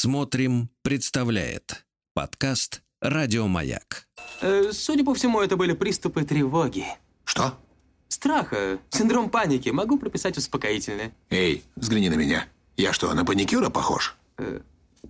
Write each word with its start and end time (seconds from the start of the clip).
Смотрим, 0.00 0.70
представляет 0.82 1.84
подкаст 2.14 2.82
Радиомаяк. 3.00 4.06
Э, 4.40 4.70
судя 4.70 5.04
по 5.04 5.12
всему, 5.12 5.40
это 5.40 5.56
были 5.56 5.72
приступы 5.72 6.22
тревоги. 6.22 6.84
Что? 7.24 7.58
Страха, 8.06 8.78
синдром 8.90 9.28
паники. 9.28 9.70
Могу 9.70 9.98
прописать 9.98 10.38
успокоительное. 10.38 11.10
Эй, 11.30 11.64
взгляни 11.74 12.08
на 12.10 12.14
меня. 12.14 12.46
Я 12.76 12.92
что, 12.92 13.12
на 13.12 13.24
паникюра 13.24 13.70
похож? 13.70 14.16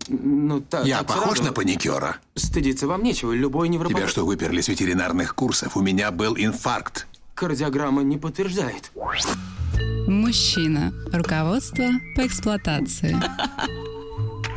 Ну, 0.08 0.62
так, 0.62 0.86
Я 0.86 1.00
так 1.00 1.08
похож 1.08 1.36
сразу. 1.36 1.50
на 1.50 1.52
паникюра? 1.52 2.16
Стыдиться 2.34 2.86
вам 2.86 3.02
нечего. 3.02 3.34
Любой 3.34 3.68
невропат... 3.68 3.94
Тебя 3.94 4.08
что, 4.08 4.24
выперли 4.24 4.62
с 4.62 4.68
ветеринарных 4.68 5.34
курсов? 5.34 5.76
У 5.76 5.82
меня 5.82 6.10
был 6.12 6.34
инфаркт. 6.34 7.06
Кардиограмма 7.34 8.04
не 8.04 8.16
подтверждает. 8.16 8.90
Мужчина. 10.06 10.94
Руководство 11.12 11.90
по 12.16 12.26
эксплуатации. 12.26 13.14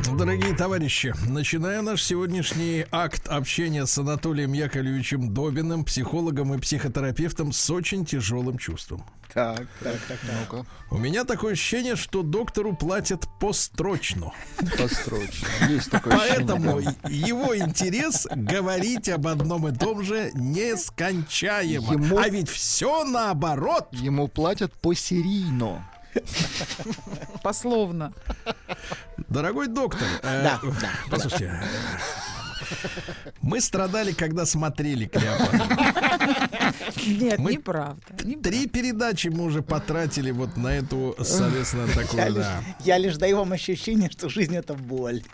Дорогие 0.09 0.53
товарищи, 0.55 1.13
начиная 1.27 1.81
наш 1.81 2.03
сегодняшний 2.03 2.85
акт 2.91 3.27
общения 3.27 3.85
с 3.85 3.97
Анатолием 3.97 4.51
Яковлевичем 4.53 5.33
Добиным, 5.33 5.85
психологом 5.85 6.53
и 6.53 6.57
психотерапевтом 6.59 7.51
с 7.51 7.69
очень 7.69 8.05
тяжелым 8.05 8.57
чувством. 8.57 9.03
Так, 9.33 9.65
так, 9.81 9.95
так, 10.09 10.19
так. 10.19 10.65
У 10.89 10.97
меня 10.97 11.23
такое 11.23 11.53
ощущение, 11.53 11.95
что 11.95 12.21
доктору 12.23 12.75
платят 12.75 13.25
построчно. 13.39 14.31
Построчно. 14.77 15.47
Есть 15.69 15.89
такое 15.89 16.17
Поэтому 16.17 16.77
ощущение, 16.77 16.97
его 17.29 17.57
интерес 17.57 18.27
говорить 18.29 19.07
об 19.07 19.27
одном 19.27 19.67
и 19.69 19.71
том 19.75 20.03
же 20.03 20.31
нескончаемо. 20.33 21.93
Ему- 21.93 22.17
А 22.17 22.27
ведь 22.27 22.49
все 22.49 23.05
наоборот. 23.05 23.87
да. 23.93 23.97
Ему 23.99 24.27
платят 24.27 24.73
посерийно. 24.73 25.87
Пословно. 27.43 28.13
Дорогой 29.29 29.67
доктор, 29.67 30.07
э, 30.23 30.43
Да, 30.43 30.59
да, 30.81 30.89
послушайте, 31.09 31.61
мы 33.41 33.61
страдали, 33.61 34.11
когда 34.11 34.45
смотрели 34.45 35.05
Клеопатру. 35.05 35.59
Нет, 37.07 37.39
Мы- 37.39 37.53
неправда. 37.53 38.01
Три 38.17 38.67
передачи 38.67 39.27
мы 39.27 39.43
уже 39.45 39.61
потратили 39.61 40.31
вот 40.31 40.57
на 40.57 40.75
эту, 40.75 41.15
соответственно, 41.19 41.87
Я 41.87 41.93
такую, 41.93 42.25
лишь, 42.27 42.35
да. 42.45 42.63
я 42.83 42.97
лишь 42.97 43.17
даю 43.17 43.37
вам 43.37 43.51
ощущение, 43.53 44.09
что 44.09 44.29
жизнь 44.29 44.55
это 44.55 44.73
боль. 44.73 45.21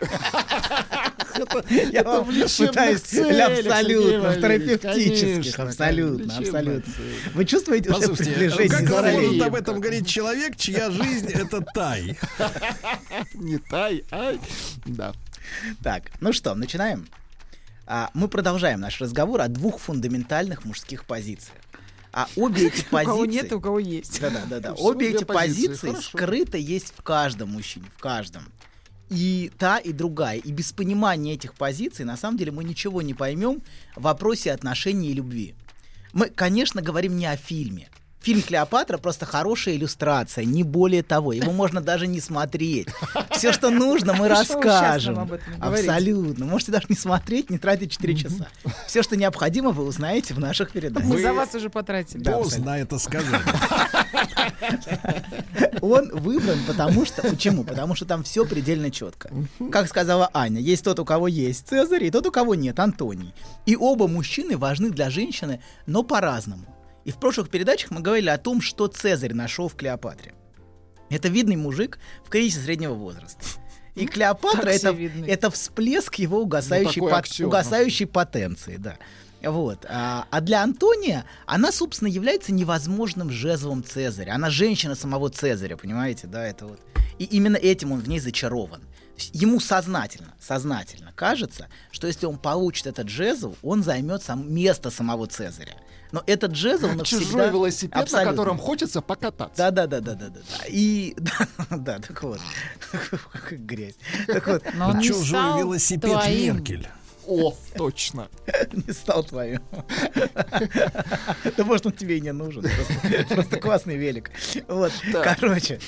Я 1.92 2.02
вам 2.02 2.24
пытаюсь 2.26 3.14
абсолютно, 3.14 4.34
терапевтических, 4.34 5.58
абсолютно, 5.58 6.36
абсолютно. 6.36 6.92
Вы 7.34 7.44
чувствуете 7.44 7.90
уже 7.90 8.08
приближение 8.08 8.68
как 8.68 9.12
может 9.12 9.42
об 9.42 9.54
этом 9.54 9.80
говорить 9.80 10.08
человек, 10.08 10.56
чья 10.56 10.90
жизнь 10.90 11.28
это 11.32 11.60
тай? 11.60 12.18
Не 13.34 13.58
тай, 13.58 14.04
ай. 14.10 14.40
Да. 14.86 15.12
Так, 15.82 16.10
ну 16.20 16.32
что, 16.32 16.54
начинаем? 16.54 17.06
А, 17.90 18.10
мы 18.12 18.28
продолжаем 18.28 18.80
наш 18.80 19.00
разговор 19.00 19.40
о 19.40 19.48
двух 19.48 19.78
фундаментальных 19.78 20.66
мужских 20.66 21.06
позициях. 21.06 21.56
А 22.12 22.28
обе 22.36 22.66
эти 22.66 22.80
У 22.92 22.96
кого 22.96 23.24
позиции... 23.24 23.42
нет, 23.42 23.52
у 23.54 23.60
кого 23.62 23.78
есть. 23.78 24.20
Да, 24.20 24.28
да, 24.28 24.44
да, 24.46 24.60
да. 24.60 24.72
Обе 24.74 25.10
эти 25.10 25.24
позиции, 25.24 25.86
позиции 25.86 26.02
скрыто 26.02 26.58
есть 26.58 26.92
в 26.94 27.02
каждом 27.02 27.52
мужчине, 27.52 27.86
в 27.96 27.98
каждом. 27.98 28.52
И 29.08 29.50
та, 29.56 29.78
и 29.78 29.92
другая. 29.92 30.36
И 30.36 30.52
без 30.52 30.72
понимания 30.72 31.32
этих 31.32 31.54
позиций, 31.54 32.04
на 32.04 32.18
самом 32.18 32.36
деле, 32.36 32.52
мы 32.52 32.62
ничего 32.62 33.00
не 33.00 33.14
поймем 33.14 33.62
в 33.96 34.02
вопросе 34.02 34.52
отношений 34.52 35.08
и 35.08 35.14
любви. 35.14 35.54
Мы, 36.12 36.28
конечно, 36.28 36.82
говорим 36.82 37.16
не 37.16 37.24
о 37.24 37.36
фильме. 37.38 37.88
Фильм 38.20 38.42
Клеопатра 38.42 38.98
просто 38.98 39.26
хорошая 39.26 39.76
иллюстрация, 39.76 40.44
не 40.44 40.64
более 40.64 41.02
того. 41.02 41.32
Его 41.32 41.52
можно 41.52 41.80
даже 41.80 42.06
не 42.06 42.20
смотреть. 42.20 42.88
Все, 43.30 43.52
что 43.52 43.70
нужно, 43.70 44.12
мы 44.12 44.28
расскажем. 44.28 45.30
Абсолютно. 45.60 46.44
Можете 46.46 46.72
даже 46.72 46.86
не 46.88 46.96
смотреть, 46.96 47.48
не 47.50 47.58
тратить 47.58 47.92
4 47.92 48.14
часа. 48.16 48.48
Все, 48.86 49.02
что 49.02 49.16
необходимо, 49.16 49.70
вы 49.70 49.84
узнаете 49.84 50.34
в 50.34 50.40
наших 50.40 50.72
передачах. 50.72 51.08
Мы 51.08 51.22
за 51.22 51.32
вас 51.32 51.54
уже 51.54 51.70
потратили. 51.70 52.22
Да. 52.22 52.32
Поздно 52.32 52.70
это 52.70 52.98
сказать. 52.98 53.42
Он 55.80 56.10
выбран, 56.12 56.58
потому 56.66 57.06
что... 57.06 57.22
Почему? 57.22 57.64
Потому 57.64 57.94
что 57.94 58.04
там 58.04 58.24
все 58.24 58.44
предельно 58.44 58.90
четко. 58.90 59.30
Как 59.70 59.88
сказала 59.88 60.28
Аня, 60.34 60.60
есть 60.60 60.84
тот, 60.84 60.98
у 60.98 61.04
кого 61.04 61.28
есть 61.28 61.68
Цезарь, 61.68 62.04
и 62.04 62.10
тот, 62.10 62.26
у 62.26 62.32
кого 62.32 62.54
нет, 62.54 62.78
Антоний. 62.80 63.32
И 63.64 63.76
оба 63.76 64.08
мужчины 64.08 64.56
важны 64.56 64.90
для 64.90 65.08
женщины, 65.08 65.60
но 65.86 66.02
по-разному. 66.02 66.64
И 67.08 67.10
в 67.10 67.16
прошлых 67.16 67.48
передачах 67.48 67.90
мы 67.90 68.02
говорили 68.02 68.28
о 68.28 68.36
том, 68.36 68.60
что 68.60 68.86
Цезарь 68.86 69.32
нашел 69.32 69.68
в 69.68 69.74
Клеопатре. 69.76 70.34
Это 71.08 71.28
видный 71.28 71.56
мужик 71.56 71.98
в 72.22 72.28
кризисе 72.28 72.60
среднего 72.62 72.92
возраста. 72.92 73.40
И 73.94 74.04
Клеопатра 74.06 74.70
так 74.78 74.94
это, 74.94 74.94
это 75.26 75.50
всплеск 75.50 76.16
его 76.16 76.42
угасающей, 76.42 77.00
пот- 77.00 77.14
аксиома. 77.14 77.48
угасающей 77.48 78.06
потенции, 78.06 78.76
да. 78.76 78.98
Вот. 79.42 79.86
А, 79.88 80.26
а 80.30 80.42
для 80.42 80.62
Антония 80.62 81.24
она, 81.46 81.72
собственно, 81.72 82.08
является 82.08 82.52
невозможным 82.52 83.30
жезлом 83.30 83.82
Цезаря. 83.82 84.34
Она 84.34 84.50
женщина 84.50 84.94
самого 84.94 85.30
Цезаря, 85.30 85.78
понимаете, 85.78 86.26
да, 86.26 86.46
это 86.46 86.66
вот. 86.66 86.80
И 87.18 87.24
именно 87.24 87.56
этим 87.56 87.92
он 87.92 88.00
в 88.00 88.08
ней 88.10 88.20
зачарован. 88.20 88.82
Ему 89.32 89.60
сознательно, 89.60 90.34
сознательно 90.38 91.12
кажется, 91.14 91.68
что 91.90 92.06
если 92.06 92.26
он 92.26 92.36
получит 92.36 92.86
этот 92.86 93.08
жезл, 93.08 93.56
он 93.62 93.82
займет 93.82 94.22
сам, 94.22 94.52
место 94.52 94.90
самого 94.90 95.26
Цезаря. 95.26 95.76
Но 96.12 96.22
этот 96.26 96.54
жезл 96.54 96.88
навсегда... 96.94 97.24
Чужой 97.24 97.50
велосипед, 97.50 98.02
Абсолютно. 98.02 98.30
на 98.30 98.36
котором 98.36 98.58
хочется 98.58 99.00
покататься. 99.00 99.56
Да, 99.56 99.70
да, 99.70 99.86
да, 99.86 100.00
да, 100.00 100.14
да, 100.14 100.28
да, 100.28 100.40
да. 100.40 100.64
И 100.68 101.14
да, 101.18 101.76
да, 101.76 101.98
так 101.98 102.22
вот, 102.22 102.40
грязь. 103.50 103.96
Так 104.26 104.46
вот, 104.46 104.62
Но 104.74 104.90
он 104.90 104.98
не 104.98 105.04
Чужой 105.04 105.58
велосипед. 105.58 106.10
Меркель. 106.28 106.88
О, 107.28 107.54
точно. 107.76 108.28
не 108.72 108.92
стал 108.92 109.22
твоим. 109.22 109.60
Да 111.56 111.64
может 111.64 111.86
он 111.86 111.92
тебе 111.92 112.18
и 112.18 112.20
не 112.20 112.32
нужен. 112.32 112.64
Просто, 113.28 113.58
классный 113.58 113.96
велик. 113.96 114.30
Вот, 114.68 114.92
короче, 115.12 115.80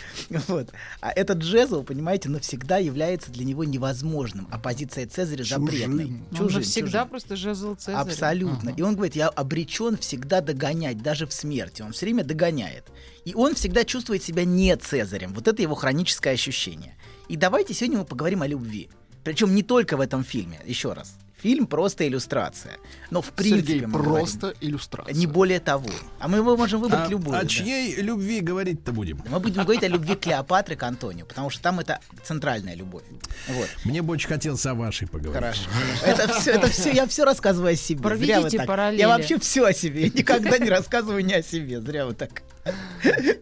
вот. 0.49 0.71
А 1.01 1.13
этот 1.13 1.39
джезл, 1.39 1.83
понимаете, 1.83 2.29
навсегда 2.29 2.79
является 2.79 3.31
для 3.31 3.45
него 3.45 3.65
невозможным. 3.65 4.49
А 4.51 4.59
позиция 4.59 5.07
Цезаря 5.07 5.45
запретной. 5.45 6.13
Он 6.39 6.47
навсегда 6.47 7.05
просто 7.07 7.37
жезл 7.37 7.75
Цезаря. 7.75 8.01
Абсолютно. 8.01 8.71
И 8.71 8.83
он 8.83 8.95
говорит, 8.95 9.17
я 9.17 9.29
обречен 9.29 9.97
всегда 9.97 10.41
догонять, 10.41 11.03
даже 11.03 11.27
в 11.27 11.33
смерти. 11.33 11.83
Он 11.83 11.93
все 11.93 12.07
время 12.07 12.25
догоняет. 12.25 12.87
И 13.25 13.35
он 13.35 13.55
всегда 13.55 13.85
чувствует 13.85 14.23
себя 14.23 14.45
не 14.45 14.77
Цезарем. 14.77 15.33
Вот 15.33 15.49
это 15.49 15.63
его 15.63 15.75
хроническое 15.75 16.35
ощущение. 16.35 16.97
И 17.29 17.37
давайте 17.37 17.75
сегодня 17.75 17.99
мы 17.99 18.05
поговорим 18.05 18.43
о 18.43 18.47
любви. 18.47 18.91
Причем 19.25 19.55
не 19.55 19.63
только 19.63 19.97
в 19.97 20.01
этом 20.01 20.25
фильме. 20.25 20.61
Еще 20.65 20.93
раз. 20.93 21.15
Фильм 21.43 21.67
просто 21.67 22.07
иллюстрация. 22.07 22.77
Но 23.11 23.23
в 23.23 23.31
принципе 23.31 23.67
Сергей, 23.73 23.87
мы 23.87 23.93
говорим, 23.93 24.13
просто 24.13 24.55
иллюстрация. 24.61 25.15
не 25.15 25.27
более 25.27 25.61
того. 25.61 25.89
А 26.19 26.29
мы 26.29 26.39
его 26.39 26.57
можем 26.57 26.81
выбрать 26.81 27.07
А, 27.07 27.11
любую. 27.11 27.37
о 27.39 27.43
да. 27.43 27.49
чьей 27.49 27.97
любви 27.97 28.41
говорить-то 28.41 28.93
будем? 28.93 29.23
Мы 29.29 29.41
будем 29.41 29.63
говорить 29.63 29.83
о 29.83 29.89
любви 29.89 30.17
Клеопатры 30.17 30.77
к 30.77 30.83
Антонию, 30.83 31.25
потому 31.25 31.49
что 31.49 31.63
там 31.63 31.81
это 31.81 32.01
центральная 32.25 32.75
любовь. 32.75 33.05
Вот. 33.49 33.69
Мне 33.85 34.03
бы 34.03 34.13
очень 34.13 34.29
хотелось 34.29 34.65
о 34.67 34.75
вашей 34.75 35.09
поговорить. 35.09 35.41
Хорошо. 35.43 35.63
Это 36.05 36.29
все, 36.41 36.51
это 36.53 36.67
все, 36.69 36.93
я 36.93 37.07
все 37.07 37.25
рассказываю 37.25 37.73
о 37.73 37.77
себе. 37.77 38.03
Проведите 38.03 38.63
параллели. 38.65 39.01
Я 39.01 39.09
вообще 39.09 39.39
все 39.39 39.65
о 39.65 39.73
себе. 39.73 40.03
Я 40.03 40.09
никогда 40.11 40.59
не 40.59 40.69
рассказываю 40.69 41.25
не 41.25 41.35
о 41.35 41.43
себе. 41.43 41.81
Зря 41.81 42.05
вы 42.07 42.15
так. 42.15 42.43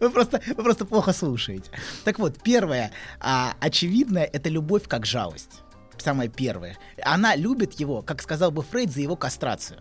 Вы 0.01 0.11
просто, 0.11 0.41
вы 0.57 0.63
просто 0.63 0.85
плохо 0.85 1.13
слушаете. 1.13 1.69
Так 2.05 2.21
вот, 2.21 2.41
первое, 2.43 2.93
а, 3.19 3.55
очевидное, 3.61 4.25
это 4.25 4.49
любовь 4.49 4.85
как 4.87 5.05
жалость. 5.05 5.63
Самое 5.99 6.31
первое. 6.31 6.79
Она 7.03 7.37
любит 7.37 7.75
его, 7.75 8.03
как 8.03 8.23
сказал 8.23 8.51
бы 8.51 8.63
Фрейд, 8.63 8.91
за 8.91 9.01
его 9.01 9.17
кастрацию. 9.17 9.81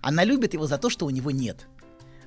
Она 0.00 0.24
любит 0.24 0.54
его 0.54 0.66
за 0.66 0.78
то, 0.78 0.90
что 0.90 1.06
у 1.06 1.10
него 1.10 1.30
нет. 1.30 1.66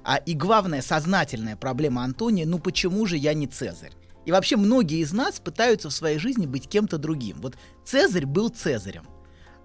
А 0.03 0.17
и 0.17 0.33
главная 0.33 0.81
сознательная 0.81 1.55
проблема 1.55 2.03
Антония, 2.03 2.45
ну 2.45 2.59
почему 2.59 3.05
же 3.05 3.17
я 3.17 3.33
не 3.33 3.47
Цезарь? 3.47 3.93
И 4.25 4.31
вообще 4.31 4.57
многие 4.57 4.99
из 4.99 5.11
нас 5.13 5.39
пытаются 5.39 5.89
в 5.89 5.93
своей 5.93 6.19
жизни 6.19 6.45
быть 6.45 6.67
кем-то 6.67 6.97
другим. 6.97 7.37
Вот 7.41 7.57
Цезарь 7.85 8.25
был 8.25 8.49
Цезарем. 8.49 9.05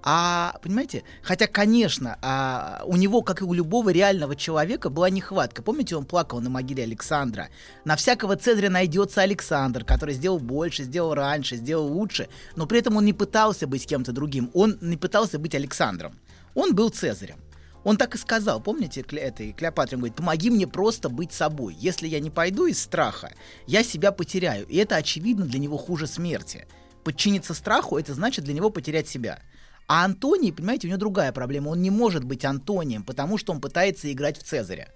А, 0.07 0.59
понимаете, 0.63 1.03
хотя, 1.23 1.47
конечно, 1.47 2.19
а, 2.21 2.83
у 2.85 2.97
него, 2.97 3.23
как 3.23 3.41
и 3.41 3.45
у 3.45 3.55
любого 3.55 3.89
реального 3.89 4.37
человека, 4.37 4.91
была 4.91 5.09
нехватка. 5.09 5.63
Помните, 5.63 5.97
он 5.97 6.05
плакал 6.05 6.43
на 6.43 6.51
могиле 6.51 6.83
Александра? 6.85 7.49
На 7.87 7.97
всякого 7.97 8.37
Цезаря 8.37 8.69
найдется 8.69 9.23
Александр, 9.23 9.83
который 9.83 10.15
сделал 10.15 10.39
больше, 10.39 10.85
сделал 10.85 11.15
раньше, 11.15 11.57
сделал 11.57 11.87
лучше, 11.87 12.29
но 12.55 12.67
при 12.67 12.81
этом 12.81 12.97
он 12.97 13.07
не 13.07 13.15
пытался 13.15 13.67
быть 13.67 13.87
кем-то 13.87 14.13
другим. 14.13 14.51
Он 14.53 14.77
не 14.83 14.99
пытался 14.99 15.39
быть 15.39 15.55
Александром. 15.55 16.21
Он 16.55 16.75
был 16.75 16.91
Цезарем. 16.91 17.39
Он 17.83 17.97
так 17.97 18.15
и 18.15 18.19
сказал, 18.19 18.61
помните, 18.61 19.01
Кле- 19.01 19.21
этой 19.21 19.53
Клеопатре, 19.53 19.97
он 19.97 20.01
говорит, 20.01 20.17
помоги 20.17 20.51
мне 20.51 20.67
просто 20.67 21.09
быть 21.09 21.33
собой. 21.33 21.75
Если 21.79 22.07
я 22.09 22.21
не 22.21 22.31
пойду 22.31 22.67
из 22.67 22.79
страха, 22.79 23.33
я 23.67 23.83
себя 23.83 24.13
потеряю. 24.13 24.67
И 24.67 24.77
это, 24.77 24.97
очевидно, 24.97 25.47
для 25.47 25.61
него 25.61 25.79
хуже 25.79 26.07
смерти. 26.07 26.67
Подчиниться 27.05 27.55
страху, 27.55 27.99
это 27.99 28.13
значит 28.13 28.45
для 28.45 28.53
него 28.53 28.69
потерять 28.69 29.09
себя. 29.09 29.41
А 29.87 30.05
Антоний, 30.05 30.53
понимаете, 30.53 30.87
у 30.87 30.91
него 30.91 30.99
другая 30.99 31.33
проблема. 31.33 31.69
Он 31.69 31.83
не 31.83 31.91
может 31.91 32.25
быть 32.25 32.45
Антонием, 32.45 33.03
потому 33.03 33.37
что 33.39 33.53
он 33.53 33.61
пытается 33.61 34.11
играть 34.11 34.39
в 34.39 34.43
Цезаря. 34.43 34.89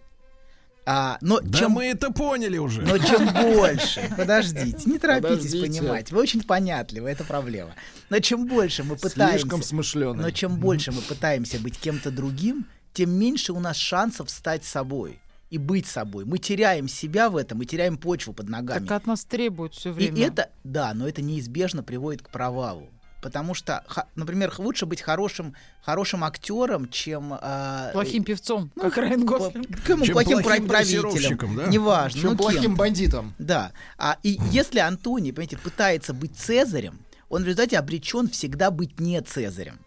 А, 0.91 1.19
но 1.21 1.41
Да 1.41 1.59
чем 1.59 1.73
мы 1.73 1.85
это 1.85 2.11
поняли 2.11 2.57
уже. 2.57 2.81
Но 2.81 2.97
чем 2.97 3.27
больше, 3.55 4.11
подождите, 4.17 4.89
не 4.89 4.99
торопитесь 4.99 5.53
Подождите. 5.53 5.67
понимать, 5.81 6.11
вы 6.13 6.21
очень 6.23 6.43
понятливы, 6.43 7.11
это 7.11 7.25
проблема. 7.25 7.75
Но 8.09 8.19
чем 8.21 8.47
больше 8.47 8.85
мы 8.85 8.97
пытаемся, 8.97 9.41
Слишком 9.41 9.63
смышленый. 9.63 10.23
но 10.23 10.31
чем 10.31 10.57
больше 10.57 10.91
мы 10.93 11.03
пытаемся 11.03 11.59
быть 11.59 11.79
кем-то 11.79 12.11
другим, 12.11 12.65
тем 12.95 13.11
меньше 13.11 13.53
у 13.53 13.61
нас 13.61 13.77
шансов 13.77 14.31
стать 14.31 14.65
собой 14.65 15.21
и 15.51 15.59
быть 15.59 15.87
собой. 15.87 16.25
Мы 16.25 16.39
теряем 16.39 16.89
себя 16.89 17.29
в 17.29 17.37
этом, 17.37 17.59
мы 17.59 17.67
теряем 17.67 17.99
почву 17.99 18.33
под 18.33 18.49
ногами. 18.49 18.87
Так 18.87 19.03
от 19.03 19.07
нас 19.07 19.25
требуют 19.27 19.75
все 19.75 19.91
И 19.91 19.93
время. 19.93 20.29
это, 20.29 20.49
да, 20.65 20.95
но 20.95 21.07
это 21.07 21.21
неизбежно 21.21 21.83
приводит 21.83 22.23
к 22.23 22.31
провалу. 22.31 22.89
Потому 23.21 23.55
что, 23.55 23.85
например, 24.15 24.55
лучше 24.59 24.87
быть 24.87 25.03
хорошим, 25.03 25.55
хорошим 25.83 26.23
актером, 26.23 26.89
чем 26.89 27.37
а, 27.41 27.91
Плохим 27.93 28.23
певцом, 28.23 28.71
ну, 28.77 28.83
как 28.83 28.97
Райан 28.99 29.25
Гослинг. 29.27 29.67
Чем 29.85 29.99
плохим 30.13 30.43
плохим 30.43 30.69
правителем. 30.69 31.57
да? 31.57 31.67
Неважно. 31.67 32.21
Чем 32.21 32.31
ну, 32.31 32.37
плохим 32.37 32.63
кем. 32.63 32.75
бандитом. 32.77 33.35
Да. 33.39 33.73
А, 33.97 34.19
и 34.23 34.39
если 34.53 34.79
Антоний, 34.79 35.33
понимаете, 35.33 35.59
пытается 35.59 36.15
быть 36.15 36.37
Цезарем, 36.37 37.01
он 37.29 37.43
в 37.43 37.47
результате 37.47 37.77
обречен 37.79 38.29
всегда 38.29 38.71
быть 38.71 39.01
не 39.01 39.21
Цезарем. 39.21 39.81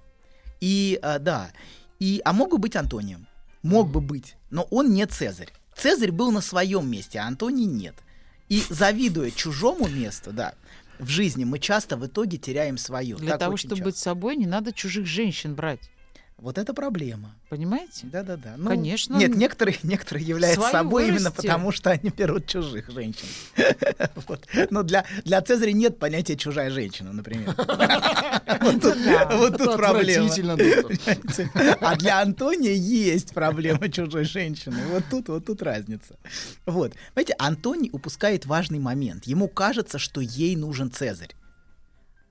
И 0.59 0.99
а, 1.01 1.17
да. 1.17 1.51
И, 1.99 2.21
а 2.25 2.33
мог 2.33 2.49
бы 2.49 2.57
быть 2.57 2.75
Антонием. 2.75 3.27
Мог 3.63 3.89
бы 3.89 4.01
быть. 4.01 4.35
Но 4.49 4.67
он 4.71 4.91
не 4.91 5.05
Цезарь. 5.05 5.53
Цезарь 5.75 6.11
был 6.11 6.31
на 6.31 6.41
своем 6.41 6.89
месте, 6.89 7.19
а 7.19 7.27
Антоний 7.27 7.65
нет. 7.65 7.95
И 8.49 8.61
завидуя 8.69 9.31
чужому 9.31 9.87
месту, 9.87 10.33
да, 10.33 10.55
в 11.01 11.09
жизни 11.09 11.43
мы 11.43 11.59
часто 11.59 11.97
в 11.97 12.05
итоге 12.05 12.37
теряем 12.37 12.77
свое. 12.77 13.15
Для 13.15 13.31
Так 13.31 13.39
того, 13.39 13.57
чтобы 13.57 13.75
часто. 13.75 13.83
быть 13.85 13.97
собой, 13.97 14.35
не 14.35 14.45
надо 14.45 14.71
чужих 14.71 15.05
женщин 15.05 15.55
брать. 15.55 15.89
Вот 16.41 16.57
это 16.57 16.73
проблема. 16.73 17.35
Понимаете? 17.49 18.07
Да-да-да. 18.07 18.55
Ну, 18.57 18.67
Конечно. 18.67 19.15
Нет, 19.15 19.35
некоторые, 19.35 19.77
некоторые 19.83 20.25
являются 20.25 20.71
собой 20.71 21.03
именно 21.03 21.29
вырасти. 21.29 21.35
потому, 21.47 21.71
что 21.71 21.91
они 21.91 22.09
берут 22.09 22.47
чужих 22.47 22.89
женщин. 22.89 23.27
Вот. 24.27 24.47
Но 24.71 24.81
для, 24.83 25.05
для 25.23 25.41
Цезаря 25.41 25.71
нет 25.71 25.99
понятия 25.99 26.35
чужая 26.35 26.71
женщина, 26.71 27.13
например. 27.13 27.55
Вот 28.61 28.81
тут, 28.81 28.97
вот 29.31 29.57
тут 29.57 29.61
Это 29.61 29.77
проблема. 29.77 30.29
А 31.79 31.95
для 31.95 32.21
Антония 32.21 32.73
есть 32.73 33.33
проблема 33.33 33.89
чужой 33.89 34.25
женщины. 34.25 34.77
Вот 34.89 35.03
тут, 35.09 35.29
вот 35.29 35.45
тут 35.45 35.61
разница. 35.61 36.17
Вот. 36.65 36.93
Понимаете, 37.13 37.35
Антоний 37.37 37.89
упускает 37.93 38.45
важный 38.45 38.79
момент. 38.79 39.25
Ему 39.25 39.47
кажется, 39.47 39.99
что 39.99 40.21
ей 40.21 40.55
нужен 40.55 40.91
Цезарь. 40.91 41.35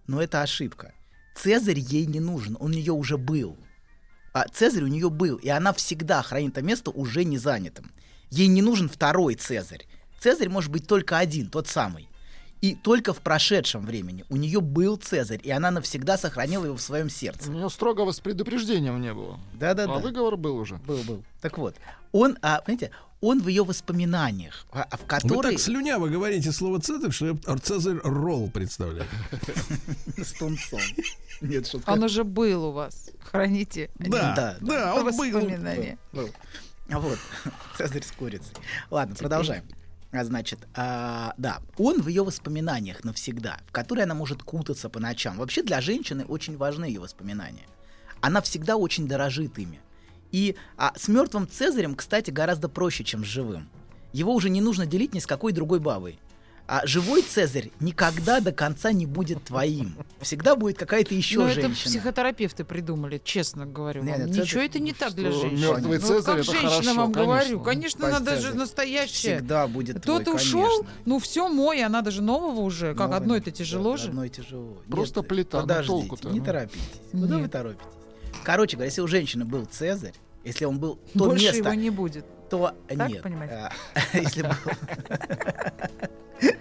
Но 0.06 0.20
это 0.20 0.42
ошибка. 0.42 0.92
Цезарь 1.36 1.78
ей 1.78 2.06
не 2.06 2.20
нужен, 2.20 2.56
он 2.58 2.72
у 2.72 2.74
нее 2.74 2.92
уже 2.92 3.16
был. 3.16 3.56
А 4.32 4.46
Цезарь 4.48 4.84
у 4.84 4.88
нее 4.88 5.10
был, 5.10 5.36
и 5.36 5.48
она 5.48 5.72
всегда 5.72 6.22
хранит 6.22 6.52
это 6.52 6.62
место 6.62 6.90
уже 6.90 7.24
не 7.24 7.38
занятым. 7.38 7.90
Ей 8.30 8.46
не 8.46 8.62
нужен 8.62 8.88
второй 8.88 9.34
Цезарь. 9.34 9.86
Цезарь 10.20 10.48
может 10.48 10.70
быть 10.70 10.86
только 10.86 11.18
один, 11.18 11.48
тот 11.48 11.66
самый. 11.66 12.09
И 12.60 12.74
только 12.74 13.14
в 13.14 13.20
прошедшем 13.22 13.86
времени 13.86 14.24
у 14.28 14.36
нее 14.36 14.60
был 14.60 14.96
Цезарь, 14.96 15.40
и 15.42 15.50
она 15.50 15.70
навсегда 15.70 16.18
сохранила 16.18 16.66
его 16.66 16.76
в 16.76 16.82
своем 16.82 17.06
У 17.06 17.10
сердце. 17.10 17.50
нее 17.50 17.70
строгого 17.70 18.12
с 18.12 18.20
предупреждением 18.20 19.00
не 19.00 19.14
было. 19.14 19.40
Да-да-да. 19.54 19.94
А 19.94 19.98
выговор 19.98 20.36
был 20.36 20.56
уже. 20.56 20.76
Был, 20.86 20.98
был. 21.04 21.24
Так 21.40 21.56
вот, 21.56 21.74
он, 22.12 22.36
а, 22.42 22.60
понимаете, 22.60 22.90
он 23.22 23.40
в 23.40 23.48
ее 23.48 23.64
воспоминаниях, 23.64 24.66
а, 24.72 24.86
в 24.96 25.00
Вы 25.00 25.06
которой... 25.06 25.52
так 25.52 25.60
слюняво 25.60 26.08
говорите 26.08 26.52
слово 26.52 26.80
Цезарь, 26.80 27.10
что 27.12 27.26
я 27.28 27.56
Цезарь 27.58 27.96
ролл 28.02 28.50
представляю. 28.50 29.06
с 30.18 30.32
тунцом. 30.32 30.80
Нет, 31.40 31.66
шутка. 31.66 31.88
Он 31.90 32.02
уже 32.02 32.24
был 32.24 32.66
у 32.66 32.72
вас. 32.72 33.10
Храните. 33.30 33.90
Да, 33.98 34.34
Да, 34.36 34.56
да, 34.60 34.94
он 34.94 35.04
был. 35.04 35.12
воспоминания. 35.12 35.98
Вот, 36.12 37.18
Цезарь 37.78 38.02
с 38.02 38.10
курицей. 38.12 38.52
Ладно, 38.90 39.14
продолжаем. 39.14 39.64
А, 40.12 40.24
значит, 40.24 40.66
а, 40.74 41.34
да, 41.38 41.60
он 41.78 42.02
в 42.02 42.08
ее 42.08 42.24
воспоминаниях 42.24 43.04
навсегда, 43.04 43.58
в 43.66 43.72
которые 43.72 44.04
она 44.04 44.14
может 44.14 44.42
кутаться 44.42 44.88
по 44.88 44.98
ночам. 44.98 45.36
Вообще 45.36 45.62
для 45.62 45.80
женщины 45.80 46.24
очень 46.24 46.56
важны 46.56 46.86
ее 46.86 47.00
воспоминания. 47.00 47.66
Она 48.20 48.40
всегда 48.40 48.76
очень 48.76 49.06
дорожит 49.06 49.58
ими. 49.58 49.80
И 50.32 50.56
а, 50.76 50.92
с 50.96 51.08
мертвым 51.08 51.48
Цезарем, 51.48 51.94
кстати, 51.94 52.30
гораздо 52.30 52.68
проще, 52.68 53.04
чем 53.04 53.24
с 53.24 53.28
живым. 53.28 53.68
Его 54.12 54.34
уже 54.34 54.50
не 54.50 54.60
нужно 54.60 54.84
делить 54.84 55.14
ни 55.14 55.20
с 55.20 55.26
какой 55.26 55.52
другой 55.52 55.78
бабой. 55.78 56.18
А 56.72 56.86
живой 56.86 57.22
Цезарь 57.22 57.72
никогда 57.80 58.38
до 58.38 58.52
конца 58.52 58.92
не 58.92 59.04
будет 59.04 59.42
твоим. 59.42 59.96
Всегда 60.20 60.54
будет 60.54 60.78
какая-то 60.78 61.12
еще 61.16 61.38
Но 61.40 61.46
Ну, 61.46 61.50
это 61.50 61.62
женщина. 61.62 61.84
психотерапевты 61.90 62.62
придумали, 62.62 63.20
честно 63.24 63.66
говорю. 63.66 64.04
Не, 64.04 64.12
вам. 64.12 64.20
не, 64.26 64.26
Цезарь- 64.34 64.42
Ничего 64.44 64.60
это 64.62 64.78
не 64.78 64.92
так 64.92 65.14
для 65.14 65.32
женщин. 65.32 65.60
мёртвый 65.60 65.98
Ну, 65.98 66.06
Цезарь 66.06 66.36
как 66.36 66.44
это 66.44 66.52
женщина 66.52 66.70
хорошо, 66.70 66.94
вам 66.94 67.12
конечно. 67.12 67.24
говорю. 67.24 67.60
Конечно, 67.62 68.00
Пасть 68.02 68.12
надо 68.12 68.36
же 68.36 68.42
Цезарь 68.42 68.54
настоящее. 68.54 69.36
Всегда 69.38 69.66
будет 69.66 70.00
твой, 70.00 70.20
Кто-то 70.22 70.36
ушел, 70.36 70.62
конечно. 70.62 70.86
ну 71.06 71.18
все 71.18 71.48
мой, 71.48 71.82
а 71.82 71.88
надо 71.88 72.12
же 72.12 72.22
нового 72.22 72.60
уже. 72.60 72.94
Как 72.94 73.10
Ну, 73.10 73.16
одно 73.16 73.36
это 73.36 73.46
да, 73.46 73.50
тяжело 73.50 73.96
же. 73.96 74.10
Одно 74.10 74.24
и 74.26 74.28
тяжело. 74.28 74.76
Просто 74.88 75.22
плита, 75.22 75.56
ну, 75.56 75.62
Подождите, 75.62 75.88
толку-то, 75.92 76.28
не 76.30 76.38
ну. 76.38 76.44
торопитесь. 76.46 76.80
Куда 77.10 77.34
вы 77.34 77.42
Нет. 77.42 77.50
торопитесь? 77.50 77.86
Короче 78.44 78.76
говоря, 78.76 78.86
если 78.90 79.00
у 79.00 79.08
женщины 79.08 79.44
был 79.44 79.64
Цезарь, 79.64 80.14
если 80.44 80.66
он 80.66 80.78
был 80.78 81.00
то 81.14 81.24
Больше 81.24 81.46
место, 81.46 81.58
его 81.58 81.74
не 81.74 81.90
будет. 81.90 82.24
То 82.50 82.74
Так 82.88 83.08
нет. 83.08 83.24
А, 83.24 83.70
Если 84.12 84.42
был... 84.42 84.50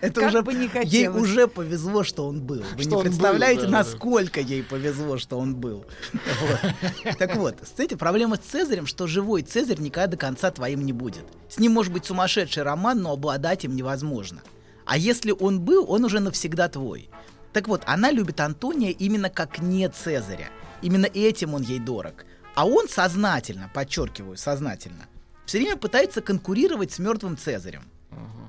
Это 0.01 0.19
Как 0.21 0.30
уже 0.30 0.41
бы 0.41 0.53
не 0.53 0.62
ей 0.62 0.69
хотелось. 0.69 1.21
уже 1.21 1.47
повезло, 1.47 2.03
что 2.03 2.27
он 2.27 2.41
был. 2.41 2.63
Вы 2.75 2.83
Что 2.83 2.89
не 2.89 2.95
он 2.95 3.03
был, 3.03 3.03
представляете, 3.03 3.62
да, 3.62 3.65
да, 3.68 3.71
да. 3.71 3.77
насколько 3.77 4.39
ей 4.41 4.62
повезло, 4.63 5.18
что 5.18 5.38
он 5.38 5.56
был. 5.56 5.86
Вот. 6.13 7.18
Так 7.18 7.36
вот, 7.36 7.56
кстати, 7.62 7.95
проблема 7.95 8.36
с 8.36 8.39
Цезарем, 8.39 8.86
что 8.86 9.07
живой 9.07 9.41
Цезарь 9.41 9.80
никогда 9.80 10.07
до 10.07 10.18
конца 10.18 10.51
твоим 10.51 10.86
не 10.86 10.94
будет. 10.94 11.24
С 11.47 11.59
ним 11.59 11.74
может 11.74 11.94
быть 11.94 12.06
сумасшедший 12.06 12.63
роман, 12.63 13.01
но 13.01 13.13
обладать 13.13 13.63
им 13.65 13.75
невозможно. 13.75 14.42
А 14.85 14.97
если 14.97 15.31
он 15.31 15.62
был, 15.62 15.85
он 15.89 16.03
уже 16.03 16.19
навсегда 16.19 16.68
твой. 16.68 17.09
Так 17.53 17.68
вот, 17.68 17.81
она 17.85 18.12
любит 18.12 18.39
Антония 18.42 18.92
именно 18.92 19.30
как 19.30 19.59
не 19.59 19.88
Цезаря. 19.89 20.50
Именно 20.81 21.06
этим 21.06 21.53
он 21.53 21.62
ей 21.62 21.80
дорог. 21.80 22.25
А 22.56 22.65
он 22.68 22.89
сознательно, 22.89 23.69
подчеркиваю, 23.74 24.35
сознательно, 24.35 25.07
все 25.49 25.57
время 25.57 25.77
пытается 25.77 26.21
конкурировать 26.21 26.91
с 26.91 26.99
мертвым 26.99 27.35
Цезарем 27.35 27.81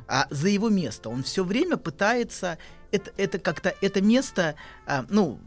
а, 0.07 0.27
за 0.29 0.51
его 0.51 0.69
место. 0.69 1.09
Он 1.09 1.23
все 1.23 1.45
время 1.45 1.79
пытается 1.79 2.59
это, 2.91 3.11
это 3.17 3.39
как-то 3.39 3.75
это 3.81 4.03
место, 4.03 4.55
а, 4.87 5.07
ну, 5.09 5.41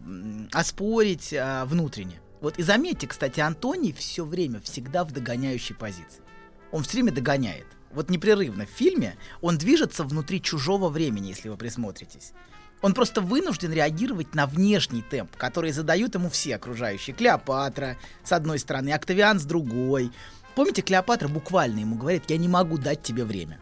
оспорить 0.51 1.31
а, 1.31 1.65
внутренне. 1.65 2.19
Вот 2.41 2.57
и 2.57 2.63
заметьте, 2.63 3.05
кстати, 3.05 3.39
Антоний 3.39 3.93
все 3.93 4.25
время 4.25 4.61
всегда 4.61 5.03
в 5.03 5.11
догоняющей 5.11 5.75
позиции. 5.75 6.23
Он 6.71 6.81
все 6.81 6.93
время 6.93 7.11
догоняет. 7.11 7.67
Вот 7.91 8.09
непрерывно 8.09 8.65
в 8.65 8.69
фильме 8.69 9.15
он 9.41 9.59
движется 9.59 10.03
внутри 10.03 10.41
чужого 10.41 10.89
времени, 10.89 11.27
если 11.27 11.49
вы 11.49 11.55
присмотритесь. 11.55 12.33
Он 12.81 12.95
просто 12.95 13.21
вынужден 13.21 13.71
реагировать 13.71 14.33
на 14.33 14.47
внешний 14.47 15.03
темп, 15.03 15.37
который 15.37 15.71
задают 15.71 16.15
ему 16.15 16.29
все 16.29 16.55
окружающие. 16.55 17.15
Клеопатра 17.15 17.97
с 18.23 18.31
одной 18.31 18.57
стороны, 18.57 18.91
Октавиан 18.91 19.39
с 19.39 19.45
другой. 19.45 20.11
Помните, 20.55 20.81
Клеопатра 20.83 21.27
буквально 21.27 21.79
ему 21.79 21.95
говорит, 21.95 22.23
я 22.27 22.37
не 22.37 22.47
могу 22.47 22.77
дать 22.77 23.01
тебе 23.01 23.25
время. 23.25 23.59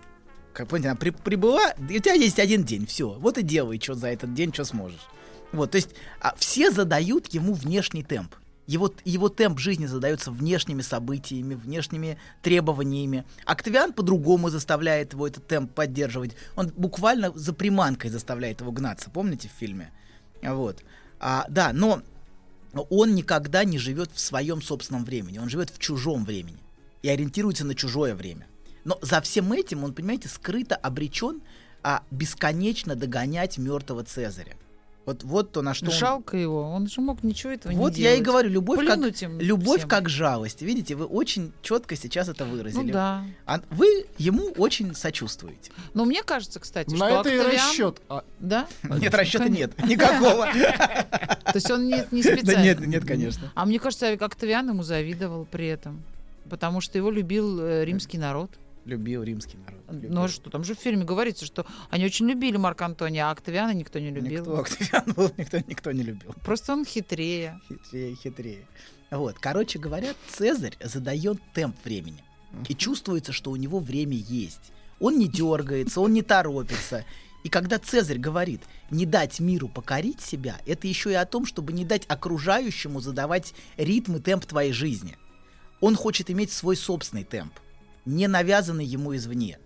Как 0.54 0.68
помните, 0.68 0.90
она 0.90 0.98
при- 0.98 1.12
прибыла, 1.12 1.72
и 1.90 1.98
у 1.98 2.02
тебя 2.02 2.14
есть 2.14 2.40
один 2.40 2.64
день, 2.64 2.86
все. 2.86 3.14
Вот 3.14 3.38
и 3.38 3.44
делай, 3.44 3.80
что 3.82 3.94
за 3.94 4.10
этот 4.10 4.34
день, 4.34 4.54
что 4.54 4.66
сможешь. 4.66 5.08
Вот, 5.54 5.72
то 5.72 5.78
есть 5.78 5.92
а, 6.20 6.36
все 6.38 6.72
задают 6.72 7.28
ему 7.28 7.54
внешний 7.54 8.04
темп. 8.04 8.36
Его, 8.68 8.94
его 9.06 9.28
темп 9.28 9.60
жизни 9.60 9.86
задается 9.86 10.32
внешними 10.32 10.82
событиями, 10.82 11.56
внешними 11.56 12.18
требованиями. 12.42 13.26
Октавиан 13.46 13.92
по-другому 13.92 14.50
заставляет 14.50 15.14
его 15.14 15.28
этот 15.28 15.48
темп 15.48 15.74
поддерживать. 15.74 16.36
Он 16.56 16.72
буквально 16.76 17.32
за 17.36 17.54
приманкой 17.54 18.12
заставляет 18.12 18.62
его 18.62 18.72
гнаться. 18.72 19.10
Помните 19.10 19.50
в 19.50 19.58
фильме? 19.58 19.92
Вот. 20.42 20.84
А, 21.20 21.46
да, 21.50 21.74
но 21.74 22.02
он 22.90 23.16
никогда 23.16 23.64
не 23.66 23.78
живет 23.78 24.12
в 24.14 24.20
своем 24.20 24.62
собственном 24.62 25.04
времени. 25.06 25.38
Он 25.38 25.50
живет 25.50 25.70
в 25.70 25.80
чужом 25.80 26.24
времени 26.24 26.60
и 27.02 27.10
ориентируется 27.10 27.66
на 27.66 27.76
чужое 27.76 28.16
время. 28.16 28.48
Но 28.84 28.98
за 29.02 29.22
всем 29.22 29.52
этим 29.54 29.84
он, 29.84 29.94
понимаете, 29.94 30.28
скрыто 30.28 30.76
обречен 30.76 31.42
а, 31.84 32.04
бесконечно 32.12 32.96
догонять 32.96 33.58
мертвого 33.58 34.04
Цезаря. 34.04 34.54
Вот, 35.04 35.24
вот 35.24 35.52
то, 35.52 35.64
на 35.64 35.74
что 35.74 35.88
он- 35.88 35.92
Жалко 35.92 36.38
его, 36.38 36.62
он 36.62 36.88
же 36.88 37.02
мог 37.02 37.24
ничего 37.24 37.54
этого 37.54 37.74
Вот 37.74 37.96
не 37.96 38.02
я 38.04 38.12
и 38.12 38.18
делать. 38.18 38.28
говорю, 38.28 38.50
любовь 38.52 38.78
как, 38.86 38.98
Плюнуть 38.98 39.24
им 39.24 39.40
любовь 39.40 39.80
всем. 39.80 39.90
как 39.90 40.08
жалость. 40.10 40.62
Видите, 40.62 40.94
вы 40.94 41.06
очень 41.06 41.54
четко 41.64 41.96
сейчас 41.96 42.30
это 42.30 42.46
Ну 42.46 42.52
выразили. 42.56 42.92
да. 42.92 43.26
А 43.48 43.62
вы 43.72 44.06
ему 44.20 44.50
очень 44.58 44.94
сочувствуете. 44.94 45.72
Но 45.96 46.06
мне 46.06 46.22
кажется, 46.22 46.60
кстати, 46.60 46.92
На 46.92 46.98
что 46.98 47.20
это 47.22 47.30
и 47.30 47.38
Октавиан- 47.40 47.52
расчет. 47.52 48.02
А, 48.10 48.24
Да? 48.40 48.68
Нет, 48.84 49.14
расчета 49.16 49.48
нет. 49.50 49.72
Никакого. 49.84 50.46
То 50.54 51.52
есть 51.56 51.72
он 51.72 51.88
не, 51.88 52.06
не 52.12 52.22
Да 52.22 52.38
специально. 52.38 52.64
нет, 52.64 52.80
нет, 52.88 53.04
конечно. 53.06 53.52
А 53.56 53.66
мне 53.66 53.80
кажется, 53.80 54.08
Октавиан 54.14 54.70
ему 54.70 54.84
завидовал 54.84 55.46
при 55.46 55.66
этом. 55.68 56.04
Потому 56.52 56.82
что 56.82 56.98
его 56.98 57.10
любил 57.10 57.62
э, 57.62 57.86
римский 57.86 58.18
народ. 58.18 58.60
Любил 58.84 59.24
римский 59.24 59.56
народ. 59.56 59.82
Любил. 59.90 60.12
Ну 60.12 60.24
а 60.24 60.28
что, 60.28 60.50
там 60.50 60.66
же 60.66 60.76
в 60.76 60.80
фильме 60.80 61.06
говорится, 61.06 61.46
что 61.46 61.66
они 61.90 62.04
очень 62.04 62.28
любили 62.28 62.58
Марка 62.58 62.86
Антония, 62.86 63.30
а 63.30 63.32
Октавиана 63.32 63.74
никто 63.74 64.00
не 64.00 64.10
любил. 64.10 64.42
Никто 64.42 64.60
Октавиан 64.60 65.14
был, 65.14 65.32
никто, 65.38 65.60
никто 65.60 65.92
не 65.94 66.04
любил. 66.04 66.36
Просто 66.44 66.74
он 66.74 66.84
хитрее. 66.84 67.58
Хитрее, 67.70 68.16
хитрее. 68.16 68.68
Вот, 69.12 69.40
короче 69.40 69.80
говоря, 69.80 70.14
Цезарь 70.28 70.76
задает 70.84 71.40
темп 71.54 71.78
времени. 71.86 72.22
И 72.68 72.76
чувствуется, 72.76 73.32
что 73.32 73.52
у 73.52 73.56
него 73.56 73.80
время 73.80 74.18
есть. 74.18 74.74
Он 75.00 75.18
не 75.18 75.30
дергается, 75.30 76.02
он 76.02 76.12
не 76.12 76.22
торопится. 76.22 77.06
И 77.46 77.50
когда 77.50 77.80
Цезарь 77.80 78.20
говорит 78.20 78.62
не 78.90 79.06
дать 79.06 79.40
миру 79.40 79.70
покорить 79.70 80.20
себя, 80.20 80.58
это 80.66 80.86
еще 80.86 81.12
и 81.12 81.16
о 81.16 81.26
том, 81.26 81.46
чтобы 81.46 81.72
не 81.72 81.86
дать 81.86 82.04
окружающему 82.10 83.00
задавать 83.00 83.54
ритм 83.78 84.18
и 84.18 84.20
темп 84.20 84.46
твоей 84.48 84.74
жизни. 84.74 85.16
Он 85.82 85.96
хочет 85.96 86.32
иметь 86.32 86.52
свой 86.52 86.78
собственный 86.78 87.24
темп, 87.24 87.54
не 88.06 88.28
навязанный 88.28 88.86
ему 88.86 89.16
извне. 89.16 89.60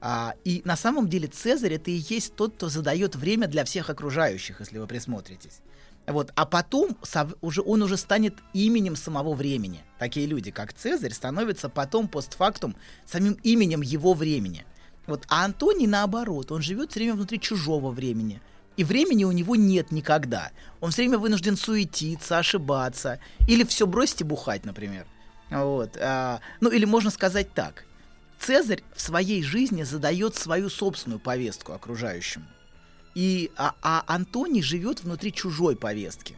А, 0.00 0.34
и 0.44 0.62
на 0.64 0.76
самом 0.76 1.08
деле 1.08 1.28
Цезарь 1.28 1.74
это 1.74 1.90
и 1.90 2.02
есть 2.08 2.34
тот, 2.34 2.56
кто 2.56 2.68
задает 2.68 3.14
время 3.14 3.46
для 3.46 3.64
всех 3.64 3.88
окружающих, 3.88 4.58
если 4.58 4.78
вы 4.78 4.86
присмотритесь. 4.88 5.60
Вот, 6.08 6.32
а 6.34 6.44
потом 6.44 6.96
сов- 7.02 7.36
уже, 7.40 7.62
он 7.62 7.82
уже 7.82 7.96
станет 7.96 8.34
именем 8.52 8.96
самого 8.96 9.34
времени. 9.34 9.84
Такие 10.00 10.26
люди, 10.26 10.50
как 10.50 10.72
Цезарь, 10.72 11.12
становятся 11.12 11.68
потом 11.68 12.08
постфактум 12.08 12.74
самим 13.06 13.34
именем 13.44 13.82
его 13.82 14.12
времени. 14.12 14.66
Вот, 15.06 15.24
а 15.28 15.44
Антоний 15.44 15.86
наоборот, 15.86 16.50
он 16.50 16.62
живет 16.62 16.90
все 16.90 17.00
время 17.00 17.14
внутри 17.14 17.38
чужого 17.38 17.90
времени. 17.90 18.40
И 18.76 18.84
времени 18.84 19.24
у 19.24 19.32
него 19.32 19.54
нет 19.54 19.92
никогда. 19.92 20.50
Он 20.80 20.90
все 20.90 21.02
время 21.02 21.18
вынужден 21.18 21.56
суетиться, 21.56 22.38
ошибаться. 22.38 23.20
Или 23.46 23.64
все 23.64 23.86
бросить 23.86 24.22
и 24.22 24.24
бухать, 24.24 24.64
например. 24.64 25.06
Вот. 25.52 25.96
а, 26.00 26.40
ну, 26.60 26.70
или 26.70 26.84
можно 26.84 27.10
сказать 27.10 27.52
так. 27.54 27.84
Цезарь 28.38 28.82
в 28.94 29.00
своей 29.00 29.42
жизни 29.42 29.82
задает 29.84 30.34
свою 30.34 30.68
собственную 30.68 31.20
повестку 31.20 31.72
окружающему. 31.72 32.46
И, 33.14 33.52
а, 33.56 33.74
а 33.82 34.04
Антоний 34.06 34.62
живет 34.62 35.02
внутри 35.02 35.32
чужой 35.32 35.76
повестки. 35.76 36.36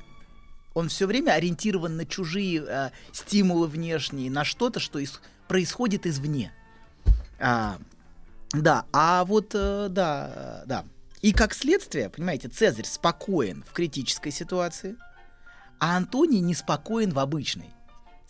Он 0.74 0.88
все 0.88 1.06
время 1.06 1.32
ориентирован 1.32 1.96
на 1.96 2.04
чужие 2.04 2.64
э, 2.66 2.90
стимулы 3.12 3.68
внешние, 3.68 4.30
на 4.30 4.44
что-то, 4.44 4.80
что 4.80 4.98
из- 4.98 5.20
происходит 5.46 6.04
извне. 6.04 6.52
А, 7.38 7.78
да, 8.52 8.84
а 8.92 9.24
вот, 9.24 9.52
э, 9.54 9.86
да, 9.88 10.64
да. 10.66 10.84
И 11.22 11.32
как 11.32 11.54
следствие, 11.54 12.10
понимаете, 12.10 12.48
Цезарь 12.48 12.84
спокоен 12.84 13.64
в 13.66 13.72
критической 13.72 14.32
ситуации, 14.32 14.96
а 15.78 15.96
Антоний 15.96 16.40
неспокоен 16.40 17.10
в 17.10 17.18
обычной. 17.18 17.73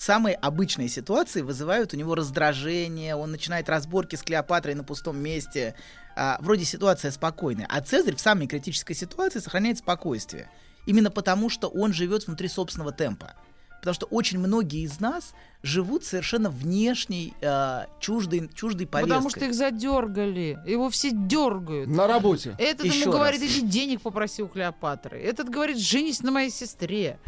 Самые 0.04 0.34
обычные 0.34 0.90
ситуации 0.90 1.40
вызывают 1.40 1.94
у 1.94 1.96
него 1.96 2.14
раздражение, 2.14 3.16
он 3.16 3.30
начинает 3.30 3.70
разборки 3.70 4.16
с 4.16 4.22
Клеопатрой 4.22 4.74
на 4.74 4.84
пустом 4.84 5.16
месте. 5.16 5.74
А, 6.14 6.36
вроде 6.42 6.66
ситуация 6.66 7.10
спокойная. 7.10 7.66
А 7.70 7.80
Цезарь 7.80 8.14
в 8.14 8.20
самой 8.20 8.46
критической 8.46 8.94
ситуации 8.94 9.38
сохраняет 9.38 9.78
спокойствие. 9.78 10.50
Именно 10.84 11.10
потому, 11.10 11.48
что 11.48 11.68
он 11.68 11.94
живет 11.94 12.26
внутри 12.26 12.48
собственного 12.48 12.92
темпа. 12.92 13.32
Потому 13.78 13.94
что 13.94 14.04
очень 14.04 14.38
многие 14.38 14.82
из 14.82 15.00
нас 15.00 15.32
живут 15.62 16.04
совершенно 16.04 16.50
внешней, 16.50 17.32
э, 17.40 17.86
чуждой, 17.98 18.50
чуждой 18.54 18.86
повесткой. 18.86 19.08
Потому 19.08 19.30
что 19.30 19.46
их 19.46 19.54
задергали. 19.54 20.58
Его 20.66 20.90
все 20.90 21.12
дергают. 21.12 21.88
На 21.88 22.06
работе. 22.06 22.54
Этот 22.58 22.84
Еще 22.84 23.04
ему 23.04 23.12
раз. 23.12 23.20
говорит, 23.20 23.40
иди 23.40 23.62
денег 23.62 24.02
попроси 24.02 24.42
у 24.42 24.48
Клеопатры. 24.48 25.18
Этот 25.18 25.48
говорит, 25.48 25.78
женись 25.78 26.22
на 26.22 26.30
моей 26.30 26.50
сестре. 26.50 27.18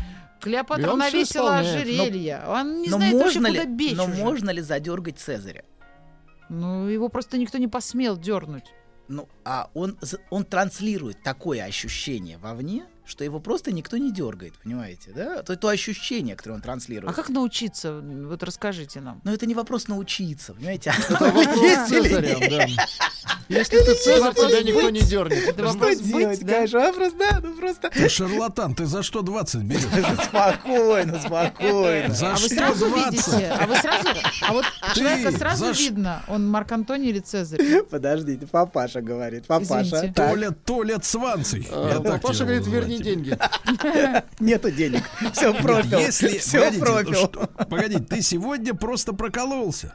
Клеопатра 0.40 0.94
навесила 0.94 1.58
ожерелье. 1.58 2.42
Он 2.46 2.82
не 2.82 2.88
но 2.88 2.96
знает 2.96 3.14
вообще, 3.14 3.40
можно 3.40 3.48
куда 3.48 3.62
ли, 3.64 3.68
бечь 3.68 3.96
но 3.96 4.04
уже. 4.04 4.14
можно 4.14 4.50
ли 4.50 4.62
задергать 4.62 5.18
Цезаря? 5.18 5.64
Ну, 6.48 6.86
его 6.86 7.08
просто 7.08 7.38
никто 7.38 7.58
не 7.58 7.68
посмел 7.68 8.16
дернуть. 8.16 8.72
Ну, 9.08 9.28
а 9.44 9.70
он, 9.74 9.98
он 10.30 10.44
транслирует 10.44 11.22
такое 11.22 11.64
ощущение 11.64 12.38
вовне, 12.38 12.86
что 13.04 13.22
его 13.22 13.38
просто 13.38 13.70
никто 13.72 13.96
не 13.98 14.12
дергает, 14.12 14.54
понимаете, 14.58 15.12
да? 15.12 15.42
То, 15.44 15.56
то 15.56 15.68
ощущение, 15.68 16.34
которое 16.34 16.56
он 16.56 16.60
транслирует. 16.60 17.12
А 17.12 17.14
как 17.14 17.28
научиться? 17.28 18.00
Вот 18.00 18.42
расскажите 18.42 19.00
нам. 19.00 19.20
Но 19.22 19.32
это 19.32 19.46
не 19.46 19.54
вопрос 19.54 19.86
научиться, 19.86 20.54
понимаете? 20.54 20.92
Это 21.08 21.24
вопрос 21.24 21.46
да. 21.46 22.66
Если 23.48 23.78
ты 23.78 23.94
Цезарь, 23.94 24.34
тебя 24.34 24.62
никто 24.62 24.90
не 24.90 25.00
дернет. 25.00 25.38
Это 25.48 25.52
Что 25.54 25.72
вопрос 25.78 25.96
делать, 25.98 26.38
быть, 26.38 26.46
да? 26.46 26.54
конечно? 26.54 26.80
Вопрос, 26.80 27.12
да, 27.18 27.40
ну 27.42 27.54
просто... 27.54 27.90
Ты 27.90 28.08
шарлатан, 28.08 28.74
ты 28.74 28.86
за 28.86 29.02
что 29.02 29.22
20 29.22 29.62
берешь? 29.62 29.82
Спокойно, 30.24 31.20
спокойно. 31.20 32.14
За 32.14 32.28
А 32.28 32.32
вы 32.32 32.38
что 32.38 32.48
сразу 32.54 32.86
20? 32.88 33.12
видите? 33.12 33.46
А 33.48 33.66
вы 33.66 33.76
сразу? 33.76 34.08
А 34.48 34.52
вот 34.52 34.64
Ты 34.94 35.00
человека 35.00 35.38
сразу 35.38 35.64
за 35.66 35.72
видно, 35.72 36.22
он 36.28 36.48
Марк 36.50 36.72
Антоний 36.72 37.10
или 37.10 37.20
Цезарь? 37.20 37.82
Подождите, 37.90 38.46
папаша 38.46 39.00
говорит, 39.00 39.46
папаша. 39.46 39.82
Извините. 39.82 40.12
Толя, 40.14 40.50
Толя 40.50 40.98
Цванций. 40.98 41.68
А, 41.70 42.00
Папаша 42.00 42.44
говорит, 42.44 42.66
верни 42.66 42.98
деньги. 42.98 43.38
нету 44.40 44.70
денег. 44.70 45.02
Все 45.32 45.54
пропил. 45.54 45.98
Если, 45.98 46.38
Все 46.38 46.58
погодите, 46.58 46.84
ну 46.84 46.92
пропил. 46.92 47.14
что- 47.14 47.46
погодите, 47.66 48.02
ты 48.02 48.22
сегодня 48.22 48.74
просто 48.74 49.12
прокололся. 49.12 49.94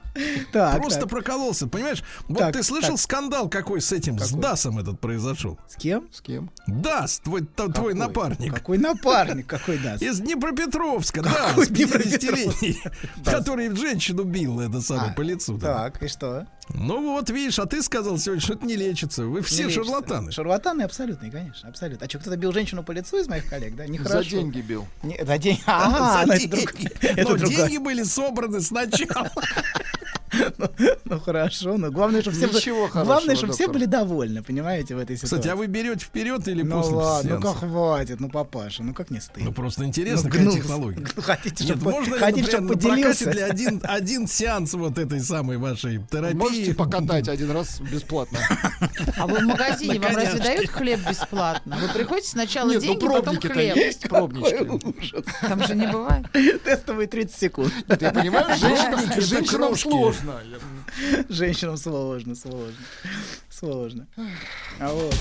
Так, 0.53 0.77
просто 0.77 1.01
так. 1.01 1.09
прокололся, 1.09 1.67
понимаешь? 1.67 2.03
Вот 2.27 2.39
Так, 2.39 2.53
ты 2.53 2.63
слышал 2.63 2.91
так. 2.91 2.99
Скандал 3.41 3.49
какой 3.49 3.81
с 3.81 3.91
этим, 3.91 4.19
с 4.19 4.31
Дасом 4.31 4.79
этот 4.79 4.99
произошел? 4.99 5.57
С 5.67 5.75
кем? 5.75 6.07
С 6.11 6.21
кем? 6.21 6.51
Дас, 6.67 7.19
твой, 7.19 7.41
т- 7.41 7.47
твой 7.69 7.71
Какой? 7.71 7.93
напарник. 7.95 8.53
Какой 8.53 8.77
напарник, 8.77 9.47
какой 9.47 9.77
даст? 9.77 10.01
Из 10.03 10.19
Днепропетровска, 10.19 11.21
Какой 11.23 11.65
да, 11.65 11.65
с 11.65 11.69
Днепропетровск? 11.69 12.63
50-летний, 12.63 12.81
который 13.25 13.75
женщину 13.75 14.23
бил, 14.23 14.59
это 14.59 14.81
самое, 14.81 15.11
А, 15.11 15.13
по 15.13 15.21
лицу. 15.21 15.57
да. 15.57 15.89
Так, 15.89 16.03
и 16.03 16.07
что? 16.07 16.47
Ну 16.73 17.13
вот, 17.13 17.29
видишь, 17.29 17.59
а 17.59 17.65
ты 17.65 17.81
сказал 17.81 18.17
сегодня, 18.17 18.41
что 18.41 18.53
это 18.53 18.65
не 18.65 18.75
лечится. 18.77 19.25
Вы 19.25 19.41
все 19.41 19.63
Не 19.63 19.69
лечится. 19.69 19.83
шарлатаны. 19.83 20.31
Шарлатаны 20.31 20.83
абсолютные, 20.83 21.29
конечно, 21.31 21.67
абсолютно. 21.67 22.05
А 22.05 22.09
что, 22.09 22.19
кто-то 22.19 22.37
бил 22.37 22.53
женщину 22.53 22.83
по 22.83 22.91
лицу 22.93 23.17
из 23.17 23.27
моих 23.27 23.47
коллег, 23.49 23.75
да? 23.75 23.85
За 23.85 23.91
Нехорошо. 23.91 24.29
деньги 24.29 24.61
бил. 24.61 24.87
Не, 25.03 25.19
за 25.25 25.37
деньги. 25.37 25.61
А, 25.65 26.25
За 26.25 26.33
это 26.35 26.47
деньги. 26.47 27.21
Но 27.23 27.35
деньги 27.37 27.77
были 27.77 28.03
собраны 28.03 28.61
сначала. 28.61 29.29
Ну 31.05 31.19
хорошо, 31.19 31.77
но 31.77 31.91
главное, 31.91 32.21
чтобы 32.21 32.37
все, 32.37 32.87
главное, 32.93 33.35
чтобы 33.35 33.53
все 33.53 33.67
были 33.67 33.85
довольны, 33.85 34.41
понимаете, 34.41 34.95
в 34.95 34.99
этой 34.99 35.17
ситуации. 35.17 35.35
Кстати, 35.35 35.51
а 35.51 35.55
вы 35.55 35.67
берете 35.67 36.05
вперед 36.05 36.47
или 36.47 36.61
Ну 36.63 36.77
после 36.77 36.95
ладно, 36.95 37.35
ну 37.35 37.41
как 37.41 37.57
хватит, 37.57 38.19
ну 38.19 38.29
папаша, 38.29 38.83
ну 38.83 38.93
как 38.93 39.09
не 39.09 39.19
стыдно. 39.19 39.49
Ну 39.49 39.51
просто 39.53 39.83
интересно, 39.83 40.29
Ну, 40.29 40.31
какая 40.31 40.45
ну, 40.45 40.51
технология. 40.53 41.07
ну, 41.15 41.21
хотите, 41.21 41.63
Нет, 41.65 41.77
чтобы, 41.77 41.91
можно 41.91 42.13
ли, 42.13 42.19
хотите, 42.19 42.51
чтобы 42.51 42.73
поделился? 42.73 43.29
для 43.31 43.45
один, 43.45 43.81
один 43.83 44.27
сеанс 44.27 44.73
вот 44.73 44.97
этой 44.97 45.19
самой 45.19 45.57
вашей 45.57 45.99
терапии? 46.09 46.37
Можете 46.37 46.73
покатать 46.73 47.27
один 47.27 47.51
раз 47.51 47.79
бесплатно? 47.81 48.39
А 49.17 49.27
вы 49.27 49.39
в 49.39 49.43
магазине 49.43 49.99
вам 49.99 50.15
разве 50.15 50.39
дают 50.39 50.69
хлеб 50.69 50.99
бесплатно? 51.09 51.77
Вы 51.81 51.87
приходите 51.93 52.29
сначала 52.29 52.71
ну 52.71 52.79
деньги, 52.79 53.05
потом 53.05 53.37
хлеб. 53.37 53.75
есть, 53.75 54.07
пробнички. 54.07 55.21
Там 55.41 55.65
же 55.65 55.75
не 55.75 55.87
бывает. 55.87 56.25
Тестовые 56.63 57.07
30 57.07 57.35
секунд. 57.37 57.73
Ты 57.87 58.11
понимаешь, 58.11 58.59
женщинам, 58.59 58.99
Пробники 59.01 60.20
крошки. 60.21 60.47
сложно. 60.49 61.25
Женщинам 61.29 61.77
сложно, 61.77 62.35
сложно. 62.35 62.73
Сложно. 63.49 64.07
А 64.79 64.91
вот. 64.91 65.15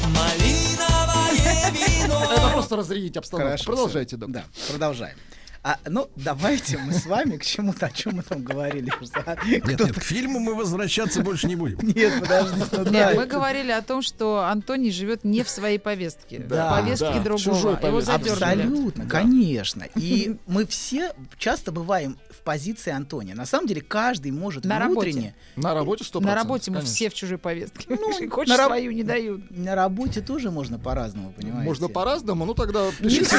Это 2.33 2.51
просто 2.53 2.77
разрядить 2.77 3.17
обстановку. 3.17 3.49
Хорошо, 3.49 3.65
Продолжайте, 3.65 4.17
доктор. 4.17 4.43
Да, 4.43 4.73
продолжаем. 4.73 5.17
А, 5.63 5.77
ну, 5.87 6.09
давайте 6.17 6.79
мы 6.79 6.95
с 6.95 7.05
вами 7.05 7.37
к 7.37 7.45
чему-то, 7.45 7.87
о 7.87 7.91
чем 7.91 8.17
мы 8.17 8.23
там 8.23 8.43
говорили. 8.43 8.91
уже, 8.99 9.13
а? 9.27 9.37
Нет, 9.45 9.67
нет, 9.67 9.93
к 9.93 10.03
фильму 10.03 10.41
мы 10.41 10.55
возвращаться 10.55 11.21
больше 11.23 11.49
не 11.49 11.57
будем. 11.57 11.79
Нет, 11.83 12.19
подождите. 12.21 12.67
ну. 12.73 12.91
Нет, 12.91 13.15
мы 13.15 13.27
говорили 13.27 13.71
о 13.71 13.83
том, 13.83 14.01
что 14.01 14.41
Антоний 14.41 14.91
живет 14.91 15.23
не 15.23 15.43
в 15.43 15.51
своей 15.51 15.79
повестке. 15.79 16.39
Да, 16.39 16.71
повестке 16.71 17.13
да, 17.13 17.21
другого. 17.21 17.39
чужой 17.39 17.77
повестке. 17.77 18.13
Абсолютно, 18.13 19.07
конечно. 19.07 19.85
И 19.97 20.37
мы 20.47 20.65
все 20.65 21.13
часто 21.37 21.73
бываем 21.73 22.19
в 22.31 22.43
позиции 22.43 22.91
Антония. 22.91 23.35
На 23.35 23.45
самом 23.45 23.67
деле 23.67 23.83
каждый 23.83 24.33
может 24.33 24.65
На 24.65 24.87
внутренне... 24.87 25.35
На 25.57 25.75
работе 25.75 26.05
100%. 26.05 26.21
На 26.23 26.35
работе 26.35 26.71
мы 26.71 26.79
конечно. 26.79 26.95
все 26.95 27.11
в 27.11 27.15
чужой 27.15 27.37
повестке. 27.37 27.87
Ну, 27.89 28.31
Хочешь 28.31 28.57
на 28.57 28.65
свою 28.65 28.93
не 28.93 29.03
дают. 29.03 29.43
На 29.51 29.75
работе 29.75 30.23
тоже 30.23 30.51
можно 30.51 30.79
по-разному, 30.79 31.35
понимаете? 31.37 31.69
Можно 31.69 31.89
по-разному, 31.89 32.47
ну 32.47 32.55
тогда 32.55 32.87
пишите 32.99 33.37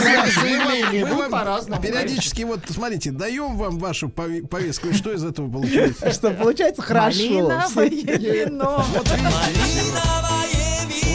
по-разному. 1.32 1.82
Периодически, 2.12 2.42
вот 2.44 2.60
смотрите, 2.70 3.12
даем 3.12 3.58
вам 3.58 3.80
вашу 3.80 4.10
пове- 4.10 4.46
повестку, 4.46 4.90
и 4.90 4.94
что 4.94 5.14
из 5.14 5.24
этого 5.24 5.50
получается? 5.50 6.12
Что 6.14 6.32
получается 6.32 6.82
хорошо. 6.82 7.22
Малиновое 7.24 7.90
вино. 7.90 8.86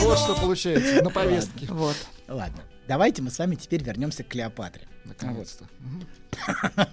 Вот 0.03 0.19
что 0.19 0.35
получается 0.37 1.03
на 1.03 1.11
повестке. 1.11 1.67
Вот. 1.69 1.97
Ладно, 2.29 2.63
давайте 2.89 3.23
мы 3.23 3.31
с 3.31 3.39
вами 3.39 3.57
теперь 3.57 3.83
вернемся 3.83 4.23
к 4.25 4.29
Клеопатре. 4.29 4.87
Наконец-то. 5.05 5.65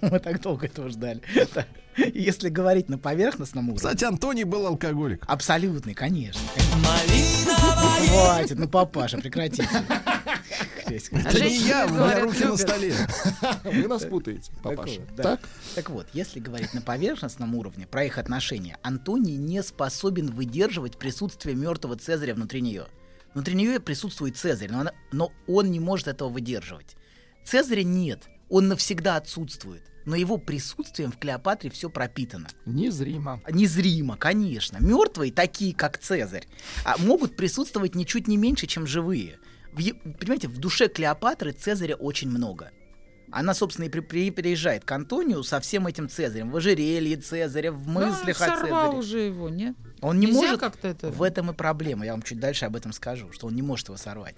Мы 0.02 0.20
так 0.20 0.40
долго 0.40 0.66
этого 0.66 0.88
ждали. 0.88 1.20
Если 1.96 2.48
говорить 2.48 2.88
на 2.88 2.96
поверхностном 2.96 3.64
уровне. 3.70 3.78
Кстати, 3.78 4.04
Антоний 4.04 4.44
был 4.44 4.66
алкоголик. 4.66 5.24
Абсолютный, 5.26 5.94
конечно. 5.94 6.40
конечно. 6.54 7.54
Хватит, 8.08 8.58
ну 8.58 8.68
папаша, 8.68 9.18
прекратите. 9.18 9.68
Жесть 10.88 11.08
какая. 11.08 11.28
Это 11.32 11.40
не 11.44 11.56
я, 11.58 11.86
у 11.86 11.90
меня 11.90 12.20
руки 12.20 12.44
на 12.44 12.56
столе. 12.56 12.94
Вы 13.64 13.88
нас 13.88 14.04
путаете, 14.04 14.52
папаша. 14.62 15.00
Так? 15.16 15.40
Так 15.74 15.90
вот, 15.90 16.06
если 16.12 16.40
говорить 16.40 16.74
на 16.74 16.80
поверхностном 16.82 17.54
уровне 17.54 17.86
про 17.86 18.04
их 18.04 18.18
отношения, 18.18 18.78
Антоний 18.82 19.36
не 19.36 19.62
способен 19.62 20.30
выдерживать 20.30 20.98
присутствие 20.98 21.54
мертвого 21.56 21.96
Цезаря 21.96 22.34
внутри 22.34 22.60
нее. 22.60 22.86
Внутри 23.34 23.54
нее 23.54 23.80
присутствует 23.80 24.36
Цезарь, 24.36 24.70
но, 24.70 24.80
она- 24.80 24.92
но 25.12 25.32
он 25.46 25.70
не 25.70 25.80
может 25.80 26.08
этого 26.08 26.28
выдерживать. 26.28 26.96
Цезаря 27.44 27.82
нет, 27.82 28.24
Он 28.50 28.68
навсегда 28.68 29.16
отсутствует. 29.16 29.82
Но 30.04 30.14
его 30.16 30.36
присутствием 30.36 31.10
в 31.10 31.16
Клеопатре 31.18 31.70
все 31.70 31.88
пропитано. 31.88 32.46
Незримо. 32.66 33.40
Незримо, 33.50 34.18
конечно. 34.18 34.76
Мертвые, 34.78 35.32
такие 35.32 35.74
как 35.74 35.96
Цезарь, 35.98 36.46
а 36.84 36.98
могут 36.98 37.36
присутствовать 37.36 37.94
ничуть 37.94 38.28
не 38.28 38.36
меньше, 38.36 38.66
чем 38.66 38.86
живые. 38.86 39.38
Понимаете, 39.74 40.48
в 40.48 40.58
душе 40.58 40.88
Клеопатры 40.88 41.52
Цезаря 41.52 41.96
очень 41.96 42.28
много. 42.30 42.70
Она, 43.30 43.52
собственно, 43.54 43.86
и 43.86 43.88
при- 43.88 44.00
при- 44.00 44.30
приезжает 44.30 44.84
к 44.84 44.92
Антонию 44.92 45.42
со 45.42 45.58
всем 45.58 45.86
этим 45.88 46.08
Цезарем. 46.08 46.50
В 46.50 46.56
ожерелье 46.56 47.16
Цезаря, 47.16 47.72
в 47.72 47.88
мыслях 47.88 48.38
Ну, 48.38 48.46
о 48.46 48.48
сорвал 48.48 48.82
Цезаре. 48.92 48.98
уже 48.98 49.18
его, 49.26 49.48
нет? 49.48 49.74
Он 50.00 50.20
не 50.20 50.26
Нельзя 50.26 50.40
может... 50.40 50.60
как-то 50.60 50.88
это... 50.88 51.10
В 51.10 51.22
этом 51.22 51.50
и 51.50 51.54
проблема. 51.54 52.04
Я 52.04 52.12
вам 52.12 52.22
чуть 52.22 52.38
дальше 52.38 52.66
об 52.66 52.76
этом 52.76 52.92
скажу, 52.92 53.32
что 53.32 53.48
он 53.48 53.54
не 53.56 53.62
может 53.62 53.88
его 53.88 53.96
сорвать. 53.96 54.36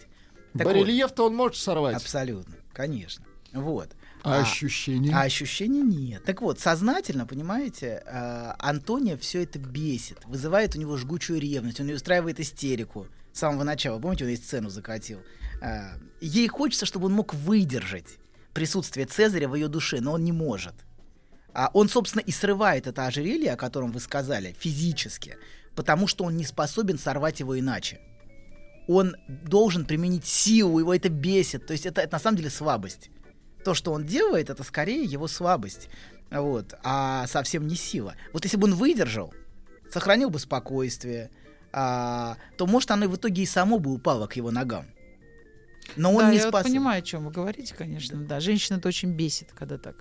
Так 0.55 0.65
вот, 0.67 0.73
Барельеф-то 0.75 1.27
он 1.27 1.37
может 1.37 1.57
сорвать. 1.59 1.97
абсолютно, 1.97 2.55
конечно. 2.73 3.25
Вот. 3.53 3.91
А 4.23 4.41
ощущения? 4.41 5.15
А 5.15 5.23
ощущений 5.23 5.83
нет. 5.83 6.25
Так 6.25 6.41
вот, 6.41 6.59
сознательно, 6.59 7.27
понимаете, 7.27 8.03
э, 8.07 8.53
Антония 8.59 9.17
все 9.19 9.43
это 9.43 9.59
бесит, 9.59 10.19
вызывает 10.25 10.75
у 10.75 10.79
него 10.79 10.97
жгучую 10.97 11.39
ревность, 11.41 11.81
он 11.81 11.91
устраивает 11.91 12.41
истерику 12.41 13.07
с 13.37 13.39
самого 13.39 13.65
начала. 13.65 13.99
Помните, 13.99 14.25
он 14.25 14.31
ей 14.31 14.39
сцену 14.39 14.71
закатил. 14.71 15.21
Э, 15.61 15.99
ей 16.23 16.49
хочется, 16.49 16.87
чтобы 16.87 17.07
он 17.07 17.13
мог 17.13 17.35
выдержать 17.35 18.17
присутствие 18.55 19.05
Цезаря 19.07 19.47
в 19.47 19.55
ее 19.55 19.69
душе, 19.69 20.01
но 20.01 20.13
он 20.13 20.25
не 20.25 20.33
может. 20.33 20.75
А 21.53 21.71
он, 21.75 21.91
собственно, 21.91 22.23
и 22.23 22.33
срывает 22.33 22.87
это 22.87 23.07
ожерелье, 23.07 23.53
о 23.53 23.57
котором 23.57 23.93
вы 23.93 24.01
сказали, 24.01 24.57
физически, 24.59 25.37
потому 25.75 26.07
что 26.07 26.25
он 26.25 26.37
не 26.39 26.45
способен 26.45 26.99
сорвать 26.99 27.41
его 27.41 27.59
иначе. 27.59 28.01
Он 28.89 29.17
должен 29.29 29.85
применить 29.85 30.25
силу, 30.25 30.79
его 30.79 30.95
это 30.95 31.11
бесит. 31.11 31.67
То 31.67 31.73
есть 31.73 31.85
это, 31.85 32.01
это 32.01 32.15
на 32.15 32.19
самом 32.19 32.39
деле 32.39 32.49
слабость. 32.49 33.11
То, 33.65 33.75
что 33.75 33.93
он 33.93 34.07
делает, 34.07 34.49
это 34.49 34.63
скорее 34.63 35.05
его 35.05 35.29
слабость. 35.29 35.91
Вот, 36.31 36.75
а 36.83 37.27
совсем 37.27 37.67
не 37.67 37.77
сила. 37.77 38.15
Вот 38.33 38.45
если 38.45 38.57
бы 38.57 38.65
он 38.67 38.75
выдержал, 38.75 39.35
сохранил 39.91 40.31
бы 40.31 40.39
спокойствие, 40.39 41.31
а, 41.77 42.39
то, 42.57 42.67
может, 42.67 42.91
оно 42.91 43.07
в 43.07 43.17
итоге 43.17 43.43
и 43.43 43.47
само 43.47 43.79
бы 43.79 43.93
упало 43.93 44.27
к 44.27 44.35
его 44.35 44.51
ногам. 44.51 44.87
Но 45.95 46.11
он 46.13 46.19
да, 46.19 46.31
не 46.31 46.39
я 46.39 46.45
вот 46.45 46.49
способен, 46.49 46.73
понимаю, 46.73 46.99
о 47.01 47.03
чем 47.03 47.27
вы 47.27 47.31
говорите, 47.31 47.75
конечно. 47.75 48.19
Да, 48.25 48.41
женщина 48.41 48.79
это 48.79 48.89
очень 48.89 49.13
бесит, 49.13 49.53
когда 49.55 49.77
так. 49.79 49.95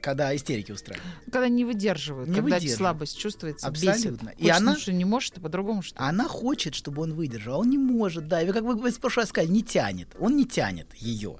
когда 0.00 0.34
истерики 0.34 0.72
устраивает. 0.72 1.06
Когда 1.26 1.48
не 1.48 1.64
выдерживают, 1.66 2.28
Не 2.28 2.36
когда 2.36 2.56
выдерживают. 2.56 2.78
слабость 2.78 3.18
чувствуется, 3.18 3.66
Абсолютно. 3.66 4.28
бесит. 4.30 4.40
И 4.40 4.48
она- 4.48 4.76
что 4.76 4.92
не 4.92 5.04
может, 5.04 5.36
а 5.36 5.40
по-другому 5.40 5.82
что? 5.82 6.00
Она 6.00 6.26
хочет, 6.28 6.74
чтобы 6.74 7.02
он 7.02 7.12
выдержал, 7.14 7.56
а 7.56 7.58
он 7.58 7.68
не 7.68 7.78
может, 7.78 8.26
да. 8.26 8.40
И 8.42 8.50
как 8.50 8.62
вы 8.62 8.90
прошлый 8.92 9.22
раз 9.24 9.28
сказали, 9.28 9.50
не 9.52 9.62
тянет. 9.62 10.16
Он 10.18 10.34
не 10.34 10.46
тянет 10.46 10.94
ее. 10.94 11.36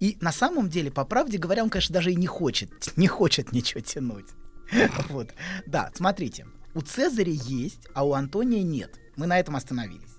И 0.00 0.18
на 0.20 0.32
самом 0.32 0.68
деле, 0.68 0.90
по 0.90 1.04
правде 1.04 1.38
говоря, 1.38 1.62
он, 1.62 1.70
конечно, 1.70 1.92
даже 1.92 2.12
и 2.12 2.16
не 2.16 2.26
хочет, 2.26 2.70
не 2.96 3.06
хочет 3.06 3.52
ничего 3.52 3.80
тянуть. 3.80 4.26
Вот. 5.08 5.30
Да, 5.66 5.90
смотрите. 5.94 6.46
У 6.74 6.80
Цезаря 6.82 7.32
есть, 7.32 7.86
а 7.94 8.04
у 8.04 8.12
Антония 8.14 8.62
нет. 8.62 8.98
Мы 9.18 9.26
на 9.26 9.38
этом 9.38 9.56
остановились. 9.56 10.16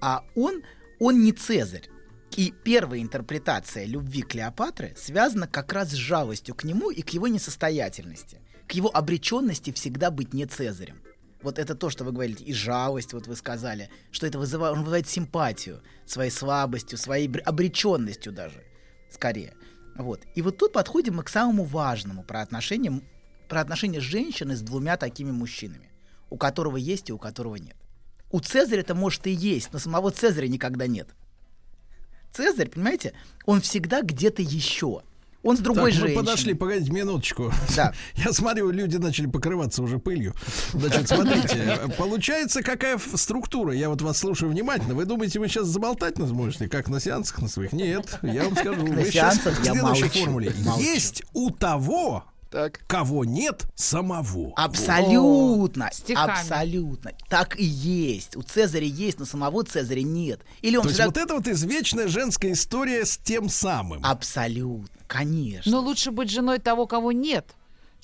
А 0.00 0.22
он, 0.36 0.62
он 1.00 1.24
не 1.24 1.32
Цезарь. 1.32 1.88
И 2.36 2.52
первая 2.64 3.00
интерпретация 3.00 3.86
любви 3.86 4.20
Клеопатры 4.20 4.94
связана 4.94 5.48
как 5.48 5.72
раз 5.72 5.90
с 5.90 5.94
жалостью 5.94 6.54
к 6.54 6.64
нему 6.64 6.90
и 6.90 7.00
к 7.00 7.10
его 7.10 7.28
несостоятельности, 7.28 8.42
к 8.68 8.72
его 8.72 8.94
обреченности 8.94 9.72
всегда 9.72 10.10
быть 10.10 10.34
не 10.34 10.44
Цезарем. 10.44 11.00
Вот 11.40 11.58
это 11.58 11.74
то, 11.74 11.88
что 11.88 12.04
вы 12.04 12.12
говорите, 12.12 12.44
и 12.44 12.52
жалость, 12.52 13.14
вот 13.14 13.26
вы 13.26 13.36
сказали, 13.36 13.88
что 14.10 14.26
это 14.26 14.38
вызывает, 14.38 14.74
он 14.74 14.80
вызывает 14.80 15.08
симпатию 15.08 15.82
своей 16.04 16.30
слабостью, 16.30 16.98
своей 16.98 17.28
бр- 17.28 17.42
обреченностью 17.46 18.32
даже, 18.34 18.62
скорее. 19.10 19.54
Вот. 19.94 20.24
И 20.34 20.42
вот 20.42 20.58
тут 20.58 20.74
подходим 20.74 21.16
мы 21.16 21.22
к 21.22 21.30
самому 21.30 21.64
важному 21.64 22.22
про 22.22 22.42
отношения, 22.42 23.00
про 23.48 23.62
отношения 23.62 24.00
женщины 24.00 24.56
с 24.56 24.60
двумя 24.60 24.98
такими 24.98 25.30
мужчинами, 25.30 25.90
у 26.28 26.36
которого 26.36 26.76
есть 26.76 27.08
и 27.08 27.14
у 27.14 27.18
которого 27.18 27.56
нет. 27.56 27.76
У 28.30 28.40
Цезаря 28.40 28.80
это 28.80 28.94
может 28.94 29.26
и 29.26 29.30
есть, 29.30 29.68
но 29.72 29.78
самого 29.78 30.10
Цезаря 30.10 30.48
никогда 30.48 30.86
нет. 30.86 31.08
Цезарь, 32.32 32.68
понимаете, 32.68 33.12
он 33.46 33.60
всегда 33.60 34.02
где-то 34.02 34.42
еще. 34.42 35.02
Он 35.42 35.56
с 35.56 35.60
другой 35.60 35.92
так, 35.92 36.00
мы 36.00 36.08
женщиной. 36.08 36.24
подошли, 36.24 36.54
погодите 36.54 36.90
минуточку. 36.90 37.52
Да. 37.76 37.94
Я 38.16 38.32
смотрю, 38.32 38.70
люди 38.70 38.96
начали 38.96 39.26
покрываться 39.26 39.80
уже 39.80 40.00
пылью. 40.00 40.34
Значит, 40.72 41.08
смотрите, 41.08 41.78
получается, 41.98 42.62
какая 42.62 42.98
структура. 43.14 43.72
Я 43.72 43.88
вот 43.88 44.02
вас 44.02 44.18
слушаю 44.18 44.50
внимательно. 44.50 44.94
Вы 44.94 45.04
думаете, 45.04 45.38
вы 45.38 45.46
сейчас 45.46 45.68
заболтать 45.68 46.18
нас 46.18 46.30
можете, 46.30 46.68
как 46.68 46.88
на 46.88 46.98
сеансах 46.98 47.40
на 47.40 47.48
своих? 47.48 47.72
Нет, 47.72 48.18
я 48.22 48.42
вам 48.42 48.56
скажу. 48.56 48.86
На 48.86 49.02
Вы 49.02 49.10
сеансах 49.10 49.58
я 49.64 49.72
следующей 49.72 50.02
молчу, 50.02 50.18
формуле. 50.24 50.52
молчу. 50.64 50.82
Есть 50.82 51.22
у 51.32 51.50
того, 51.50 52.24
Так. 52.50 52.80
кого 52.86 53.24
нет 53.24 53.66
самого. 53.74 54.52
Абсолютно, 54.56 55.90
стихами. 55.92 56.32
абсолютно. 56.32 57.12
Так 57.28 57.58
и 57.58 57.64
есть. 57.64 58.36
У 58.36 58.42
Цезаря 58.42 58.86
есть, 58.86 59.18
но 59.18 59.24
самого 59.24 59.64
Цезаря 59.64 60.02
нет. 60.02 60.40
Или 60.62 60.76
он 60.76 60.82
То 60.82 60.88
есть 60.88 61.00
всегда... 61.00 61.06
вот 61.06 61.16
это 61.16 61.34
вот 61.34 61.48
извечная 61.48 62.08
женская 62.08 62.52
история 62.52 63.04
с 63.04 63.18
тем 63.18 63.48
самым. 63.48 64.04
Абсолютно, 64.04 64.88
конечно. 65.06 65.70
Но 65.70 65.80
лучше 65.80 66.10
быть 66.10 66.30
женой 66.30 66.58
того, 66.58 66.86
кого 66.86 67.12
нет, 67.12 67.54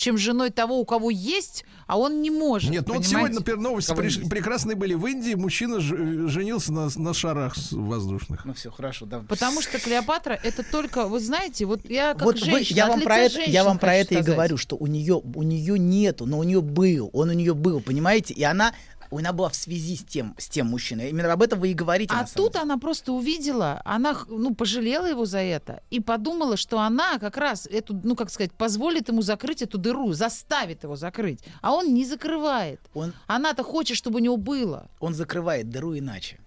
чем 0.03 0.19
женой 0.19 0.51
того, 0.51 0.81
у 0.81 0.85
кого 0.85 1.11
есть, 1.11 1.65
а 1.87 1.97
он 1.99 2.23
не 2.23 2.31
может. 2.31 2.71
Нет, 2.71 2.85
ну 2.89 2.95
вот 2.95 3.07
сегодня, 3.07 3.37
например, 3.37 3.61
новости 3.61 3.93
приш- 3.93 4.29
прекрасные 4.29 4.75
были 4.77 4.95
в 4.95 5.07
Индии. 5.07 5.35
Мужчина 5.35 5.79
ж- 5.81 6.29
женился 6.29 6.73
на, 6.73 6.89
на 6.97 7.15
шарах 7.15 7.55
воздушных. 7.71 8.45
Ну 8.45 8.53
все, 8.55 8.71
хорошо, 8.71 9.07
да. 9.07 9.23
Потому 9.29 9.63
что 9.63 9.79
Клеопатра 9.79 10.39
это 10.43 10.63
только, 10.65 11.07
вы 11.07 11.21
знаете, 11.21 11.65
вот 11.67 11.89
я 11.89 12.15
как 12.15 12.23
вот 12.23 12.41
вы- 12.41 12.45
женщина, 12.47 12.77
я 12.77 12.85
от 12.87 12.91
вам 12.91 13.01
про 13.03 13.17
это, 13.19 13.39
я 13.39 13.45
женщин 13.47 13.65
вам 13.65 13.79
про 13.79 13.95
это 13.95 14.15
и 14.15 14.17
сказать. 14.19 14.35
говорю, 14.35 14.57
что 14.57 14.77
у 14.77 14.87
нее, 14.87 15.21
у 15.23 15.43
нее 15.43 15.79
нету, 15.79 16.27
но 16.27 16.39
у 16.39 16.43
нее 16.43 16.61
был, 16.61 17.11
он 17.13 17.31
у 17.31 17.33
нее 17.33 17.55
был, 17.55 17.81
понимаете, 17.81 18.35
и 18.35 18.43
она, 18.43 18.75
она 19.19 19.33
была 19.33 19.49
в 19.49 19.55
связи 19.55 19.97
с 19.97 20.05
тем, 20.05 20.35
с 20.39 20.49
тем 20.49 20.69
мужчиной. 20.69 21.11
Именно 21.11 21.33
об 21.33 21.43
этом 21.43 21.61
вы 21.61 21.71
и 21.71 21.75
говорите. 21.75 22.15
А 22.15 22.27
тут 22.27 22.53
деле. 22.53 22.63
она 22.63 22.79
просто 22.79 23.13
увидела, 23.13 23.81
она 23.85 24.17
ну, 24.29 24.55
пожалела 24.55 25.07
его 25.07 25.25
за 25.25 25.39
это 25.39 25.83
и 25.91 26.01
подумала, 26.01 26.57
что 26.57 26.79
она 26.81 27.19
как 27.19 27.37
раз 27.37 27.67
эту, 27.67 28.01
ну 28.03 28.17
как 28.17 28.31
сказать, 28.31 28.53
позволит 28.53 29.09
ему 29.09 29.23
закрыть 29.23 29.63
эту 29.63 29.79
дыру, 29.79 30.13
заставит 30.13 30.85
его 30.85 30.97
закрыть. 30.97 31.41
А 31.61 31.73
он 31.73 31.95
не 31.95 32.05
закрывает. 32.05 32.81
он, 32.95 33.13
Она-то 33.27 33.63
хочет, 33.63 33.97
чтобы 33.97 34.17
у 34.17 34.23
него 34.23 34.37
было. 34.37 34.89
он 35.01 35.15
закрывает 35.15 35.71
дыру 35.71 35.97
иначе. 35.97 36.39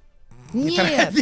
Нет, 0.54 1.14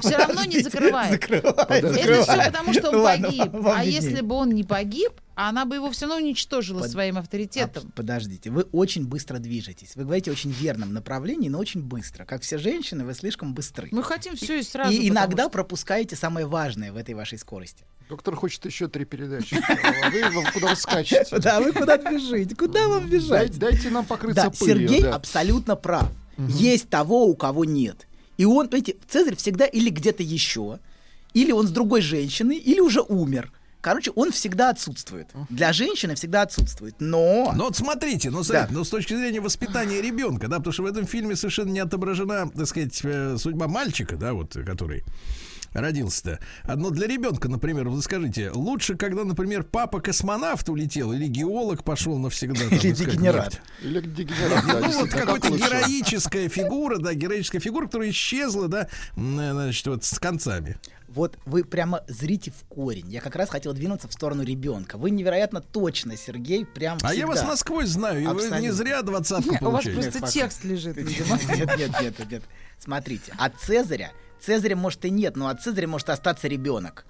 все 0.00 0.16
равно 0.16 0.44
не 0.44 0.60
закрывает. 0.62 1.12
Закрывает, 1.12 1.70
Это 1.70 1.92
закрывает. 1.92 2.24
все 2.28 2.36
потому, 2.50 2.72
что 2.72 2.88
он 2.88 2.94
Ну 2.96 3.02
ладно, 3.02 3.26
погиб. 3.28 3.52
вам 3.52 3.78
а 3.78 3.84
если 3.84 4.20
бы 4.20 4.34
он 4.34 4.50
не 4.50 4.64
погиб, 4.64 5.12
она 5.36 5.64
бы 5.64 5.76
его 5.76 5.90
все 5.90 6.06
равно 6.06 6.24
уничтожила 6.24 6.80
Под- 6.80 6.90
своим 6.90 7.16
А, 7.16 7.20
авторитетом. 7.20 7.92
подождите, 7.94 8.50
вы 8.50 8.62
очень 8.72 9.06
быстро 9.06 9.38
движетесь. 9.38 9.94
Вы 9.96 10.04
говорите 10.04 10.30
очень 10.30 10.50
верном 10.50 10.92
направлении, 10.92 11.48
но 11.48 11.58
очень 11.58 11.82
быстро. 11.82 12.24
Как 12.24 12.42
все 12.42 12.58
женщины, 12.58 13.04
вы 13.04 13.14
слишком 13.14 13.54
быстры. 13.54 13.88
Мы 13.92 14.02
хотим 14.02 14.34
все 14.36 14.58
и 14.58 14.62
сразу. 14.62 14.92
и 14.92 15.08
иногда 15.08 15.44
что- 15.44 15.50
пропускаете 15.50 16.16
самое 16.16 16.46
важное 16.46 16.92
в 16.92 16.96
этой 16.96 17.14
вашей 17.14 17.38
скорости. 17.38 17.84
Доктор 18.08 18.34
хочет 18.34 18.66
еще 18.66 18.88
три 18.88 19.04
передачи. 19.04 19.56
А 19.68 20.10
вы 20.10 20.22
вам 20.34 20.52
куда 20.52 20.70
вы 20.70 20.76
скачете? 20.76 21.38
Да, 21.38 21.60
вы 21.60 21.72
куда 21.72 21.96
бежите? 21.96 22.56
Куда 22.56 22.88
вам 22.88 23.08
бежать? 23.08 23.56
Дайте, 23.56 23.88
нам 23.88 24.04
покрыться 24.04 24.44
Да, 24.44 24.50
пылью. 24.50 24.88
Сергей 24.88 25.08
абсолютно 25.08 25.76
прав. 25.76 26.10
Есть 26.36 26.88
того, 26.88 27.26
у 27.26 27.36
кого 27.36 27.64
нет. 27.64 28.06
И 28.40 28.46
он, 28.46 28.68
понимаете, 28.68 28.96
Цезарь 29.06 29.36
всегда 29.36 29.66
или 29.66 29.90
где-то 29.90 30.22
еще, 30.22 30.78
или 31.34 31.52
он 31.52 31.66
с 31.66 31.70
другой 31.70 32.00
женщиной, 32.00 32.56
или 32.56 32.80
уже 32.80 33.02
умер. 33.02 33.52
Короче, 33.82 34.12
он 34.12 34.32
всегда 34.32 34.70
отсутствует. 34.70 35.28
Для 35.50 35.74
женщины 35.74 36.14
всегда 36.14 36.40
отсутствует. 36.40 36.94
Но... 37.00 37.52
Но 37.54 37.64
вот 37.64 37.76
смотрите, 37.76 38.30
ну, 38.30 38.42
смотрите, 38.42 38.68
Да. 38.72 38.78
ну, 38.78 38.82
с 38.84 38.88
точки 38.88 39.14
зрения 39.14 39.42
воспитания 39.42 40.00
ребенка, 40.00 40.48
да, 40.48 40.56
потому 40.56 40.72
что 40.72 40.84
в 40.84 40.86
этом 40.86 41.06
фильме 41.06 41.36
совершенно 41.36 41.68
не 41.68 41.80
отображена, 41.80 42.48
так 42.48 42.66
сказать, 42.66 42.98
э, 43.04 43.36
судьба 43.36 43.68
мальчика, 43.68 44.16
да, 44.16 44.32
вот, 44.32 44.56
который 44.64 45.04
родился-то. 45.72 46.38
А, 46.64 46.76
Но 46.76 46.90
для 46.90 47.06
ребенка, 47.06 47.48
например, 47.48 47.88
вы 47.88 48.00
скажите, 48.02 48.50
лучше, 48.50 48.96
когда, 48.96 49.24
например, 49.24 49.64
папа 49.64 50.00
космонавт 50.00 50.68
улетел 50.68 51.12
или 51.12 51.26
геолог 51.26 51.84
пошел 51.84 52.18
навсегда. 52.18 52.60
там, 52.68 52.78
Или 52.78 52.92
дегенерат. 52.92 53.60
Или 53.82 54.00
дегенерат, 54.00 54.64
да, 54.66 54.80
Ну, 54.80 55.00
вот 55.00 55.10
какая-то 55.10 55.48
героическая 55.50 56.48
фигура, 56.48 56.98
да, 56.98 57.14
героическая 57.14 57.60
фигура, 57.60 57.86
которая 57.86 58.10
исчезла, 58.10 58.68
да, 58.68 58.88
значит, 59.16 59.86
вот 59.86 60.04
с 60.04 60.18
концами. 60.18 60.76
Вот 61.08 61.38
вы 61.44 61.64
прямо 61.64 62.04
зрите 62.06 62.52
в 62.52 62.64
корень. 62.68 63.10
Я 63.10 63.20
как 63.20 63.34
раз 63.34 63.48
хотел 63.50 63.72
двинуться 63.72 64.06
в 64.06 64.12
сторону 64.12 64.44
ребенка. 64.44 64.96
Вы 64.96 65.10
невероятно 65.10 65.60
точно, 65.60 66.16
Сергей, 66.16 66.64
прям 66.64 66.98
А 67.02 67.12
я 67.12 67.26
вас 67.26 67.38
всегда. 67.38 67.50
насквозь 67.50 67.88
знаю, 67.88 68.22
и 68.22 68.26
вы 68.26 68.60
не 68.60 68.70
зря 68.70 69.02
двадцатку 69.02 69.50
У 69.60 69.70
вас 69.70 69.82
получили. 69.84 69.94
просто 70.08 70.20
текст 70.32 70.62
лежит, 70.62 70.96
видимо. 70.96 71.36
Нет, 71.56 71.76
нет, 71.78 72.00
нет, 72.00 72.30
нет. 72.30 72.42
Смотрите, 72.78 73.32
от 73.36 73.56
Цезаря, 73.60 74.12
Цезаря 74.40 74.76
может 74.76 75.04
и 75.04 75.10
нет, 75.10 75.36
но 75.36 75.48
от 75.48 75.62
Цезаря 75.62 75.86
может 75.86 76.10
остаться 76.10 76.48
ребенок. 76.48 77.04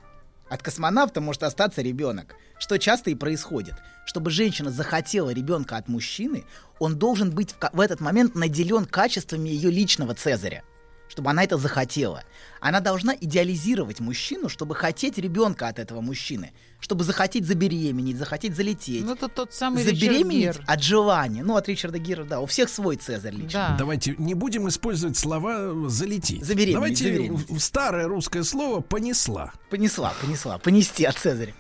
От 0.49 0.63
космонавта 0.63 1.21
может 1.21 1.45
остаться 1.45 1.81
ребенок. 1.81 2.35
Что 2.59 2.79
часто 2.79 3.11
и 3.11 3.15
происходит. 3.15 3.75
Чтобы 4.05 4.31
женщина 4.31 4.71
захотела 4.71 5.31
ребенка 5.31 5.77
от 5.77 5.89
мужчины, 5.89 6.45
он 6.81 6.97
должен 6.97 7.31
быть 7.31 7.53
в, 7.53 7.71
в 7.73 7.81
этот 7.81 8.01
момент 8.01 8.35
наделен 8.35 8.85
качествами 8.85 9.49
ее 9.49 9.71
личного 9.71 10.15
Цезаря. 10.15 10.65
Чтобы 11.21 11.33
она 11.33 11.45
это 11.45 11.59
захотела. 11.59 12.25
Она 12.61 12.81
должна 12.81 13.15
идеализировать 13.15 14.01
мужчину, 14.01 14.49
чтобы 14.49 14.75
хотеть 14.75 15.19
ребенка 15.19 15.69
от 15.69 15.79
этого 15.79 16.01
мужчины, 16.01 16.55
чтобы 16.81 17.05
захотеть 17.05 17.47
забеременеть, 17.47 18.17
захотеть 18.17 18.57
залететь. 18.57 19.05
Ну, 19.05 19.13
это 19.13 19.29
тот 19.29 19.53
самый 19.53 19.85
Ричард 19.85 19.99
забеременеть 19.99 20.57
Гир. 20.57 20.65
от 20.67 20.83
желания. 20.83 21.43
Ну, 21.43 21.57
от 21.57 21.69
Ричарда 21.69 21.99
Гира, 21.99 22.25
да, 22.25 22.41
у 22.41 22.47
всех 22.47 22.71
свой 22.71 22.97
Цезарь 22.97 23.35
лично. 23.35 23.51
Да. 23.53 23.77
Давайте 23.79 24.15
не 24.17 24.33
будем 24.33 24.67
использовать 24.67 25.19
слова 25.19 25.91
«залететь». 25.91 26.43
Забеременеть, 26.43 26.75
Давайте 26.75 27.05
забеременеть. 27.05 27.63
старое 27.63 28.09
русское 28.09 28.43
слово 28.43 28.81
«понесла». 28.81 29.53
Понесла, 29.69 30.15
понесла, 30.23 30.57
понести 30.57 31.05
от 31.05 31.19
Цезаря. 31.19 31.53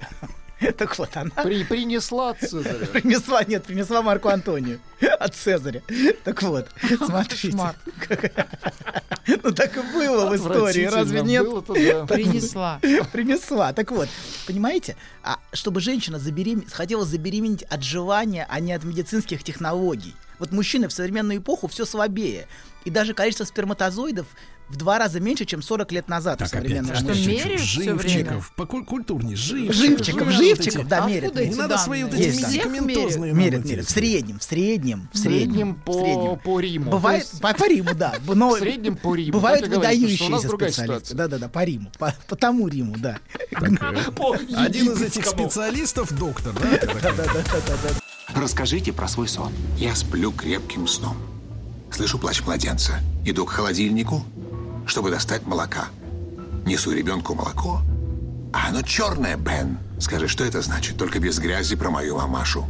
Так 0.76 0.98
вот, 0.98 1.16
она 1.16 1.30
При, 1.42 1.64
принесла 1.64 2.34
Цезаря. 2.34 2.86
принесла, 2.86 3.44
нет, 3.44 3.64
принесла 3.64 4.02
Марку 4.02 4.28
Антонию 4.28 4.80
от 5.18 5.34
Цезаря. 5.34 5.82
Так 6.24 6.42
вот, 6.42 6.68
смотрите. 6.98 7.56
Ну 9.42 9.52
так 9.52 9.76
и 9.76 9.80
было 9.92 10.28
в 10.28 10.36
истории, 10.36 10.86
разве 10.86 11.22
нет? 11.22 11.46
Принесла. 12.08 12.80
Принесла. 13.12 13.72
Так 13.72 13.92
вот, 13.92 14.08
понимаете, 14.46 14.96
а 15.22 15.38
чтобы 15.52 15.80
женщина 15.80 16.18
заберем... 16.18 16.64
хотела 16.68 17.04
забеременеть 17.04 17.62
от 17.64 17.82
желания, 17.82 18.46
а 18.48 18.60
не 18.60 18.72
от 18.72 18.82
медицинских 18.82 19.44
технологий. 19.44 20.14
Вот 20.38 20.52
мужчины 20.52 20.88
в 20.88 20.92
современную 20.92 21.38
эпоху 21.38 21.68
все 21.68 21.84
слабее. 21.84 22.48
И 22.84 22.90
даже 22.90 23.14
количество 23.14 23.44
сперматозоидов 23.44 24.26
в 24.70 24.76
два 24.76 24.98
раза 24.98 25.20
меньше, 25.20 25.44
чем 25.44 25.62
40 25.62 25.92
лет 25.92 26.08
назад 26.08 26.40
у 26.40 26.44
Так, 26.44 26.48
опять, 26.48 26.62
современного 26.62 26.94
Что, 26.94 27.08
мужчины. 27.08 27.32
меряют 27.32 27.60
живчиков, 27.60 28.52
покультурнее, 28.54 29.36
живчиков. 29.36 29.74
Живчиков, 29.76 30.30
живчиков, 30.30 30.88
да, 30.88 31.06
мерят. 31.06 31.34
Не 31.34 31.54
надо 31.56 31.76
свои 31.78 32.04
вот 32.04 32.14
эти 32.14 32.36
медикаментозные. 32.36 33.32
Мерят, 33.32 33.64
мерят. 33.64 33.86
В 33.86 33.90
среднем, 33.90 34.38
в 34.38 34.44
среднем, 34.44 35.08
в 35.12 35.18
среднем. 35.18 35.74
по, 35.74 36.36
по 36.36 36.60
Риму. 36.60 36.90
Бывает, 36.90 37.28
по, 37.40 37.52
по 37.52 37.68
Риму, 37.68 37.94
да. 37.94 38.14
Но 38.26 38.50
в 38.50 38.58
среднем 38.58 38.96
по 38.96 39.14
Риму. 39.14 39.32
бывают 39.32 39.66
выдающиеся 39.66 40.48
специалисты. 40.48 41.14
Да-да-да, 41.14 41.48
по 41.48 41.64
Риму. 41.64 41.90
По, 41.98 42.14
по 42.28 42.36
тому 42.36 42.68
Риму, 42.68 42.96
да. 42.96 43.18
По 44.14 44.36
Один 44.56 44.92
из 44.92 45.02
этих 45.02 45.26
специалистов 45.26 46.16
доктор, 46.16 46.54
да? 46.54 46.76
такой? 46.78 47.00
Расскажите 48.34 48.92
про 48.92 49.08
свой 49.08 49.28
сон. 49.28 49.52
Я 49.76 49.94
сплю 49.96 50.30
крепким 50.32 50.86
сном. 50.86 51.16
Слышу 51.90 52.18
плач 52.18 52.42
младенца. 52.42 53.00
Иду 53.24 53.44
к 53.44 53.50
холодильнику, 53.50 54.24
чтобы 54.86 55.10
достать 55.10 55.46
молока. 55.46 55.88
Несу 56.66 56.92
ребенку 56.92 57.34
молоко. 57.34 57.80
А 58.52 58.68
оно 58.68 58.82
черное, 58.82 59.36
Бен. 59.36 59.78
Скажи, 59.98 60.28
что 60.28 60.44
это 60.44 60.60
значит? 60.62 60.96
Только 60.96 61.18
без 61.18 61.38
грязи 61.38 61.76
про 61.76 61.90
мою 61.90 62.16
мамашу. 62.16 62.64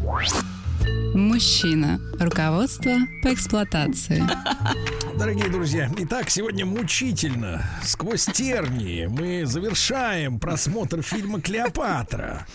Мужчина. 1.14 2.00
Руководство 2.18 2.92
по 3.22 3.32
эксплуатации. 3.32 4.22
Дорогие 5.20 5.50
друзья, 5.50 5.90
итак, 5.98 6.30
сегодня 6.30 6.64
мучительно, 6.64 7.62
сквозь 7.84 8.24
тернии, 8.24 9.04
мы 9.04 9.44
завершаем 9.44 10.40
просмотр 10.40 11.02
фильма 11.02 11.42
«Клеопатра». 11.42 12.46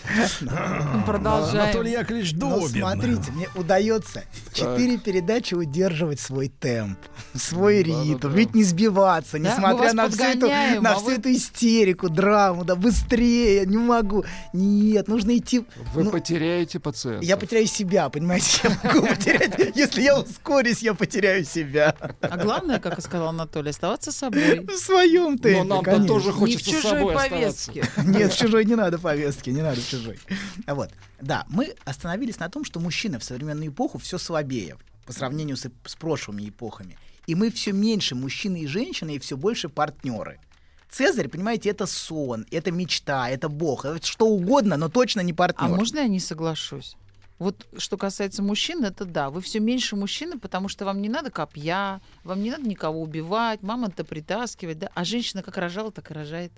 Продолжаем. 1.06 1.62
Анатолий 1.62 1.92
Яковлевич 1.92 2.32
Добин. 2.32 2.82
смотрите, 2.82 3.30
мне 3.30 3.48
удается 3.54 4.24
четыре 4.52 4.98
передачи 4.98 5.54
удерживать 5.54 6.18
свой 6.18 6.48
темп, 6.48 6.98
свой 7.36 7.84
ритм, 7.84 8.30
ведь 8.30 8.56
не 8.56 8.64
сбиваться, 8.64 9.38
несмотря 9.38 9.92
на 9.92 10.10
всю, 10.10 10.24
эту, 10.24 10.48
на 10.48 10.94
а 10.94 10.96
всю 10.96 11.10
эту 11.12 11.32
истерику, 11.32 12.08
драму, 12.08 12.64
да 12.64 12.74
быстрее, 12.74 13.64
не 13.64 13.78
могу. 13.78 14.24
Нет, 14.52 15.06
нужно 15.06 15.36
идти. 15.36 15.64
Вы 15.94 16.02
ну, 16.02 16.10
потеряете 16.10 16.80
пациента. 16.80 17.24
я 17.24 17.36
потеряю 17.36 17.68
себя, 17.68 18.08
понимаете, 18.08 18.62
я 18.64 18.70
могу 18.82 19.06
потерять. 19.06 19.76
Если 19.76 20.02
я 20.02 20.18
ускорюсь, 20.18 20.82
я 20.82 20.94
потеряю 20.94 21.44
себя. 21.44 21.94
А 22.20 22.36
главное, 22.58 22.80
как 22.80 22.98
и 22.98 23.02
сказал 23.02 23.28
Анатолий, 23.28 23.70
оставаться 23.70 24.12
собой. 24.12 24.60
В 24.60 24.76
своем 24.76 25.38
темпе, 25.38 25.58
Но 25.62 25.76
нам-то 25.76 25.90
конечно. 25.90 26.08
тоже 26.08 26.26
Не 26.26 26.32
в 26.32 26.34
хочется 26.36 26.64
с 26.70 26.74
чужой 26.74 26.82
собой 26.82 27.14
оставаться. 27.14 27.72
повестке. 27.72 28.02
Нет, 28.04 28.32
в 28.32 28.38
чужой 28.38 28.64
не 28.64 28.74
надо 28.74 28.98
повестки, 28.98 29.50
не 29.50 29.62
надо 29.62 29.80
в 29.80 29.88
чужой. 29.88 30.18
Вот, 30.66 30.90
да, 31.20 31.44
мы 31.48 31.74
остановились 31.84 32.38
на 32.38 32.48
том, 32.48 32.64
что 32.64 32.80
мужчины 32.80 33.18
в 33.18 33.24
современную 33.24 33.70
эпоху 33.70 33.98
все 33.98 34.18
слабее 34.18 34.76
по 35.06 35.12
сравнению 35.12 35.56
с, 35.56 35.66
с 35.84 35.94
прошлыми 35.96 36.48
эпохами. 36.48 36.98
И 37.26 37.34
мы 37.34 37.50
все 37.50 37.72
меньше 37.72 38.14
мужчины 38.14 38.62
и 38.62 38.66
женщины, 38.66 39.16
и 39.16 39.18
все 39.18 39.36
больше 39.36 39.68
партнеры. 39.68 40.38
Цезарь, 40.90 41.28
понимаете, 41.28 41.70
это 41.70 41.86
сон, 41.86 42.46
это 42.50 42.70
мечта, 42.70 43.28
это 43.28 43.48
бог, 43.48 43.84
это 43.84 44.04
что 44.06 44.26
угодно, 44.26 44.76
но 44.76 44.88
точно 44.88 45.20
не 45.20 45.32
партнер. 45.32 45.64
А 45.66 45.68
можно 45.68 45.98
я 45.98 46.06
не 46.06 46.20
соглашусь? 46.20 46.96
Вот 47.38 47.66
что 47.76 47.96
касается 47.96 48.42
мужчин, 48.42 48.84
это 48.84 49.04
да. 49.04 49.30
Вы 49.30 49.40
все 49.42 49.60
меньше 49.60 49.94
мужчины, 49.96 50.38
потому 50.38 50.68
что 50.68 50.84
вам 50.84 51.02
не 51.02 51.08
надо 51.08 51.30
копья, 51.30 52.00
вам 52.24 52.42
не 52.42 52.50
надо 52.50 52.66
никого 52.66 53.02
убивать, 53.02 53.62
мама-то 53.62 54.04
притаскивать, 54.04 54.78
да. 54.78 54.90
А 54.94 55.04
женщина 55.04 55.42
как 55.42 55.56
рожала, 55.58 55.92
так 55.92 56.10
и 56.10 56.14
рожает. 56.14 56.52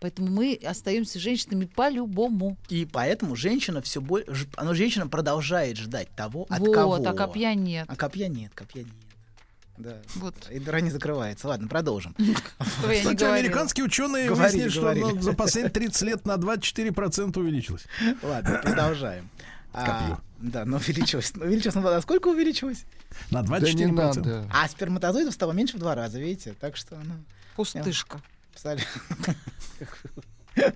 Поэтому 0.00 0.28
мы 0.28 0.58
остаемся 0.66 1.18
женщинами 1.18 1.66
по-любому. 1.66 2.56
И 2.68 2.84
поэтому 2.84 3.36
женщина 3.36 3.80
все 3.80 4.00
больше, 4.00 4.48
она 4.56 4.74
женщина 4.74 5.06
продолжает 5.06 5.76
ждать 5.76 6.08
того, 6.10 6.46
от 6.48 6.58
вот, 6.58 6.74
кого. 6.74 6.94
а 6.96 7.14
копья 7.14 7.54
нет. 7.54 7.86
А 7.88 7.96
копья 7.96 8.28
нет, 8.28 8.52
копья 8.54 8.82
нет. 8.82 8.92
Да. 9.76 9.96
Вот. 10.16 10.34
И 10.50 10.58
дыра 10.58 10.80
не 10.80 10.90
закрывается. 10.90 11.48
Ладно, 11.48 11.68
продолжим. 11.68 12.14
Кстати, 12.58 13.24
американские 13.24 13.86
ученые 13.86 14.28
Говорили, 14.28 14.68
выяснили, 14.68 15.12
что 15.12 15.20
за 15.20 15.32
последние 15.32 15.72
30 15.72 16.02
лет 16.02 16.26
на 16.26 16.34
24% 16.34 17.38
увеличилось. 17.38 17.86
Ладно, 18.22 18.60
продолжаем. 18.62 19.30
А, 19.74 19.84
Копье. 19.84 20.20
да, 20.38 20.64
но 20.64 20.76
увеличилось. 20.76 21.32
Ну, 21.34 21.44
увеличилось, 21.44 21.74
ну, 21.74 21.86
а 21.86 22.00
сколько 22.00 22.28
увеличилось? 22.28 22.84
На 23.30 23.42
24%. 23.42 23.60
Да 23.60 23.72
не 23.72 23.86
надо. 23.86 24.48
А 24.52 24.68
сперматозоидов 24.68 25.34
стало 25.34 25.52
меньше 25.52 25.76
в 25.76 25.80
два 25.80 25.94
раза, 25.94 26.18
видите? 26.20 26.54
Так 26.60 26.76
что, 26.76 26.96
ну, 27.04 27.14
Пустышка. 27.56 28.20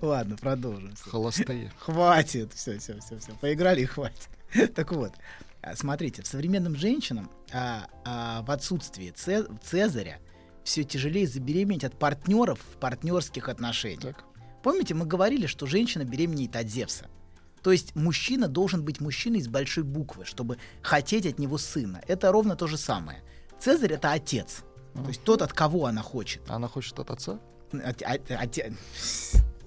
Ладно, 0.01 0.35
продолжим. 0.37 0.93
Холостые. 1.01 1.71
Хватит. 1.79 2.53
Все, 2.53 2.77
все, 2.79 2.99
все, 2.99 3.17
все. 3.17 3.31
Поиграли 3.39 3.81
и 3.81 3.85
хватит. 3.85 4.29
Так 4.75 4.91
вот, 4.91 5.13
а, 5.61 5.75
смотрите, 5.75 6.23
современным 6.25 6.75
женщинам 6.75 7.29
а, 7.53 7.87
а, 8.03 8.41
в 8.41 8.51
отсутствии 8.51 9.11
Це- 9.11 9.45
Цезаря 9.63 10.17
все 10.63 10.83
тяжелее 10.83 11.27
забеременеть 11.27 11.83
от 11.83 11.97
партнеров 11.97 12.59
в 12.59 12.77
партнерских 12.77 13.47
отношениях. 13.47 14.01
Так. 14.17 14.23
Помните, 14.63 14.93
мы 14.93 15.05
говорили, 15.05 15.45
что 15.47 15.65
женщина 15.65 16.03
беременеет 16.03 16.55
от 16.55 16.67
Зевса. 16.67 17.07
То 17.63 17.71
есть 17.71 17.95
мужчина 17.95 18.47
должен 18.47 18.83
быть 18.83 19.01
мужчиной 19.01 19.41
с 19.41 19.47
большой 19.47 19.83
буквы, 19.83 20.25
чтобы 20.25 20.57
хотеть 20.81 21.25
от 21.25 21.39
него 21.39 21.57
сына. 21.57 22.01
Это 22.07 22.31
ровно 22.31 22.55
то 22.55 22.67
же 22.67 22.77
самое. 22.77 23.21
Цезарь 23.59 23.93
это 23.93 24.11
отец. 24.11 24.63
То 24.93 25.07
есть 25.07 25.23
тот, 25.23 25.41
от 25.41 25.53
кого 25.53 25.85
она 25.85 26.01
хочет. 26.01 26.41
Она 26.49 26.67
хочет 26.67 26.97
от 26.99 27.11
отца? 27.11 27.39
От, 27.71 28.01
от- 28.01 28.31
оте- 28.31 28.73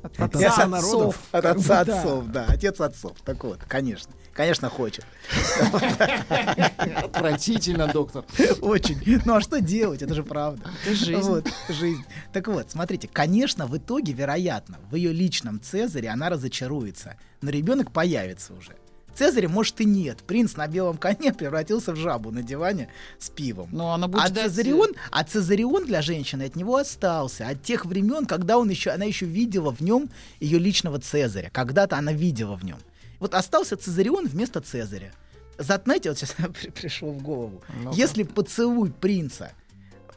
От 0.02 0.18
От 0.18 0.34
отца 0.36 0.66
народов. 0.66 1.18
от 1.30 1.44
отца 1.44 1.84
да. 1.84 1.98
отцов, 2.00 2.26
да, 2.26 2.46
отец 2.48 2.80
отцов. 2.80 3.16
Так 3.24 3.44
вот, 3.44 3.60
конечно, 3.68 4.12
конечно 4.32 4.68
хочет. 4.68 5.04
Отвратительно, 6.78 7.86
доктор. 7.88 8.24
Очень. 8.60 8.98
Ну 9.24 9.34
а 9.34 9.40
что 9.40 9.60
делать? 9.60 10.02
Это 10.02 10.14
же 10.14 10.22
правда. 10.22 10.70
Это 10.84 10.94
жизнь. 10.94 11.20
Вот, 11.20 11.48
жизнь. 11.68 12.04
Так 12.32 12.48
вот, 12.48 12.70
смотрите, 12.70 13.08
конечно, 13.12 13.66
в 13.66 13.76
итоге, 13.76 14.12
вероятно, 14.12 14.78
в 14.90 14.94
ее 14.96 15.12
личном 15.12 15.60
Цезаре 15.60 16.08
она 16.08 16.28
разочаруется, 16.30 17.16
но 17.40 17.50
ребенок 17.50 17.92
появится 17.92 18.54
уже. 18.54 18.72
Цезаря, 19.14 19.46
может, 19.46 19.78
и 19.82 19.84
нет. 19.84 20.22
Принц 20.22 20.56
на 20.56 20.66
белом 20.66 20.96
коне 20.96 21.34
превратился 21.34 21.92
в 21.92 21.96
жабу 21.96 22.30
на 22.30 22.42
диване 22.42 22.88
с 23.18 23.28
пивом. 23.28 23.68
Но 23.70 23.92
она 23.92 24.08
будет 24.08 24.24
А 24.24 24.28
ждать- 24.28 24.46
Цезарион, 24.46 24.92
а 25.10 25.22
Цезарион 25.22 25.84
для 25.84 26.00
женщины 26.00 26.44
от 26.44 26.56
него 26.56 26.76
остался. 26.76 27.46
От 27.46 27.62
тех 27.62 27.84
времен, 27.84 28.24
когда 28.24 28.56
он 28.56 28.70
еще, 28.70 28.88
она 28.90 29.04
еще 29.04 29.26
видела 29.26 29.70
в 29.70 29.82
нем 29.82 30.08
ее 30.40 30.58
личного 30.58 30.98
Цезаря. 30.98 31.50
Когда-то 31.52 31.98
она 31.98 32.14
видела 32.14 32.56
в 32.56 32.64
нем. 32.64 32.78
Вот 33.22 33.34
остался 33.34 33.76
Цезарион 33.76 34.26
вместо 34.26 34.60
Цезаря. 34.60 35.12
Знаете, 35.56 36.08
вот 36.08 36.18
сейчас 36.18 36.34
пришло 36.74 37.12
в 37.12 37.22
голову. 37.22 37.62
Ну-ка. 37.80 37.96
Если 37.96 38.24
поцелуй 38.24 38.90
принца 38.90 39.52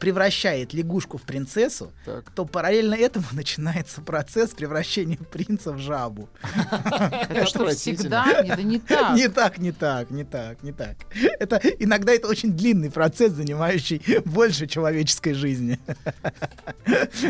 превращает 0.00 0.74
лягушку 0.74 1.16
в 1.16 1.22
принцессу, 1.22 1.92
Так. 2.04 2.28
то 2.32 2.44
параллельно 2.44 2.94
этому 2.96 3.24
начинается 3.32 4.00
процесс 4.00 4.50
превращения 4.50 5.18
принца 5.18 5.72
в 5.72 5.78
жабу. 5.78 6.28
Это 7.28 7.46
что, 7.46 7.68
всегда? 7.68 8.42
Не, 8.42 8.48
Да 8.56 8.62
не 8.62 8.80
так. 8.80 9.16
Не 9.16 9.28
так, 9.28 9.58
не 9.58 9.70
так, 9.70 10.10
не 10.10 10.24
так, 10.24 10.62
не 10.64 10.72
так. 10.72 10.96
Это 11.38 11.58
иногда 11.78 12.12
это 12.12 12.26
очень 12.26 12.54
длинный 12.54 12.90
процесс, 12.90 13.34
занимающий 13.34 14.02
больше 14.24 14.66
человеческой 14.66 15.34
жизни. 15.34 15.78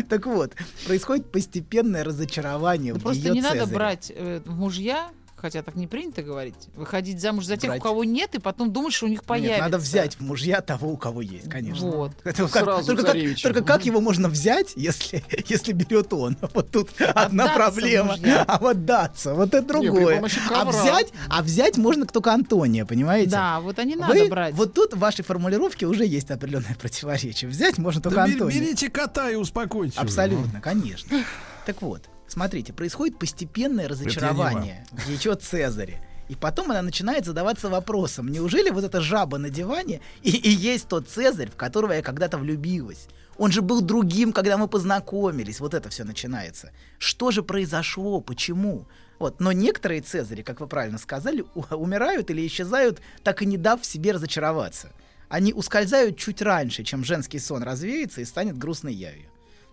Так 0.09 0.25
вот, 0.25 0.55
происходит 0.87 1.31
постепенное 1.31 2.03
разочарование 2.03 2.93
Ну, 2.93 2.99
в 2.99 3.03
Просто 3.03 3.29
не 3.29 3.41
надо 3.41 3.67
брать 3.67 4.11
э, 4.13 4.41
мужья 4.47 5.11
хотя 5.37 5.61
так 5.61 5.75
не 5.75 5.85
принято 5.87 6.23
говорить, 6.23 6.55
выходить 6.75 7.21
замуж 7.21 7.45
за 7.45 7.57
тех, 7.57 7.69
Брать. 7.69 7.79
у 7.79 7.83
кого 7.83 8.03
нет, 8.03 8.33
и 8.35 8.39
потом 8.39 8.73
думать, 8.73 8.93
что 8.93 9.05
у 9.05 9.09
них 9.09 9.23
появится. 9.23 9.53
Нет, 9.53 9.61
надо 9.61 9.77
взять 9.77 10.15
в 10.15 10.21
мужья 10.21 10.61
того, 10.61 10.91
у 10.91 10.97
кого 10.97 11.21
есть, 11.21 11.49
конечно. 11.49 11.87
Вот. 11.89 12.11
Это 12.23 12.47
как- 12.47 12.63
Сразу 12.63 12.87
только, 12.95 13.03
как, 13.13 13.15
только 13.41 13.61
как 13.63 13.85
его 13.85 14.01
можно 14.01 14.29
взять, 14.29 14.73
если, 14.75 15.23
если 15.47 15.73
берет 15.73 16.11
он? 16.11 16.37
Вот 16.53 16.71
тут 16.71 16.89
одна 16.99 17.43
Отдаться 17.45 17.55
проблема. 17.55 18.11
мужьям. 18.17 18.45
А 18.47 18.57
вот 18.57 18.85
даться, 18.85 19.35
вот 19.35 19.53
это 19.53 19.67
другое. 19.67 20.15
помощи 20.15 20.39
А 20.49 20.65
взять, 20.65 21.13
а 21.29 21.43
взять 21.43 21.77
можно 21.77 22.05
только 22.07 22.33
Антония, 22.33 22.83
понимаете? 22.85 23.29
Да, 23.31 23.59
вот 23.59 23.77
они 23.79 23.95
надо 23.95 24.13
Вы- 24.13 24.27
брать. 24.27 24.55
Вот 24.55 24.73
тут 24.73 24.93
в 24.95 24.97
вашей 24.99 25.23
формулировке 25.23 25.85
уже 25.85 26.05
есть 26.05 26.31
определенное 26.31 26.75
противоречие. 26.75 27.49
Взять 27.49 27.77
можно 27.77 28.01
только 28.01 28.15
Да 28.17 28.23
Антония. 28.23 28.59
берите 28.59 28.89
кота 28.89 29.29
и 29.29 29.35
успокойтесь. 29.35 29.93
уже, 29.97 30.01
ну. 30.01 30.07
Абсолютно, 30.07 30.61
конечно. 30.61 31.23
Так 31.65 31.81
вот, 31.81 32.01
смотрите, 32.27 32.73
происходит 32.73 33.17
постепенное 33.19 33.87
разочарование 33.87 34.85
в 34.91 35.07
ее 35.09 35.35
Цезаре. 35.35 36.01
И 36.29 36.35
потом 36.35 36.71
она 36.71 36.81
начинает 36.81 37.25
задаваться 37.25 37.69
вопросом, 37.69 38.27
неужели 38.27 38.69
вот 38.69 38.83
эта 38.83 38.99
жаба 38.99 39.37
на 39.37 39.49
диване 39.49 40.01
и, 40.23 40.31
и 40.31 40.49
есть 40.49 40.87
тот 40.87 41.07
Цезарь, 41.07 41.49
в 41.49 41.55
которого 41.55 41.93
я 41.93 42.01
когда-то 42.01 42.37
влюбилась? 42.37 43.07
Он 43.37 43.51
же 43.51 43.61
был 43.61 43.81
другим, 43.81 44.33
когда 44.33 44.57
мы 44.57 44.67
познакомились. 44.67 45.59
Вот 45.59 45.73
это 45.73 45.89
все 45.89 46.03
начинается. 46.03 46.71
Что 46.97 47.31
же 47.31 47.43
произошло? 47.43 48.19
Почему? 48.19 48.87
Вот. 49.19 49.39
Но 49.39 49.51
некоторые 49.51 50.01
Цезари, 50.01 50.41
как 50.41 50.59
вы 50.59 50.67
правильно 50.67 50.97
сказали, 50.97 51.45
умирают 51.69 52.29
или 52.29 52.45
исчезают, 52.45 52.99
так 53.23 53.41
и 53.41 53.45
не 53.45 53.57
дав 53.57 53.85
себе 53.85 54.11
разочароваться. 54.11 54.91
Они 55.29 55.53
ускользают 55.53 56.17
чуть 56.17 56.41
раньше, 56.41 56.83
чем 56.83 57.03
женский 57.03 57.39
сон 57.39 57.63
развеется 57.63 58.21
и 58.21 58.25
станет 58.25 58.57
грустной 58.57 58.93
явью. 58.93 59.29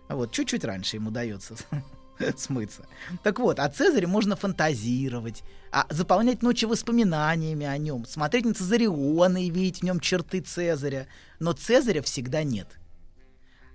Вот, 0.08 0.32
чуть-чуть 0.32 0.64
раньше 0.64 0.96
ему 0.96 1.08
удается 1.08 1.56
смыться. 2.36 2.86
Так 3.22 3.38
вот, 3.38 3.58
о 3.58 3.68
Цезаре 3.68 4.06
можно 4.06 4.36
фантазировать, 4.36 5.42
а 5.72 5.86
заполнять 5.90 6.42
ночи 6.42 6.64
воспоминаниями 6.64 7.66
о 7.66 7.76
нем, 7.78 8.04
смотреть 8.06 8.44
на 8.44 8.54
Цезариона 8.54 9.44
и 9.44 9.50
видеть 9.50 9.80
в 9.80 9.82
нем 9.84 10.00
черты 10.00 10.40
Цезаря. 10.40 11.06
Но 11.40 11.52
Цезаря 11.52 12.02
всегда 12.02 12.42
нет. 12.42 12.68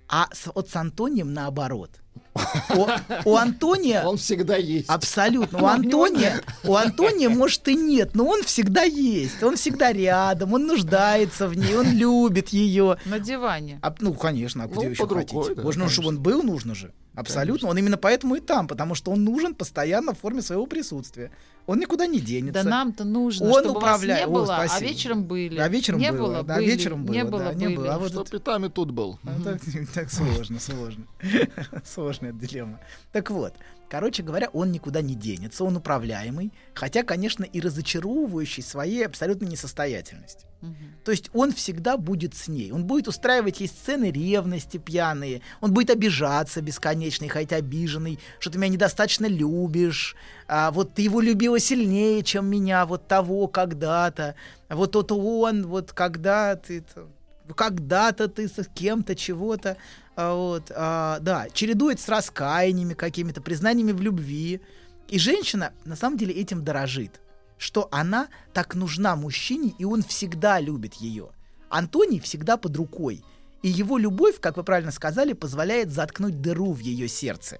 А 0.08 0.28
с, 0.32 0.50
вот 0.52 0.68
с 0.68 0.74
Антонием 0.74 1.32
наоборот. 1.32 1.90
У, 2.74 2.86
у 3.30 3.36
Антония... 3.36 4.02
Он 4.04 4.16
всегда 4.16 4.56
есть. 4.56 4.88
Абсолютно. 4.88 5.62
У 5.62 5.66
Антония, 5.66 6.40
у 6.64 6.74
Антония, 6.74 7.28
может, 7.28 7.68
и 7.68 7.76
нет, 7.76 8.14
но 8.14 8.26
он 8.26 8.42
всегда 8.42 8.82
есть. 8.82 9.40
Он 9.42 9.56
всегда 9.56 9.92
рядом, 9.92 10.52
он 10.52 10.66
нуждается 10.66 11.46
в 11.46 11.54
ней, 11.54 11.76
он 11.76 11.92
любит 11.92 12.48
ее. 12.48 12.98
На 13.04 13.20
диване. 13.20 13.78
А, 13.82 13.94
ну, 14.00 14.14
конечно, 14.14 14.64
а 14.64 14.66
где 14.66 14.86
Ну, 14.86 14.90
еще 14.90 15.02
под 15.02 15.12
рукой, 15.12 15.42
хотите? 15.42 15.54
да, 15.54 15.62
Можно, 15.62 15.88
чтобы 15.88 16.08
он 16.08 16.20
был, 16.20 16.42
нужно 16.42 16.74
же. 16.74 16.92
Абсолютно. 17.14 17.68
Он 17.68 17.76
именно 17.76 17.96
поэтому 17.96 18.36
и 18.36 18.40
там, 18.40 18.68
потому 18.68 18.94
что 18.94 19.10
он 19.10 19.24
нужен 19.24 19.54
постоянно 19.54 20.14
в 20.14 20.18
форме 20.18 20.42
своего 20.42 20.66
присутствия. 20.66 21.30
Он 21.66 21.78
никуда 21.78 22.06
не 22.06 22.20
денется. 22.20 22.62
Да 22.64 22.68
нам-то 22.68 23.04
нужно, 23.04 23.46
Он 23.46 23.62
чтобы 23.62 23.78
управляет. 23.78 24.26
вас 24.26 24.30
не 24.30 24.34
О, 24.36 24.42
было, 24.42 24.56
а 24.56 24.68
спасибо. 24.68 24.90
вечером 24.90 25.24
были. 25.24 25.58
А 25.58 25.68
вечером 25.68 25.98
не 25.98 26.12
было, 26.12 26.26
было, 26.26 26.42
да, 26.42 26.56
были. 26.56 26.66
вечером 26.70 27.04
не 27.06 27.24
было, 27.24 27.30
было, 27.30 27.44
да, 27.44 27.54
не 27.54 27.66
были. 27.66 27.76
было. 27.76 27.94
А 27.94 27.98
вот 27.98 28.10
Что 28.12 28.22
это- 28.22 28.30
питами 28.30 28.68
тут 28.68 28.90
был. 28.92 29.18
Ну, 29.24 29.44
так, 29.44 29.60
так 29.92 30.10
сложно, 30.10 30.58
сложно. 30.60 31.04
Сложная 31.84 32.32
дилемма. 32.32 32.80
Так 33.12 33.30
вот, 33.30 33.54
короче 33.90 34.22
говоря, 34.22 34.48
он 34.52 34.70
никуда 34.70 35.02
не 35.02 35.14
денется, 35.14 35.64
он 35.64 35.76
управляемый, 35.76 36.52
хотя, 36.74 37.02
конечно, 37.02 37.44
и 37.44 37.60
разочаровывающий 37.60 38.62
своей 38.62 39.04
абсолютно 39.04 39.46
несостоятельностью. 39.46 40.48
Мгм. 40.60 40.76
То 41.04 41.10
есть 41.10 41.30
он 41.32 41.52
всегда 41.52 41.96
будет 41.96 42.34
с 42.34 42.46
ней. 42.46 42.70
Он 42.70 42.84
будет 42.84 43.08
устраивать 43.08 43.60
ей 43.60 43.66
сцены 43.68 44.10
ревности 44.10 44.76
пьяные. 44.76 45.40
Он 45.60 45.72
будет 45.72 45.90
обижаться 45.90 46.60
бесконечно, 46.60 47.24
и 47.24 47.28
хотя 47.28 47.56
обиженный, 47.56 48.18
что 48.38 48.50
ты 48.50 48.58
меня 48.58 48.68
недостаточно 48.68 49.26
любишь. 49.26 50.14
А 50.46 50.70
вот 50.70 50.94
ты 50.94 51.02
его 51.02 51.20
любила 51.20 51.58
сильнее, 51.58 52.22
чем 52.22 52.46
меня, 52.46 52.86
вот 52.86 53.08
того 53.08 53.48
когда-то. 53.48 54.34
Вот 54.68 54.94
это 54.94 55.14
он, 55.14 55.66
вот 55.66 55.92
когда 55.92 56.56
ты... 56.56 56.82
т- 56.82 57.06
Когда-то 57.54 58.28
ты 58.28 58.48
с 58.48 58.68
кем-то 58.74 59.14
чего-то, 59.14 59.76
а, 60.16 60.34
вот, 60.34 60.70
а, 60.74 61.18
да, 61.20 61.48
чередует 61.52 62.00
с 62.00 62.08
раскаяниями 62.08 62.94
какими-то, 62.94 63.40
признаниями 63.40 63.92
в 63.92 64.00
любви. 64.00 64.60
И 65.08 65.18
женщина 65.18 65.72
на 65.84 65.96
самом 65.96 66.16
деле 66.16 66.34
этим 66.34 66.64
дорожит 66.64 67.20
что 67.60 67.88
она 67.92 68.28
так 68.54 68.74
нужна 68.74 69.14
мужчине, 69.16 69.74
и 69.78 69.84
он 69.84 70.02
всегда 70.02 70.58
любит 70.60 70.94
ее. 70.94 71.28
Антоний 71.68 72.18
всегда 72.18 72.56
под 72.56 72.74
рукой, 72.74 73.22
и 73.62 73.68
его 73.68 73.98
любовь, 73.98 74.40
как 74.40 74.56
вы 74.56 74.64
правильно 74.64 74.90
сказали, 74.90 75.34
позволяет 75.34 75.92
заткнуть 75.92 76.40
дыру 76.40 76.72
в 76.72 76.78
ее 76.78 77.06
сердце. 77.06 77.58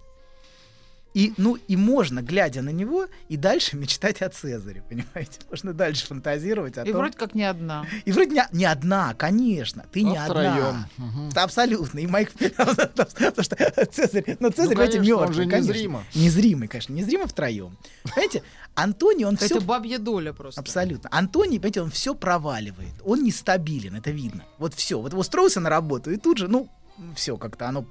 И, 1.12 1.32
ну, 1.38 1.56
и 1.56 1.74
можно, 1.76 2.22
глядя 2.22 2.62
на 2.62 2.70
него, 2.70 3.06
и 3.28 3.36
дальше 3.36 3.76
мечтать 3.76 4.22
о 4.22 4.28
Цезаре, 4.28 4.82
понимаете? 4.88 5.40
Можно 5.50 5.72
дальше 5.72 6.06
фантазировать 6.06 6.78
о 6.78 6.82
И 6.82 6.92
том... 6.92 7.00
вроде 7.00 7.16
как 7.18 7.34
не 7.34 7.42
одна. 7.42 7.84
И 8.04 8.12
вроде 8.12 8.30
не, 8.30 8.44
не 8.52 8.64
одна, 8.64 9.14
конечно, 9.14 9.84
ты 9.90 10.02
не 10.02 10.16
А 10.16 10.26
одна. 10.26 10.84
втроем. 10.94 11.30
Да, 11.34 11.42
Абсолютно. 11.42 11.98
И 11.98 12.06
Майк... 12.06 12.32
Потому 12.32 12.72
что 13.42 13.56
Цезарь, 13.90 14.36
ну 14.38 14.50
Цезарь 14.50 14.76
Ну, 14.76 14.82
в 14.82 14.84
эти 14.84 14.96
конечно, 14.98 15.16
он 15.16 15.22
мертвый, 15.26 15.44
же 15.44 15.50
конечно. 15.50 15.72
незримо. 15.72 16.04
Незримый, 16.14 16.68
конечно, 16.68 16.92
незримо 16.92 17.26
втроем. 17.26 17.76
Понимаете, 18.04 18.42
Антоний, 18.76 19.24
он 19.24 19.36
все 19.36 19.56
Это 19.56 19.60
бабья 19.64 19.98
доля 19.98 20.32
просто. 20.32 20.60
Абсолютно. 20.60 21.08
Антоний, 21.12 21.58
понимаете, 21.58 21.82
он 21.82 21.90
все 21.90 22.14
проваливает. 22.14 22.92
Он 23.04 23.24
нестабилен, 23.24 23.96
это 23.96 24.12
видно. 24.12 24.44
Вот 24.58 24.74
все. 24.74 25.00
Вот 25.00 25.12
устроился 25.14 25.58
на 25.58 25.70
работу, 25.70 26.12
и 26.12 26.16
тут 26.16 26.38
же, 26.38 26.46
ну, 26.46 26.68
все 27.16 27.36
как-то 27.36 27.66
оно 27.68 27.84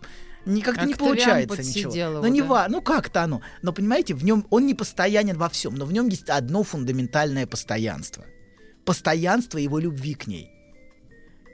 не 0.46 0.62
как-то 0.62 0.86
не 0.86 0.96
получается 0.96 1.62
ничего. 1.62 1.92
Но 1.92 1.98
его, 1.98 2.28
не 2.28 2.42
да? 2.42 2.48
ва, 2.48 2.68
ну 2.70 2.82
как-то 2.82 3.24
оно. 3.24 3.42
Но 3.62 3.74
понимаете, 3.74 4.14
в 4.14 4.24
нем 4.24 4.46
он 4.50 4.66
не 4.66 4.74
постоянен 4.74 5.38
во 5.38 5.50
всем, 5.50 5.76
но 5.76 5.86
в 5.86 5.94
нем 5.94 6.08
есть 6.08 6.30
одно 6.30 6.64
фундаментальное 6.64 7.46
постоянство. 7.46 8.26
Постоянство 8.86 9.58
его 9.58 9.80
любви 9.80 10.14
к 10.14 10.28
ней. 10.28 10.50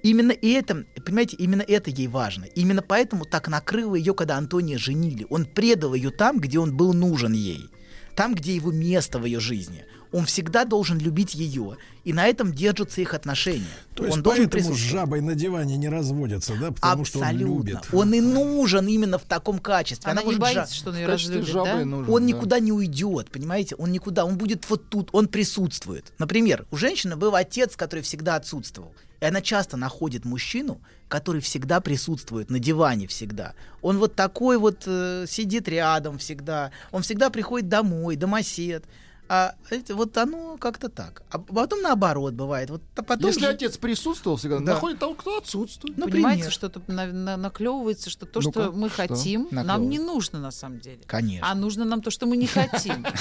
Именно 0.03 0.33
это, 0.39 0.85
понимаете, 1.03 1.35
именно 1.37 1.63
это 1.67 1.89
ей 1.89 2.07
важно. 2.07 2.45
Именно 2.45 2.83
поэтому 2.83 3.25
так 3.25 3.47
накрыло 3.47 3.95
ее, 3.95 4.13
когда 4.13 4.37
Антония 4.37 4.77
женили. 4.77 5.25
Он 5.31 5.45
предал 5.45 5.95
ее 5.95 6.11
там, 6.11 6.39
где 6.39 6.59
он 6.59 6.77
был 6.77 6.93
нужен 6.93 7.33
ей. 7.33 7.69
Там, 8.15 8.35
где 8.35 8.55
его 8.55 8.71
место 8.71 9.17
в 9.17 9.25
ее 9.25 9.39
жизни. 9.39 9.83
Он 10.15 10.25
всегда 10.25 10.63
должен 10.63 10.97
любить 10.97 11.35
ее. 11.35 11.75
И 12.05 12.13
на 12.13 12.25
этом 12.25 12.53
держатся 12.53 13.01
их 13.01 13.13
отношения. 13.13 13.65
То 13.95 14.05
есть 14.05 14.15
он 14.15 14.23
должен 14.23 14.43
поэтому 14.45 14.63
с 14.63 14.67
присутствовать. 14.67 14.91
жабой 14.91 15.21
на 15.21 15.35
диване 15.35 15.75
не 15.75 15.89
разводятся, 15.89 16.53
да? 16.55 16.71
Потому 16.71 17.03
что 17.03 17.19
он 17.19 17.25
Абсолютно. 17.25 17.67
любит. 17.67 17.79
Он 17.91 18.13
и 18.13 18.21
нужен 18.21 18.87
именно 18.87 19.17
в 19.17 19.23
таком 19.23 19.59
качестве. 19.59 20.09
Она 20.09 20.21
не 20.21 20.27
может 20.27 20.39
боится, 20.39 20.73
жа- 20.73 20.73
что 20.73 20.89
он 20.91 20.95
ее 20.95 21.07
разлюбит, 21.07 21.53
да? 21.53 21.83
нужен, 21.83 22.13
он 22.13 22.21
да. 22.21 22.27
никуда 22.27 22.59
не 22.59 22.71
уйдет, 22.71 23.29
понимаете? 23.29 23.75
Он 23.75 23.91
никуда, 23.91 24.23
он 24.23 24.37
будет 24.37 24.69
вот 24.69 24.87
тут, 24.87 25.09
он 25.11 25.27
присутствует. 25.27 26.13
Например, 26.17 26.65
у 26.71 26.77
женщины 26.77 27.17
был 27.17 27.35
отец, 27.35 27.75
который 27.75 27.99
всегда 28.01 28.37
отсутствовал. 28.37 28.93
И 29.19 29.25
она 29.25 29.41
часто 29.41 29.75
находит 29.75 30.23
мужчину, 30.23 30.79
который 31.09 31.41
всегда 31.41 31.81
присутствует, 31.81 32.49
на 32.49 32.59
диване 32.59 33.07
всегда. 33.07 33.53
Он 33.81 33.97
вот 33.97 34.15
такой 34.15 34.57
вот 34.57 34.83
э, 34.85 35.25
сидит 35.27 35.67
рядом 35.67 36.19
всегда. 36.19 36.71
Он 36.91 37.01
всегда 37.01 37.29
приходит 37.29 37.67
домой, 37.67 38.15
домосед. 38.15 38.85
А 39.27 39.55
это, 39.71 39.95
вот 39.95 40.15
оно 40.17 40.55
как-то 40.57 40.87
так. 40.87 41.23
А 41.31 41.39
потом 41.39 41.81
наоборот 41.81 42.33
бывает. 42.35 42.69
Вот 42.69 42.81
а 42.95 43.01
потом 43.01 43.27
Если 43.27 43.41
же- 43.41 43.47
отец 43.47 43.77
присутствовал 43.77 44.37
всегда, 44.37 44.59
Да. 44.59 44.73
находит 44.73 44.99
того, 44.99 45.15
кто 45.15 45.37
отсутствует. 45.39 45.97
Ну, 45.97 46.07
Понимаете, 46.07 46.41
пример. 46.43 46.51
что-то 46.53 46.81
на- 46.87 47.07
на- 47.07 47.35
наклевывается, 47.37 48.09
что 48.11 48.27
то, 48.27 48.39
Ну-ка, 48.41 48.61
что 48.63 48.71
мы 48.71 48.89
что? 48.89 49.07
хотим, 49.07 49.47
нам 49.51 49.89
не 49.89 49.97
нужно 49.97 50.39
на 50.39 50.51
самом 50.51 50.79
деле. 50.79 50.99
Конечно. 51.07 51.49
А 51.49 51.55
нужно 51.55 51.85
нам 51.85 52.01
то, 52.01 52.11
что 52.11 52.27
мы 52.27 52.37
не 52.37 52.45
хотим. 52.47 53.03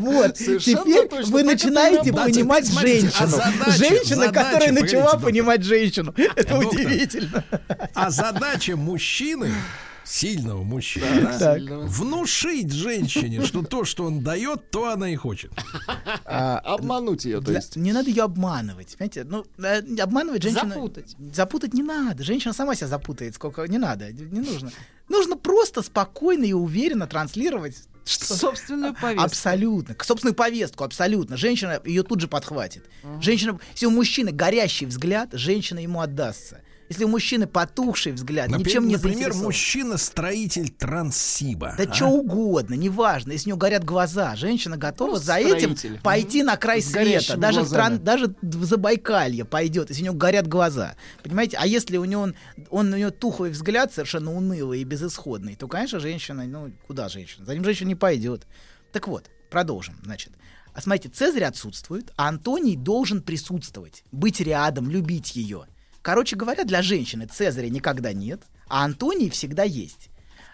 Вот, 0.00 0.34
теперь 0.34 1.24
вы 1.26 1.42
начинаете 1.42 2.12
понимать 2.12 2.66
женщину. 2.72 3.10
а 3.20 3.26
задача- 3.26 3.70
Женщина, 3.72 4.26
которая 4.32 4.72
начала 4.72 5.18
понимать 5.18 5.62
женщину. 5.62 6.14
Это 6.36 6.58
удивительно. 6.58 7.44
А 7.94 8.10
задача 8.10 8.76
мужчины, 8.76 9.52
сильного 10.08 10.62
мужчины, 10.62 11.06
да. 11.38 11.56
Сильного. 11.56 11.86
внушить 11.86 12.72
женщине, 12.72 13.44
что 13.44 13.62
то, 13.62 13.84
что 13.84 14.04
он 14.04 14.20
дает, 14.20 14.70
то 14.70 14.90
она 14.90 15.10
и 15.10 15.16
хочет. 15.16 15.52
А, 16.24 16.58
Обмануть 16.58 17.24
ее, 17.24 17.38
то 17.38 17.46
для- 17.46 17.56
есть. 17.56 17.76
Не 17.76 17.92
надо 17.92 18.10
ее 18.10 18.24
обманывать, 18.24 18.96
понимаете? 18.98 19.24
Ну, 19.24 19.44
э, 19.58 19.80
обманывать 20.00 20.42
женщину... 20.42 20.74
Запутать. 20.74 21.16
Запутать 21.34 21.74
не 21.74 21.82
надо. 21.82 22.22
Женщина 22.22 22.52
сама 22.52 22.74
себя 22.74 22.88
запутает, 22.88 23.34
сколько... 23.34 23.64
Не 23.66 23.78
надо, 23.78 24.12
не 24.12 24.40
нужно. 24.40 24.70
Нужно 25.08 25.36
просто 25.36 25.82
спокойно 25.82 26.44
и 26.44 26.52
уверенно 26.52 27.06
транслировать 27.06 27.76
что... 28.08 28.34
Собственную 28.36 28.94
повестку. 28.94 29.24
Абсолютно. 29.24 29.94
К 29.94 30.04
собственную 30.04 30.34
повестку, 30.34 30.84
абсолютно. 30.84 31.36
Женщина 31.36 31.80
ее 31.84 32.02
тут 32.02 32.20
же 32.20 32.28
подхватит. 32.28 32.84
Женщина, 33.20 33.58
если 33.72 33.86
у 33.86 33.90
мужчины 33.90 34.32
горящий 34.32 34.86
взгляд, 34.86 35.30
женщина 35.32 35.78
ему 35.78 36.00
отдастся. 36.00 36.60
Если 36.88 37.04
у 37.04 37.08
мужчины 37.08 37.46
потухший 37.46 38.12
взгляд, 38.12 38.48
Например, 38.48 38.66
ничем 38.66 38.88
не 38.88 38.94
например, 38.94 39.34
мужчина-строитель 39.34 40.70
Транссиба. 40.70 41.74
Да 41.76 41.84
а? 41.84 41.94
что 41.94 42.06
угодно, 42.06 42.74
неважно. 42.74 43.32
Если 43.32 43.48
у 43.48 43.50
него 43.50 43.58
горят 43.58 43.84
глаза, 43.84 44.34
женщина 44.36 44.76
готова 44.76 45.10
Просто 45.10 45.26
за 45.26 45.36
этим 45.36 45.76
строитель. 45.76 46.00
пойти 46.02 46.42
на 46.42 46.56
край 46.56 46.80
С 46.80 46.90
света. 46.90 47.36
Даже 47.36 47.60
в, 47.60 47.68
глазами. 47.68 47.96
Тран- 47.96 48.02
даже 48.02 48.34
в 48.40 48.64
Забайкалье 48.64 49.44
пойдет, 49.44 49.90
если 49.90 50.02
у 50.02 50.06
него 50.06 50.16
горят 50.16 50.46
глаза. 50.46 50.96
Понимаете? 51.22 51.58
А 51.60 51.66
если 51.66 51.98
у 51.98 52.04
него 52.04 52.22
он, 52.22 52.34
он 52.70 52.92
у 52.92 52.96
него 52.96 53.10
тухлый 53.10 53.50
взгляд, 53.50 53.92
совершенно 53.92 54.32
унылый 54.34 54.80
и 54.80 54.84
безысходный, 54.84 55.56
то, 55.56 55.68
конечно, 55.68 56.00
женщина, 56.00 56.44
ну, 56.44 56.72
куда 56.86 57.08
женщина? 57.08 57.44
За 57.44 57.54
ним 57.54 57.64
женщина 57.64 57.88
не 57.88 57.94
пойдет. 57.96 58.46
Так 58.92 59.08
вот, 59.08 59.26
продолжим. 59.50 59.96
Значит, 60.02 60.32
а 60.72 60.80
смотрите, 60.80 61.08
Цезарь 61.08 61.44
отсутствует, 61.44 62.12
а 62.16 62.28
Антоний 62.28 62.76
должен 62.76 63.20
присутствовать, 63.20 64.04
быть 64.12 64.40
рядом, 64.40 64.88
любить 64.88 65.36
ее. 65.36 65.66
Короче 66.02 66.36
говоря, 66.36 66.64
для 66.64 66.82
женщины 66.82 67.26
Цезаря 67.26 67.68
никогда 67.68 68.12
нет, 68.12 68.42
а 68.68 68.84
Антоний 68.84 69.30
всегда 69.30 69.62
есть. 69.64 70.10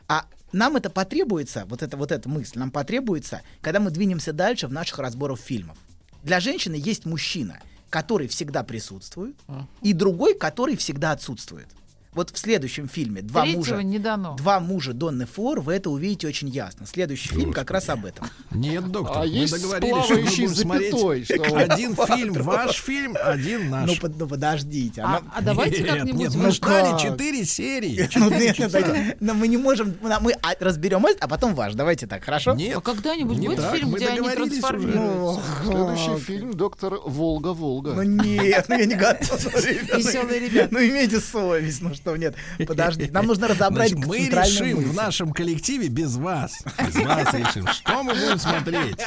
А 0.08 0.26
нам 0.52 0.76
это 0.76 0.90
потребуется, 0.90 1.64
вот, 1.66 1.82
это, 1.82 1.96
вот 1.96 2.12
эта 2.12 2.28
мысль, 2.28 2.58
нам 2.58 2.70
потребуется, 2.70 3.42
когда 3.60 3.80
мы 3.80 3.90
двинемся 3.90 4.32
дальше 4.32 4.66
в 4.66 4.72
наших 4.72 4.98
разборах 4.98 5.38
фильмов. 5.38 5.76
Для 6.22 6.40
женщины 6.40 6.74
есть 6.76 7.04
мужчина, 7.04 7.60
который 7.90 8.28
всегда 8.28 8.62
присутствует, 8.62 9.36
и 9.82 9.92
другой, 9.92 10.34
который 10.34 10.76
всегда 10.76 11.12
отсутствует. 11.12 11.68
Вот 12.14 12.30
в 12.30 12.38
следующем 12.38 12.88
фильме 12.88 13.22
«Два 13.22 13.42
Третьего 13.42 13.58
мужа». 13.58 13.82
не 13.82 13.98
дано. 13.98 14.36
Два 14.36 14.60
мужа 14.60 14.92
Донны 14.92 15.26
Флор, 15.26 15.60
вы 15.60 15.74
это 15.74 15.90
увидите 15.90 16.28
очень 16.28 16.48
ясно. 16.48 16.86
Следующий 16.86 17.28
фильм 17.28 17.52
как 17.52 17.70
раз 17.72 17.88
об 17.88 18.04
этом. 18.04 18.28
Нет, 18.52 18.86
доктор, 18.90 19.16
А 19.18 19.20
мы 19.20 19.26
есть 19.26 19.52
договорились, 19.52 20.04
что 20.04 20.14
мы 20.14 20.22
будем 20.22 20.54
смотреть 20.54 20.92
запятой, 20.92 21.24
что- 21.24 21.56
один 21.58 21.96
фильм, 21.96 22.32
ваш 22.34 22.76
фильм, 22.80 23.16
один 23.22 23.70
наш. 23.70 23.88
Ну, 23.90 23.96
под- 23.96 24.16
ну, 24.18 24.28
подождите. 24.28 25.00
А, 25.02 25.06
она- 25.06 25.22
а 25.34 25.42
давайте 25.42 25.82
Нет, 25.82 25.90
как-нибудь... 25.90 26.20
Нет, 26.20 26.34
мы 26.36 26.50
ждали 26.52 27.00
четыре 27.00 27.44
серии. 27.44 28.08
Ну, 28.24 28.30
нет, 28.30 28.56
дайте. 28.70 29.16
но 29.20 29.34
мы 29.34 29.48
не 29.48 29.56
можем, 29.56 29.96
мы 30.00 30.32
а, 30.42 30.54
разберем 30.60 31.04
это, 31.06 31.24
а 31.24 31.28
потом 31.28 31.54
ваш. 31.54 31.74
Давайте 31.74 32.06
так, 32.06 32.22
хорошо? 32.24 32.54
Нет, 32.54 32.76
А 32.78 32.80
когда-нибудь 32.80 33.38
будет 33.38 33.60
так, 33.60 33.74
фильм, 33.74 33.92
где 33.92 34.06
они 34.08 34.28
трансформируются? 34.30 35.42
Следующий 35.64 36.18
фильм 36.20 36.54
«Доктор 36.54 37.00
Волга-Волга». 37.04 37.94
Ну 37.94 38.02
нет, 38.02 38.66
ну 38.68 38.78
я 38.78 38.86
не 38.86 38.94
готов. 38.94 39.44
Веселые 39.64 40.40
ребята. 40.40 40.68
Ну 40.70 40.78
имейте 40.78 41.20
совесть, 41.20 41.82
ну 41.82 41.94
что, 41.94 42.03
нет. 42.16 42.34
Подождите, 42.66 43.12
нам 43.12 43.26
нужно 43.26 43.48
разобрать 43.48 43.90
Значит, 43.90 44.06
мы 44.08 44.18
решим 44.28 44.76
мысль. 44.76 44.88
в 44.90 44.94
нашем 44.94 45.32
коллективе 45.32 45.88
без 45.88 46.16
вас. 46.16 46.62
Без 46.86 46.94
вас 47.04 47.34
решим, 47.34 47.66
что 47.68 48.02
мы 48.02 48.14
будем 48.14 48.38
смотреть. 48.38 48.98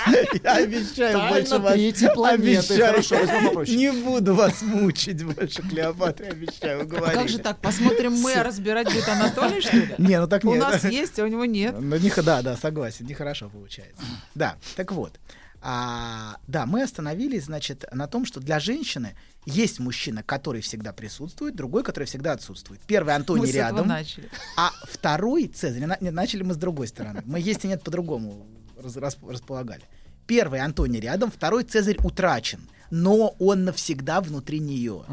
Я 0.44 0.54
обещаю 0.56 1.18
Тайна 1.18 1.30
больше 1.30 1.58
вас. 1.60 1.62
планеты. 1.62 2.06
Обещаю, 2.08 2.86
Хорошо. 2.88 3.64
Не 3.66 3.92
буду 3.92 4.34
вас 4.36 4.62
мучить 4.62 5.24
больше, 5.24 5.62
Клеопатра, 5.62 6.26
обещаю, 6.28 6.82
А 6.82 6.86
говорите. 6.86 7.14
как 7.20 7.30
же 7.30 7.40
так? 7.40 7.60
Посмотрим 7.60 8.14
мы, 8.14 8.34
а 8.34 8.44
разбирать 8.44 8.88
будет 8.88 9.08
Анатолий, 9.08 9.62
что 9.62 9.76
ли? 9.78 9.96
Не, 9.98 10.20
ну 10.20 10.28
так 10.28 10.44
У 10.46 10.50
нет. 10.54 10.60
нас 10.60 10.84
есть, 10.84 11.20
а 11.20 11.24
у 11.24 11.28
него 11.28 11.46
нет. 11.46 11.76
Ну, 11.80 11.98
не, 11.98 12.10
да, 12.22 12.42
да, 12.42 12.58
согласен, 12.58 13.06
нехорошо 13.06 13.50
получается. 13.50 14.02
Да, 14.36 14.56
так 14.76 14.92
вот. 14.92 15.14
А, 15.62 16.38
да, 16.48 16.66
мы 16.66 16.84
остановились, 16.84 17.46
значит, 17.46 17.86
на 17.92 18.08
том, 18.08 18.26
что 18.26 18.40
для 18.40 18.60
женщины 18.60 19.16
есть 19.46 19.80
мужчина, 19.80 20.24
который 20.24 20.62
всегда 20.62 20.94
присутствует, 20.94 21.56
другой, 21.56 21.84
который 21.84 22.06
всегда 22.06 22.34
отсутствует. 22.34 22.82
Первый 22.86 23.10
Мы 23.10 23.16
Антоний 23.16 23.50
этого 23.50 23.62
рядом, 23.64 23.88
начали. 23.88 24.30
а 24.56 24.72
второй 24.84 25.48
Цезарь. 25.48 25.86
На- 25.86 25.98
нет, 26.00 26.14
начали 26.14 26.44
мы 26.44 26.54
с 26.54 26.58
другой 26.58 26.88
стороны. 26.88 27.22
Мы 27.26 27.40
есть 27.40 27.66
и 27.66 27.68
нет 27.68 27.84
по-другому 27.84 28.46
раз- 28.78 28.98
рас- 28.98 29.18
располагали. 29.28 29.84
Первый 30.28 30.60
Антоний 30.60 31.00
рядом, 31.00 31.32
второй 31.32 31.64
Цезарь 31.64 31.98
утрачен, 32.04 32.70
но 32.92 33.36
он 33.40 33.64
навсегда 33.66 34.22
внутри 34.22 34.60
нее. 34.60 35.06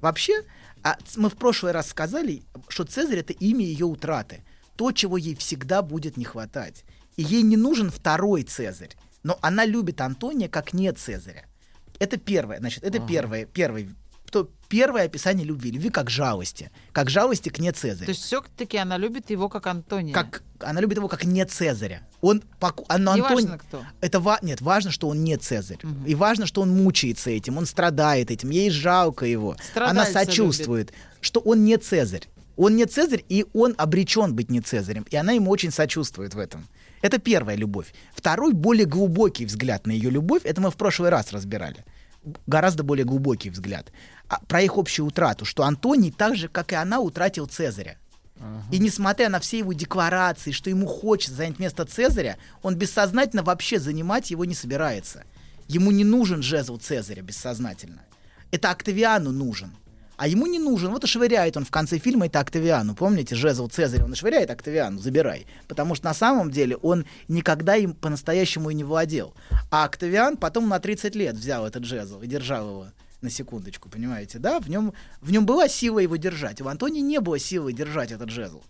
Вообще, 0.00 0.42
а, 0.82 0.96
мы 1.16 1.28
в 1.30 1.34
прошлый 1.36 1.72
раз 1.72 1.88
сказали, 1.88 2.42
что 2.68 2.84
Цезарь 2.84 3.18
это 3.18 3.32
имя 3.32 3.64
ее 3.64 3.86
утраты, 3.86 4.44
то, 4.76 4.92
чего 4.92 5.16
ей 5.16 5.34
всегда 5.34 5.82
будет 5.82 6.16
не 6.16 6.24
хватать. 6.24 6.84
И 7.16 7.22
ей 7.22 7.42
не 7.42 7.56
нужен 7.56 7.90
второй 7.90 8.44
Цезарь, 8.44 8.96
но 9.22 9.38
она 9.42 9.64
любит 9.64 10.00
Антония 10.00 10.48
как 10.48 10.72
не 10.72 10.92
Цезаря. 10.92 11.44
Это 11.98 12.16
первое, 12.16 12.58
значит, 12.58 12.82
это 12.82 12.98
первое, 13.00 13.44
первый, 13.44 13.90
то 14.30 14.48
первое 14.68 15.04
описание 15.06 15.44
любви, 15.44 15.72
любви 15.72 15.90
как 15.90 16.08
жалости, 16.08 16.70
как 16.92 17.10
жалости 17.10 17.48
к 17.48 17.58
не 17.58 17.72
Цезарю. 17.72 18.06
То 18.06 18.12
есть 18.12 18.22
все-таки 18.22 18.76
она 18.78 18.96
любит 18.96 19.28
его 19.30 19.48
как 19.48 19.66
Антония. 19.66 20.14
как 20.14 20.42
она 20.60 20.80
любит 20.80 20.98
его 20.98 21.08
как 21.08 21.24
не 21.24 21.44
Цезаря. 21.44 22.06
Он 22.20 22.42
поку- 22.60 22.84
а, 22.88 22.96
но 22.98 23.16
Неважно, 23.16 23.54
Антоний- 23.54 23.58
кто. 23.58 23.84
Это 24.00 24.20
ва- 24.20 24.38
нет, 24.42 24.60
важно, 24.60 24.90
что 24.92 25.08
он 25.08 25.24
не 25.24 25.36
Цезарь. 25.36 25.78
И 26.06 26.14
важно, 26.14 26.46
что 26.46 26.62
он 26.62 26.70
мучается 26.70 27.30
этим, 27.30 27.58
он 27.58 27.66
страдает 27.66 28.30
этим, 28.30 28.50
ей 28.50 28.70
жалко 28.70 29.26
его. 29.26 29.50
Она 29.74 30.04
Страдальца 30.04 30.12
сочувствует, 30.12 30.92
что 31.20 31.40
он 31.40 31.64
не 31.64 31.76
Цезарь. 31.76 32.28
Он 32.56 32.76
не 32.76 32.84
Цезарь, 32.86 33.24
и 33.28 33.46
он 33.52 33.74
обречен 33.78 34.34
быть 34.34 34.50
не 34.50 34.60
Цезарем. 34.60 35.06
И 35.10 35.16
она 35.16 35.32
ему 35.32 35.50
очень 35.50 35.70
сочувствует 35.72 36.34
в 36.34 36.38
этом. 36.38 36.68
Это 37.00 37.18
первая 37.18 37.56
любовь. 37.56 37.92
Второй, 38.14 38.52
более 38.52 38.86
глубокий 38.86 39.46
взгляд 39.46 39.86
на 39.86 39.92
ее 39.92 40.10
любовь, 40.10 40.42
это 40.44 40.60
мы 40.60 40.70
в 40.70 40.76
прошлый 40.76 41.10
раз 41.10 41.32
разбирали. 41.32 41.84
Гораздо 42.46 42.82
более 42.82 43.04
глубокий 43.04 43.50
взгляд. 43.50 43.90
А, 44.28 44.40
про 44.46 44.60
их 44.60 44.76
общую 44.76 45.06
утрату, 45.06 45.44
что 45.44 45.64
Антоний 45.64 46.12
так 46.12 46.36
же, 46.36 46.48
как 46.48 46.72
и 46.72 46.74
она, 46.74 47.00
утратил 47.00 47.46
Цезаря. 47.46 47.96
И 48.70 48.78
несмотря 48.78 49.28
на 49.28 49.38
все 49.38 49.58
его 49.58 49.74
декларации, 49.74 50.50
что 50.50 50.70
ему 50.70 50.86
хочется 50.86 51.36
занять 51.36 51.58
место 51.58 51.84
Цезаря, 51.84 52.38
он 52.62 52.74
бессознательно 52.74 53.42
вообще 53.42 53.78
занимать 53.78 54.30
его 54.30 54.46
не 54.46 54.54
собирается. 54.54 55.24
Ему 55.68 55.90
не 55.90 56.04
нужен 56.04 56.42
жезл 56.42 56.78
Цезаря 56.78 57.22
бессознательно. 57.22 58.02
Это 58.50 58.70
Октавиану 58.70 59.30
нужен. 59.30 59.76
А 60.20 60.28
ему 60.28 60.46
не 60.46 60.58
нужен. 60.58 60.90
Вот 60.90 61.02
и 61.02 61.06
швыряет 61.06 61.56
он 61.56 61.64
в 61.64 61.70
конце 61.70 61.96
фильма 61.98 62.26
это 62.26 62.40
Октавиану. 62.40 62.94
Помните, 62.94 63.34
жезл 63.34 63.68
Цезаря 63.68 64.04
он 64.04 64.12
и 64.12 64.16
швыряет 64.16 64.50
Октавиану, 64.50 64.98
забирай. 64.98 65.46
Потому 65.66 65.94
что 65.94 66.04
на 66.04 66.12
самом 66.12 66.50
деле 66.50 66.76
он 66.76 67.06
никогда 67.28 67.76
им 67.76 67.94
по-настоящему 67.94 68.68
и 68.68 68.74
не 68.74 68.84
владел. 68.84 69.32
А 69.70 69.84
Октавиан 69.84 70.36
потом 70.36 70.68
на 70.68 70.78
30 70.78 71.14
лет 71.14 71.36
взял 71.36 71.66
этот 71.66 71.84
жезл 71.84 72.20
и 72.20 72.26
держал 72.26 72.68
его 72.68 72.86
на 73.22 73.30
секундочку, 73.30 73.88
понимаете, 73.88 74.38
да? 74.38 74.60
В 74.60 74.68
нем, 74.68 74.92
в 75.22 75.32
нем 75.32 75.46
была 75.46 75.68
сила 75.68 76.00
его 76.00 76.16
держать. 76.16 76.60
У 76.60 76.68
Антония 76.68 77.00
не 77.00 77.18
было 77.18 77.38
силы 77.38 77.72
держать 77.72 78.12
этот 78.12 78.28
жезл. 78.28 78.62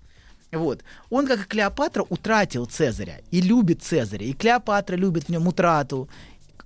Вот. 0.52 0.84
Он, 1.10 1.26
как 1.26 1.40
и 1.40 1.48
Клеопатра, 1.48 2.06
утратил 2.08 2.66
Цезаря 2.66 3.22
и 3.32 3.40
любит 3.40 3.82
Цезаря. 3.82 4.24
И 4.24 4.34
Клеопатра 4.34 4.94
любит 4.94 5.24
в 5.24 5.28
нем 5.30 5.48
утрату. 5.48 6.08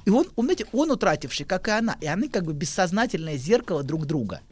И 0.04 0.10
он, 0.10 0.26
он, 0.36 0.44
знаете, 0.44 0.66
он 0.72 0.90
утративший, 0.90 1.46
как 1.46 1.68
и 1.68 1.70
она. 1.70 1.96
И 2.02 2.06
они 2.06 2.28
как 2.28 2.44
бы 2.44 2.52
бессознательное 2.52 3.38
зеркало 3.38 3.82
друг 3.82 4.04
друга. 4.04 4.42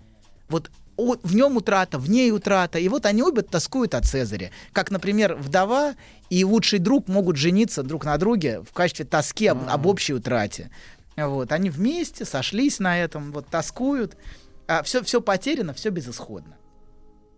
Вот 0.52 0.70
в 0.96 1.34
нем 1.34 1.56
утрата, 1.56 1.98
в 1.98 2.08
ней 2.08 2.30
утрата. 2.30 2.78
И 2.78 2.88
вот 2.88 3.06
они 3.06 3.22
обе 3.22 3.42
тоскуют 3.42 3.94
о 3.94 4.02
Цезаре. 4.02 4.52
Как, 4.72 4.90
например, 4.90 5.34
вдова 5.34 5.94
и 6.30 6.44
лучший 6.44 6.78
друг 6.78 7.08
могут 7.08 7.36
жениться 7.36 7.82
друг 7.82 8.04
на 8.04 8.16
друге 8.18 8.60
в 8.60 8.72
качестве 8.72 9.04
тоски 9.04 9.46
об, 9.46 9.68
об 9.68 9.86
общей 9.86 10.14
утрате. 10.14 10.70
Вот. 11.16 11.50
Они 11.52 11.70
вместе 11.70 12.24
сошлись 12.24 12.78
на 12.78 12.98
этом, 12.98 13.32
вот 13.32 13.46
тоскуют. 13.48 14.16
А 14.68 14.82
все, 14.82 15.02
все 15.02 15.20
потеряно, 15.20 15.74
все 15.74 15.90
безысходно. 15.90 16.56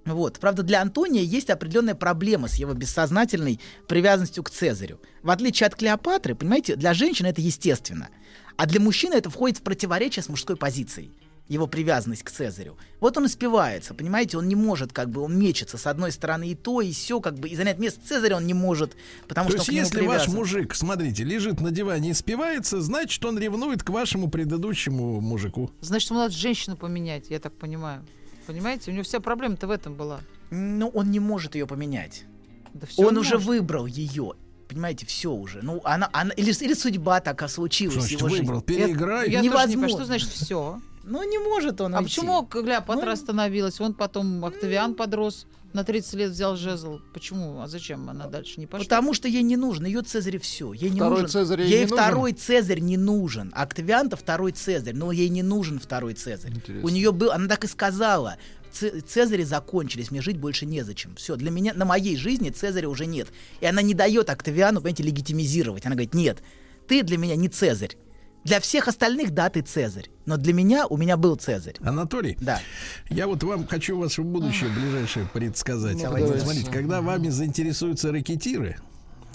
Вот. 0.04 0.38
Правда, 0.38 0.62
для 0.62 0.82
Антония 0.82 1.22
есть 1.22 1.48
определенная 1.48 1.94
проблема 1.94 2.48
с 2.48 2.54
его 2.54 2.74
бессознательной 2.74 3.60
привязанностью 3.88 4.42
к 4.42 4.50
Цезарю. 4.50 5.00
В 5.22 5.30
отличие 5.30 5.66
от 5.66 5.76
Клеопатры, 5.76 6.34
понимаете, 6.34 6.76
для 6.76 6.92
женщины 6.92 7.28
это 7.28 7.40
естественно. 7.40 8.08
А 8.56 8.66
для 8.66 8.80
мужчины 8.80 9.14
это 9.14 9.30
входит 9.30 9.58
в 9.58 9.62
противоречие 9.62 10.22
с 10.22 10.28
мужской 10.28 10.56
позицией. 10.56 11.12
Его 11.46 11.66
привязанность 11.66 12.22
к 12.22 12.30
Цезарю. 12.30 12.78
Вот 13.00 13.18
он 13.18 13.26
и 13.26 13.28
спивается, 13.28 13.92
понимаете, 13.92 14.38
он 14.38 14.48
не 14.48 14.54
может, 14.54 14.94
как 14.94 15.10
бы, 15.10 15.20
он 15.20 15.38
мечется 15.38 15.76
с 15.76 15.86
одной 15.86 16.10
стороны 16.10 16.48
и 16.48 16.54
то, 16.54 16.80
и 16.80 16.90
все, 16.90 17.20
как 17.20 17.38
бы, 17.38 17.50
и 17.50 17.54
занять 17.54 17.78
место 17.78 18.00
Цезаря 18.06 18.36
он 18.36 18.46
не 18.46 18.54
может, 18.54 18.96
потому 19.28 19.50
То 19.50 19.58
что 19.58 19.58
есть, 19.58 19.68
он 19.68 19.72
к 19.72 19.72
нему 19.74 19.84
если 19.84 20.06
ваш 20.06 20.22
привязан. 20.22 20.34
мужик, 20.40 20.74
смотрите, 20.74 21.22
лежит 21.22 21.60
на 21.60 21.70
диване 21.70 22.10
и 22.10 22.14
спивается, 22.14 22.80
значит, 22.80 23.22
он 23.26 23.38
ревнует 23.38 23.82
к 23.82 23.90
вашему 23.90 24.30
предыдущему 24.30 25.20
мужику. 25.20 25.70
Значит, 25.82 26.10
ему 26.10 26.20
надо 26.20 26.32
женщину 26.34 26.76
поменять, 26.78 27.26
я 27.28 27.38
так 27.40 27.52
понимаю. 27.52 28.06
Понимаете, 28.46 28.90
у 28.90 28.94
него 28.94 29.04
вся 29.04 29.20
проблема-то 29.20 29.66
в 29.66 29.70
этом 29.70 29.94
была. 29.94 30.20
Ну, 30.50 30.88
он 30.88 31.10
не 31.10 31.20
может 31.20 31.54
ее 31.56 31.66
поменять. 31.66 32.24
Да 32.72 32.86
он 32.96 33.18
уже 33.18 33.34
может. 33.34 33.46
выбрал 33.48 33.84
ее. 33.86 34.32
Понимаете, 34.68 35.04
все 35.04 35.30
уже. 35.30 35.60
Ну, 35.62 35.82
она, 35.84 36.08
она 36.14 36.30
или, 36.32 36.52
или 36.64 36.72
судьба 36.72 37.20
такая 37.20 37.50
случилась 37.50 37.94
Что 37.94 38.00
значит 38.02 38.20
его 38.20 38.28
выбрал? 38.30 38.64
жизни. 38.66 38.82
Переиграй. 38.82 39.30
Я 39.30 39.40
тоже 39.40 39.42
не 39.42 39.48
понимаю, 39.50 39.68
невозможно. 39.70 39.96
что 39.98 40.04
значит 40.06 40.28
все. 40.30 40.80
Ну, 41.06 41.22
не 41.28 41.38
может 41.38 41.80
он 41.80 41.94
А 41.94 41.98
уйти. 41.98 42.08
почему 42.20 42.46
Клеопатра 42.46 43.06
Ну, 43.06 43.12
остановилась? 43.12 43.80
Он 43.80 43.94
потом 43.94 44.44
Октавиан 44.44 44.94
подрос, 44.94 45.46
на 45.72 45.82
30 45.84 46.14
лет 46.14 46.30
взял 46.30 46.56
жезл. 46.56 47.00
Почему? 47.12 47.60
А 47.60 47.66
зачем 47.68 48.08
она 48.08 48.26
дальше 48.28 48.60
не 48.60 48.66
пошла? 48.66 48.84
Потому 48.84 49.12
что 49.12 49.28
ей 49.28 49.42
не 49.42 49.56
нужно, 49.56 49.86
ее 49.86 50.02
Цезарь 50.02 50.38
все. 50.38 50.72
Ей 50.72 50.90
не 50.90 50.96
Второй 50.96 51.10
нужен. 51.22 51.28
Цезарь 51.28 51.62
ей 51.62 51.70
ей 51.70 51.80
не 51.80 51.86
второй 51.86 52.32
Цезарь 52.32 52.80
не 52.80 52.96
нужен. 52.96 53.52
Октавиан-то 53.54 54.16
второй 54.16 54.52
Цезарь, 54.52 54.94
но 54.94 55.10
ей 55.12 55.28
не 55.28 55.42
нужен 55.42 55.78
второй 55.80 56.14
Цезарь. 56.14 56.52
Интересно. 56.52 56.86
У 56.86 56.88
нее 56.90 57.12
был, 57.12 57.32
она 57.32 57.48
так 57.48 57.64
и 57.64 57.66
сказала. 57.66 58.36
Цезари 58.72 59.44
закончились, 59.44 60.10
мне 60.10 60.20
жить 60.20 60.36
больше 60.38 60.66
незачем. 60.66 61.14
Все, 61.16 61.36
для 61.36 61.50
меня, 61.50 61.74
на 61.74 61.84
моей 61.84 62.16
жизни 62.16 62.50
Цезаря 62.50 62.88
уже 62.88 63.06
нет. 63.06 63.28
И 63.60 63.66
она 63.66 63.82
не 63.82 63.94
дает 63.94 64.30
Октавиану, 64.30 64.80
понимаете, 64.80 65.02
легитимизировать. 65.04 65.86
Она 65.86 65.94
говорит, 65.94 66.14
нет, 66.14 66.42
ты 66.88 67.02
для 67.02 67.16
меня 67.18 67.36
не 67.36 67.48
Цезарь. 67.48 67.96
Для 68.44 68.60
всех 68.60 68.88
остальных, 68.88 69.30
да, 69.30 69.48
ты 69.48 69.62
Цезарь. 69.62 70.10
Но 70.26 70.36
для 70.36 70.52
меня, 70.52 70.86
у 70.86 70.96
меня 70.98 71.16
был 71.16 71.34
Цезарь. 71.36 71.76
Анатолий, 71.82 72.36
Да. 72.40 72.60
я 73.08 73.26
вот 73.26 73.42
вам 73.42 73.66
хочу 73.66 73.98
ваше 73.98 74.22
будущее 74.22 74.68
ближайшее 74.70 75.26
предсказать. 75.32 76.00
Давайте. 76.00 76.28
Вот 76.28 76.40
Смотрите, 76.40 76.70
когда 76.70 77.00
вами 77.00 77.28
заинтересуются 77.30 78.12
ракетиры, 78.12 78.76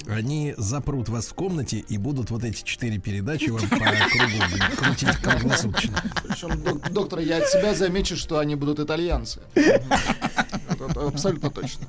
они 0.08 0.54
запрут 0.58 1.10
вас 1.10 1.26
в 1.28 1.34
комнате 1.34 1.80
и 1.80 1.98
будут 1.98 2.30
вот 2.30 2.44
эти 2.44 2.64
четыре 2.64 3.00
передачи 3.00 3.50
вам 3.50 3.62
по 3.68 3.76
кругу 3.78 4.76
крутить 4.78 5.16
круглосуточно. 5.18 6.04
Причем, 6.28 6.62
док- 6.64 6.90
доктор, 6.92 7.20
я 7.20 7.38
от 7.40 7.48
себя 7.50 7.74
замечу, 7.74 8.16
что 8.16 8.38
они 8.40 8.56
будут 8.56 8.80
итальянцы. 8.80 9.42
Абсолютно 11.08 11.50
точно. 11.50 11.88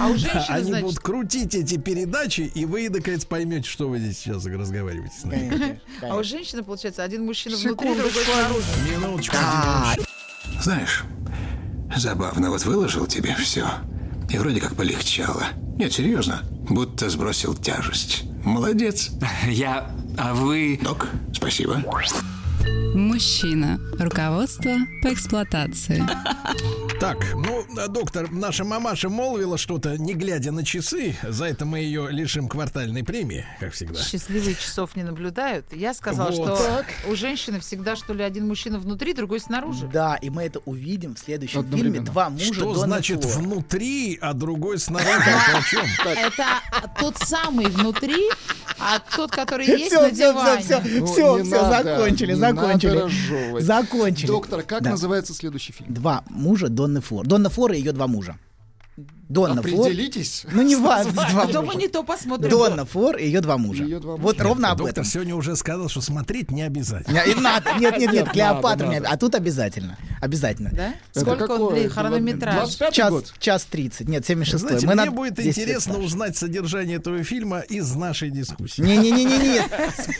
А 0.00 0.08
у 0.08 0.16
женщины, 0.16 0.44
они 0.48 0.64
значит, 0.64 0.84
будут 0.84 0.98
крутить 1.00 1.54
эти 1.54 1.76
передачи, 1.76 2.50
и 2.54 2.64
вы, 2.64 2.88
наконец, 2.88 3.24
поймете, 3.24 3.68
что 3.68 3.88
вы 3.88 3.98
здесь 3.98 4.18
сейчас 4.18 4.44
разговариваете 4.46 5.14
с 5.18 5.24
нами. 5.24 5.48
Конечно, 5.48 5.80
а 6.02 6.16
у 6.16 6.22
женщины, 6.22 6.62
получается, 6.62 7.02
один 7.02 7.24
мужчина 7.24 7.56
внутри, 7.56 7.94
другой 7.94 8.24
снаружи. 8.24 8.66
Минуточку. 8.90 9.36
Знаешь, 10.62 11.04
забавно, 11.96 12.50
вот 12.50 12.64
выложил 12.64 13.06
тебе 13.06 13.34
все. 13.36 13.66
И 14.30 14.38
вроде 14.38 14.60
как 14.60 14.74
полегчало. 14.74 15.44
Нет, 15.76 15.92
серьезно. 15.92 16.42
Будто 16.68 17.08
сбросил 17.08 17.54
тяжесть. 17.54 18.24
Молодец. 18.44 19.10
Я... 19.46 19.90
А 20.18 20.34
вы... 20.34 20.80
Док, 20.82 21.08
спасибо. 21.32 21.82
Мужчина. 22.94 23.78
Руководство 23.98 24.76
по 25.02 25.12
эксплуатации. 25.12 26.02
Так, 26.98 27.18
ну, 27.34 27.62
э, 27.78 27.88
доктор, 27.88 28.30
наша 28.30 28.64
мамаша 28.64 29.10
молвила 29.10 29.58
что-то, 29.58 29.98
не 29.98 30.14
глядя 30.14 30.50
на 30.50 30.64
часы. 30.64 31.14
За 31.22 31.44
это 31.44 31.66
мы 31.66 31.80
ее 31.80 32.08
лишим 32.10 32.48
квартальной 32.48 33.04
премии, 33.04 33.44
как 33.60 33.74
всегда. 33.74 34.00
Счастливые 34.02 34.54
часов 34.54 34.96
не 34.96 35.02
наблюдают. 35.02 35.66
Я 35.74 35.92
сказала, 35.92 36.30
Вот. 36.30 36.58
что 36.58 36.84
у 37.10 37.14
женщины 37.14 37.60
всегда, 37.60 37.96
что 37.96 38.14
ли, 38.14 38.22
один 38.24 38.48
мужчина 38.48 38.78
внутри, 38.78 39.12
другой 39.12 39.40
снаружи. 39.40 39.86
Да, 39.92 40.16
и 40.16 40.30
мы 40.30 40.44
это 40.44 40.60
увидим 40.64 41.14
в 41.16 41.18
следующем 41.18 41.64
фильме. 41.64 41.74
Одновременно. 41.76 42.06
Два 42.06 42.30
мужа 42.30 42.54
Что 42.54 42.64
Дона 42.72 42.78
значит 42.86 43.24
Флор. 43.24 43.42
внутри, 43.44 44.18
а 44.22 44.32
другой 44.32 44.78
снаружи? 44.78 45.20
Это 46.06 46.46
тот 46.98 47.18
самый 47.18 47.66
внутри, 47.66 48.30
а 48.78 48.98
тот, 49.16 49.30
который 49.30 49.66
есть 49.66 49.86
Все, 49.86 50.00
на 50.02 50.08
все, 50.08 50.32
диване. 50.32 50.62
все, 50.62 50.80
Ну, 51.00 51.06
все, 51.06 51.44
все, 51.44 51.62
надо, 51.62 51.96
закончили, 51.96 52.32
не 52.32 52.38
закончили. 52.38 53.60
Закончили. 53.60 54.26
Доктор, 54.26 54.62
как 54.62 54.82
Да. 54.82 54.90
называется 54.90 55.34
следующий 55.34 55.72
фильм? 55.72 55.92
Два 55.92 56.22
мужа 56.28 56.68
Донны 56.68 57.00
Флор. 57.00 57.26
Донна 57.26 57.48
Флор 57.50 57.72
и 57.72 57.78
ее 57.78 57.92
два 57.92 58.06
мужа. 58.06 58.38
Донна 59.28 59.62
Флор. 59.62 59.86
Определитесь. 59.86 60.44
Ну, 60.52 60.62
не 60.62 60.76
важно, 60.76 61.12
два 61.12 61.24
А 61.42 61.46
то 61.48 61.60
мы 61.60 61.66
мужа. 61.66 61.78
не 61.78 61.88
то 61.88 62.02
посмотрим. 62.04 62.48
Донна 62.50 62.84
Флор 62.84 63.16
и 63.16 63.26
ее 63.26 63.40
два 63.40 63.58
мужа. 63.58 63.82
Её 63.82 63.98
два 63.98 64.16
Вот 64.16 64.34
мужа. 64.36 64.44
ровно 64.48 64.70
об 64.70 64.78
Доктор 64.78 64.92
этом. 64.92 65.04
сегодня 65.04 65.34
уже 65.34 65.56
сказал, 65.56 65.88
что 65.88 66.00
смотреть 66.00 66.50
не 66.50 66.62
обязательно. 66.62 67.22
Не, 67.26 67.32
и 67.32 67.34
надо. 67.34 67.72
Нет, 67.78 67.98
нет, 67.98 68.12
нет, 68.12 68.12
Нет, 68.26 68.30
Клеопатра 68.32 68.86
надо, 68.86 69.00
не. 69.00 69.06
А 69.06 69.16
тут 69.16 69.34
обязательно. 69.34 69.98
Обязательно. 70.20 70.70
Да? 70.72 70.94
Это 71.10 71.20
Сколько 71.20 71.42
он 71.42 71.48
какое? 71.48 71.74
длин? 71.80 71.90
Хронометраж. 71.90 72.54
25 72.56 72.92
Час, 72.94 73.10
год? 73.10 73.34
час 73.38 73.64
30. 73.64 74.08
Нет, 74.08 74.24
76 74.26 74.60
Знаете, 74.68 74.86
Мы 74.86 74.94
мне 74.94 75.10
будет 75.10 75.34
10 75.34 75.46
лет 75.46 75.58
интересно 75.58 75.92
старше. 75.94 76.06
узнать 76.06 76.36
содержание 76.36 76.96
этого 76.98 77.22
фильма 77.24 77.60
из 77.60 77.94
нашей 77.96 78.30
дискуссии. 78.30 78.80
Не-не-не-не, 78.82 79.62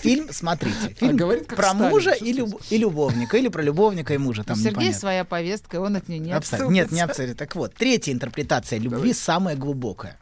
фильм, 0.02 0.28
смотрите, 0.32 0.94
фильм 0.98 1.16
говорит, 1.16 1.46
как 1.46 1.56
про 1.56 1.68
Сталин, 1.70 1.88
мужа 1.90 2.10
и, 2.12 2.32
люб- 2.32 2.60
и 2.70 2.76
любовника, 2.76 3.36
или 3.36 3.48
про 3.48 3.62
любовника 3.62 4.14
и 4.14 4.18
мужа, 4.18 4.42
там 4.44 4.58
непонятно. 4.58 4.98
своя 4.98 5.24
повестка, 5.24 5.80
он 5.80 5.96
от 5.96 6.08
нее 6.08 6.18
не 6.18 6.32
Абсолютно. 6.32 6.72
Нет, 6.72 6.90
не 6.92 7.00
абсолютно. 7.00 7.36
Так 7.36 7.54
вот, 7.56 7.72
третья 7.74 8.12
интерпретация 8.12 8.78
любви 8.78 8.95
самая 9.14 9.56
глубокая. 9.56 10.18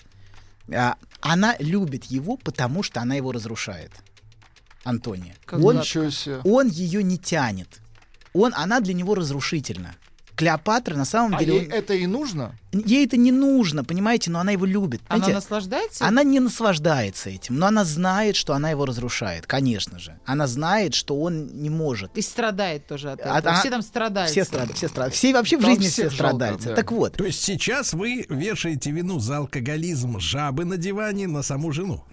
Она 1.21 1.57
любит 1.59 2.05
его, 2.05 2.37
потому 2.37 2.83
что 2.83 3.01
она 3.01 3.15
его 3.15 3.33
разрушает. 3.33 3.91
Антония. 4.85 5.35
Как 5.47 5.61
Он, 5.61 5.81
он 6.45 6.69
ее 6.69 7.03
не 7.03 7.17
тянет. 7.19 7.81
Он, 8.35 8.53
она 8.55 8.81
для 8.81 8.93
него 8.95 9.15
разрушительна. 9.15 9.95
Клеопатра 10.37 10.95
на 10.97 11.05
самом 11.05 11.37
А 11.37 11.39
деле... 11.39 11.55
ей 11.57 11.67
он- 11.67 11.73
это 11.73 11.95
и 11.95 12.07
нужно? 12.07 12.59
Ей 12.85 13.07
это 13.07 13.17
не 13.17 13.33
нужно, 13.33 13.85
понимаете, 13.85 14.31
но 14.31 14.41
она 14.41 14.53
его 14.53 14.65
любит. 14.67 15.01
Она 15.09 15.17
Понимаете? 15.25 15.35
наслаждается? 15.35 16.05
Она 16.07 16.23
не 16.25 16.41
наслаждается 16.41 17.31
этим, 17.31 17.59
но 17.59 17.67
она 17.67 17.85
знает, 17.85 18.37
что 18.37 18.53
она 18.55 18.71
его 18.71 18.85
разрушает, 18.87 19.47
конечно 19.47 19.99
же. 19.99 20.19
Она 20.25 20.47
знает, 20.47 20.95
что 20.95 21.21
он 21.21 21.47
не 21.63 21.71
может. 21.71 22.17
И 22.17 22.23
страдает 22.23 22.87
тоже 22.87 23.13
от 23.13 23.21
А- 23.21 23.39
этого. 23.39 23.55
а- 23.57 23.61
Все 23.61 23.71
там 23.71 23.83
страдают. 23.83 24.31
Все 24.31 24.45
страдают, 24.45 24.77
все 24.77 24.89
страдают. 24.89 25.15
Все 25.15 25.33
вообще 25.33 25.57
в 25.59 25.61
Там 25.63 25.71
жизни 25.71 25.89
все 25.89 26.03
жалко, 26.11 26.15
страдают. 26.17 26.63
да. 26.65 26.75
Так 26.75 26.93
вот, 26.93 27.13
То 27.17 27.25
есть 27.25 27.43
сейчас 27.43 27.93
вы 27.93 28.27
вешаете 28.29 28.91
вину 28.91 29.19
за 29.21 29.39
алкоголизм 29.39 30.19
жабы 30.19 30.65
на 30.65 30.77
диване 30.77 31.27
на 31.27 31.43
саму 31.43 31.73
жену. 31.73 32.05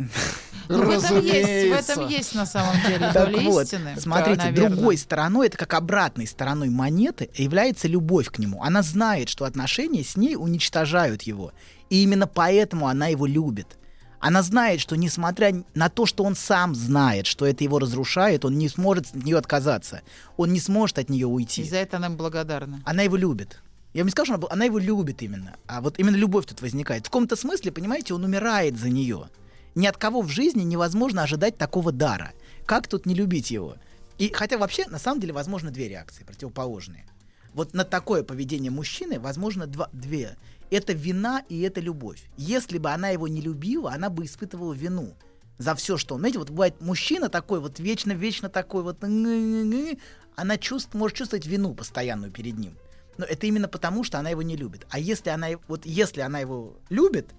Ну, 0.70 0.86
в, 0.86 0.90
этом 0.90 1.20
есть, 1.22 1.36
в 1.48 1.72
Разумеется. 1.74 1.92
этом 1.94 2.08
есть 2.08 2.36
на 2.36 2.46
самом 2.46 2.76
деле 2.88 3.12
так 3.12 3.32
доля 3.32 3.42
вот, 3.50 3.64
истины. 3.66 3.96
смотрите, 4.00 4.38
наверное. 4.46 4.70
другой 4.70 4.98
стороной, 4.98 5.48
это 5.48 5.58
как 5.58 5.74
обратной 5.74 6.28
стороной 6.28 6.70
монеты, 6.70 7.30
является 7.36 7.88
любовь 7.90 8.30
к 8.30 8.40
нему. 8.40 8.64
Она 8.64 8.82
знает, 8.82 9.28
что 9.28 9.44
отношения 9.46 10.04
с 10.04 10.16
ней 10.16 10.36
уничтожают 10.52 11.24
его. 11.24 11.54
И 11.90 12.04
именно 12.04 12.28
поэтому 12.28 12.88
она 12.88 13.08
его 13.08 13.26
любит. 13.26 13.78
Она 14.20 14.44
знает, 14.44 14.80
что 14.80 14.96
несмотря 14.96 15.64
на 15.74 15.90
то, 15.90 16.06
что 16.06 16.24
он 16.24 16.36
сам 16.36 16.76
знает, 16.76 17.26
что 17.26 17.46
это 17.48 17.64
его 17.64 17.80
разрушает, 17.80 18.46
он 18.46 18.58
не 18.58 18.70
сможет 18.70 19.08
от 19.08 19.24
нее 19.24 19.38
отказаться. 19.38 20.02
Он 20.38 20.54
не 20.54 20.60
сможет 20.60 21.00
от 21.00 21.10
нее 21.10 21.26
уйти. 21.26 21.64
И 21.64 21.70
за 21.70 21.78
это 21.78 21.98
она 21.98 22.08
им 22.08 22.18
благодарна. 22.18 22.82
Она 22.86 23.02
его 23.02 23.16
любит. 23.16 23.60
Я 23.94 24.04
бы 24.04 24.08
не 24.08 24.12
сказал, 24.12 24.38
что 24.38 24.46
она, 24.46 24.54
она 24.54 24.66
его 24.66 24.78
любит 24.78 25.24
именно. 25.24 25.56
А 25.66 25.82
вот 25.82 26.00
именно 26.00 26.16
любовь 26.16 26.46
тут 26.46 26.62
возникает. 26.62 27.02
В 27.02 27.10
каком-то 27.10 27.36
смысле, 27.36 27.72
понимаете, 27.72 28.14
он 28.14 28.24
умирает 28.24 28.78
за 28.78 28.90
нее. 28.90 29.30
Ни 29.74 29.88
от 29.88 29.98
кого 29.98 30.22
в 30.22 30.30
жизни 30.30 30.62
невозможно 30.62 31.24
ожидать 31.24 31.58
такого 31.58 31.92
дара. 31.92 32.32
Как 32.68 32.88
тут 32.88 33.08
не 33.08 33.16
любить 33.16 33.50
его? 33.50 33.76
И 34.20 34.32
хотя 34.32 34.60
вообще, 34.60 34.86
на 34.88 35.00
самом 35.00 35.20
деле, 35.20 35.34
возможно 35.34 35.72
две 35.72 35.90
реакции 35.90 36.24
противоположные. 36.24 37.06
Вот 37.54 37.74
на 37.74 37.84
такое 37.84 38.24
поведение 38.24 38.72
мужчины 38.72 39.20
возможно 39.20 39.68
два, 39.68 39.90
две. 39.92 40.38
Это 40.70 40.94
вина 40.94 41.44
и 41.50 41.62
это 41.62 41.82
любовь. 41.82 42.24
Если 42.38 42.78
бы 42.78 42.92
она 42.92 43.10
его 43.10 43.28
не 43.28 43.42
любила, 43.42 43.92
она 43.92 44.10
бы 44.10 44.26
испытывала 44.26 44.74
вину 44.74 45.16
за 45.58 45.76
все, 45.76 45.98
что 45.98 46.16
он. 46.16 46.22
Знаете, 46.22 46.40
вот 46.40 46.50
бывает 46.50 46.80
мужчина 46.82 47.30
такой, 47.30 47.60
вот 47.60 47.80
вечно-вечно 47.80 48.50
такой, 48.50 48.84
вот 48.84 49.04
она 49.04 50.58
чувств, 50.58 50.94
может 50.94 51.18
чувствовать 51.18 51.46
вину 51.46 51.76
постоянную 51.76 52.32
перед 52.32 52.58
ним. 52.58 52.78
Но 53.18 53.26
это 53.26 53.46
именно 53.46 53.68
потому, 53.68 54.04
что 54.04 54.18
она 54.18 54.30
его 54.30 54.42
не 54.42 54.56
любит. 54.56 54.88
А 54.90 54.98
если 54.98 55.30
она, 55.30 55.50
вот 55.68 55.86
если 55.86 56.22
она 56.22 56.40
его 56.40 56.78
любит, 56.90 57.30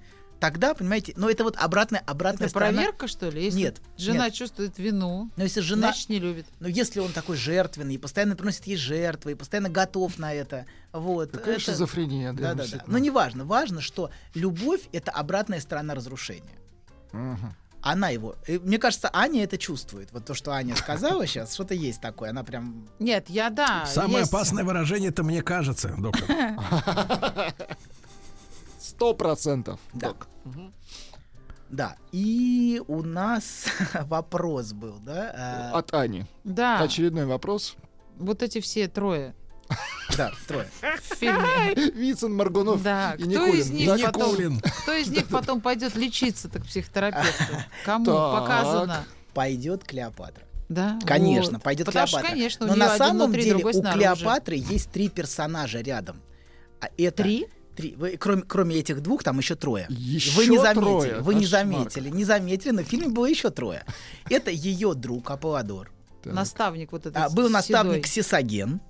тогда, 0.42 0.74
понимаете, 0.74 1.12
но 1.16 1.30
это 1.30 1.44
вот 1.44 1.56
обратная, 1.56 2.02
обратная 2.04 2.46
Это 2.46 2.50
сторона. 2.50 2.72
проверка, 2.72 3.06
что 3.06 3.30
ли? 3.30 3.44
Если 3.44 3.58
Нет, 3.60 3.80
жена 3.96 4.24
нет. 4.24 4.34
чувствует 4.34 4.76
вину, 4.76 5.30
Но 5.36 5.44
если 5.44 5.60
жена, 5.60 5.88
значит, 5.92 6.08
не 6.08 6.18
любит. 6.18 6.46
но 6.58 6.66
если 6.66 6.98
он 6.98 7.12
такой 7.12 7.36
жертвенный, 7.36 7.94
и 7.94 7.98
постоянно 7.98 8.34
приносит 8.34 8.66
ей 8.66 8.76
жертвы, 8.76 9.32
и 9.32 9.34
постоянно 9.36 9.68
готов 9.68 10.18
на 10.18 10.34
это, 10.34 10.66
вот. 10.92 11.30
Такая 11.30 11.54
это- 11.54 11.64
шизофрения, 11.64 12.32
да, 12.32 12.54
Да, 12.54 12.64
да, 12.64 12.76
да. 12.78 12.84
Но 12.88 12.98
не 12.98 13.10
важно. 13.10 13.44
Важно, 13.44 13.80
что 13.80 14.10
любовь 14.34 14.80
это 14.92 15.12
обратная 15.12 15.60
сторона 15.60 15.94
разрушения. 15.94 16.58
Мгм. 17.12 17.54
Она 17.84 18.08
его. 18.10 18.34
и 18.48 18.58
Мне 18.58 18.78
кажется, 18.78 19.10
Аня 19.12 19.44
это 19.44 19.58
чувствует. 19.58 20.10
Вот 20.12 20.24
то, 20.24 20.34
что 20.34 20.50
Аня 20.52 20.74
сказала 20.76 21.26
сейчас, 21.26 21.54
что-то 21.54 21.74
есть 21.74 22.00
такое. 22.00 22.30
Она 22.30 22.42
прям. 22.44 22.88
Нет, 22.98 23.26
я 23.28 23.48
да. 23.50 23.86
Самое 23.86 24.20
есть. 24.20 24.32
опасное 24.32 24.64
выражение 24.64 25.10
это 25.10 25.22
мне 25.22 25.40
кажется, 25.42 25.94
доктор. 25.98 26.28
Сто 28.80 29.14
процентов. 29.14 29.80
Да. 29.94 30.08
Док. 30.08 30.28
Да. 31.70 31.96
И 32.12 32.82
у 32.86 33.02
нас 33.02 33.64
вопрос 34.02 34.72
был, 34.72 34.98
да? 35.00 35.70
А, 35.72 35.78
От 35.78 35.94
Ани. 35.94 36.24
Да, 36.44 36.80
Очередной 36.80 37.24
вопрос. 37.26 37.76
вот 38.18 38.42
эти 38.42 38.60
все 38.60 38.88
трое 38.88 39.34
Да, 40.18 40.32
трое. 40.46 40.68
в 40.82 41.14
фильме. 41.16 41.74
Вицин, 41.94 42.34
Маргунов 42.34 42.82
Да, 42.82 43.14
и 43.14 43.22
кто 43.22 43.30
Никулин. 43.30 43.54
из 43.60 43.70
них 43.70 43.86
Да, 43.88 43.96
потом, 44.12 44.30
Никулин. 44.32 44.60
кто 44.60 44.92
из 44.92 45.08
них 45.08 45.28
потом 45.28 45.60
пойдет 45.62 45.94
лечиться 45.96 46.50
так 46.50 46.62
к 46.62 46.66
психотерапевту? 46.66 47.54
Кому 47.86 48.04
Так. 48.04 48.40
показано? 48.40 49.04
Пойдет 49.32 49.84
Клеопатра. 49.84 50.44
Да, 50.68 50.98
Конечно, 51.06 51.54
вот. 51.54 51.62
пойдет 51.62 51.86
Потому 51.86 52.06
что, 52.06 52.18
Клеопатра. 52.18 52.34
конечно, 52.36 52.66
у 52.66 52.68
Но 52.68 52.76
на 52.76 52.96
самом 52.98 53.26
внутри, 53.26 53.42
деле 53.44 53.54
другой 53.54 53.72
у 53.72 53.80
снаружи. 53.80 53.98
Клеопатры 53.98 54.56
есть 54.56 54.90
три 54.90 55.08
персонажа 55.08 55.80
рядом. 55.80 56.20
А 56.82 56.88
это 56.98 57.22
Три? 57.22 57.46
Три. 57.76 57.94
Вы, 57.96 58.16
кроме, 58.18 58.42
кроме 58.42 58.76
этих 58.76 59.02
двух, 59.02 59.22
там 59.22 59.38
еще 59.38 59.54
трое. 59.54 59.86
Еще 59.88 60.30
вы 60.36 60.46
не 60.46 60.58
заметили, 60.58 60.82
трое? 60.82 61.20
вы 61.20 61.34
не 61.34 61.46
заметили, 61.46 62.10
не 62.10 62.24
заметили, 62.24 62.70
но 62.70 62.82
в 62.82 62.86
фильме 62.86 63.08
было 63.08 63.26
еще 63.26 63.50
трое. 63.50 63.84
Это 64.30 64.50
ее 64.50 64.94
друг 64.94 65.30
Аполлодор. 65.30 65.90
Так. 66.22 66.32
Наставник 66.34 66.92
вот 66.92 67.06
этот 67.06 67.16
А, 67.16 67.30
был 67.30 67.48
наставник 67.48 68.06
седой. 68.06 68.24
Сосиген. 68.24 68.80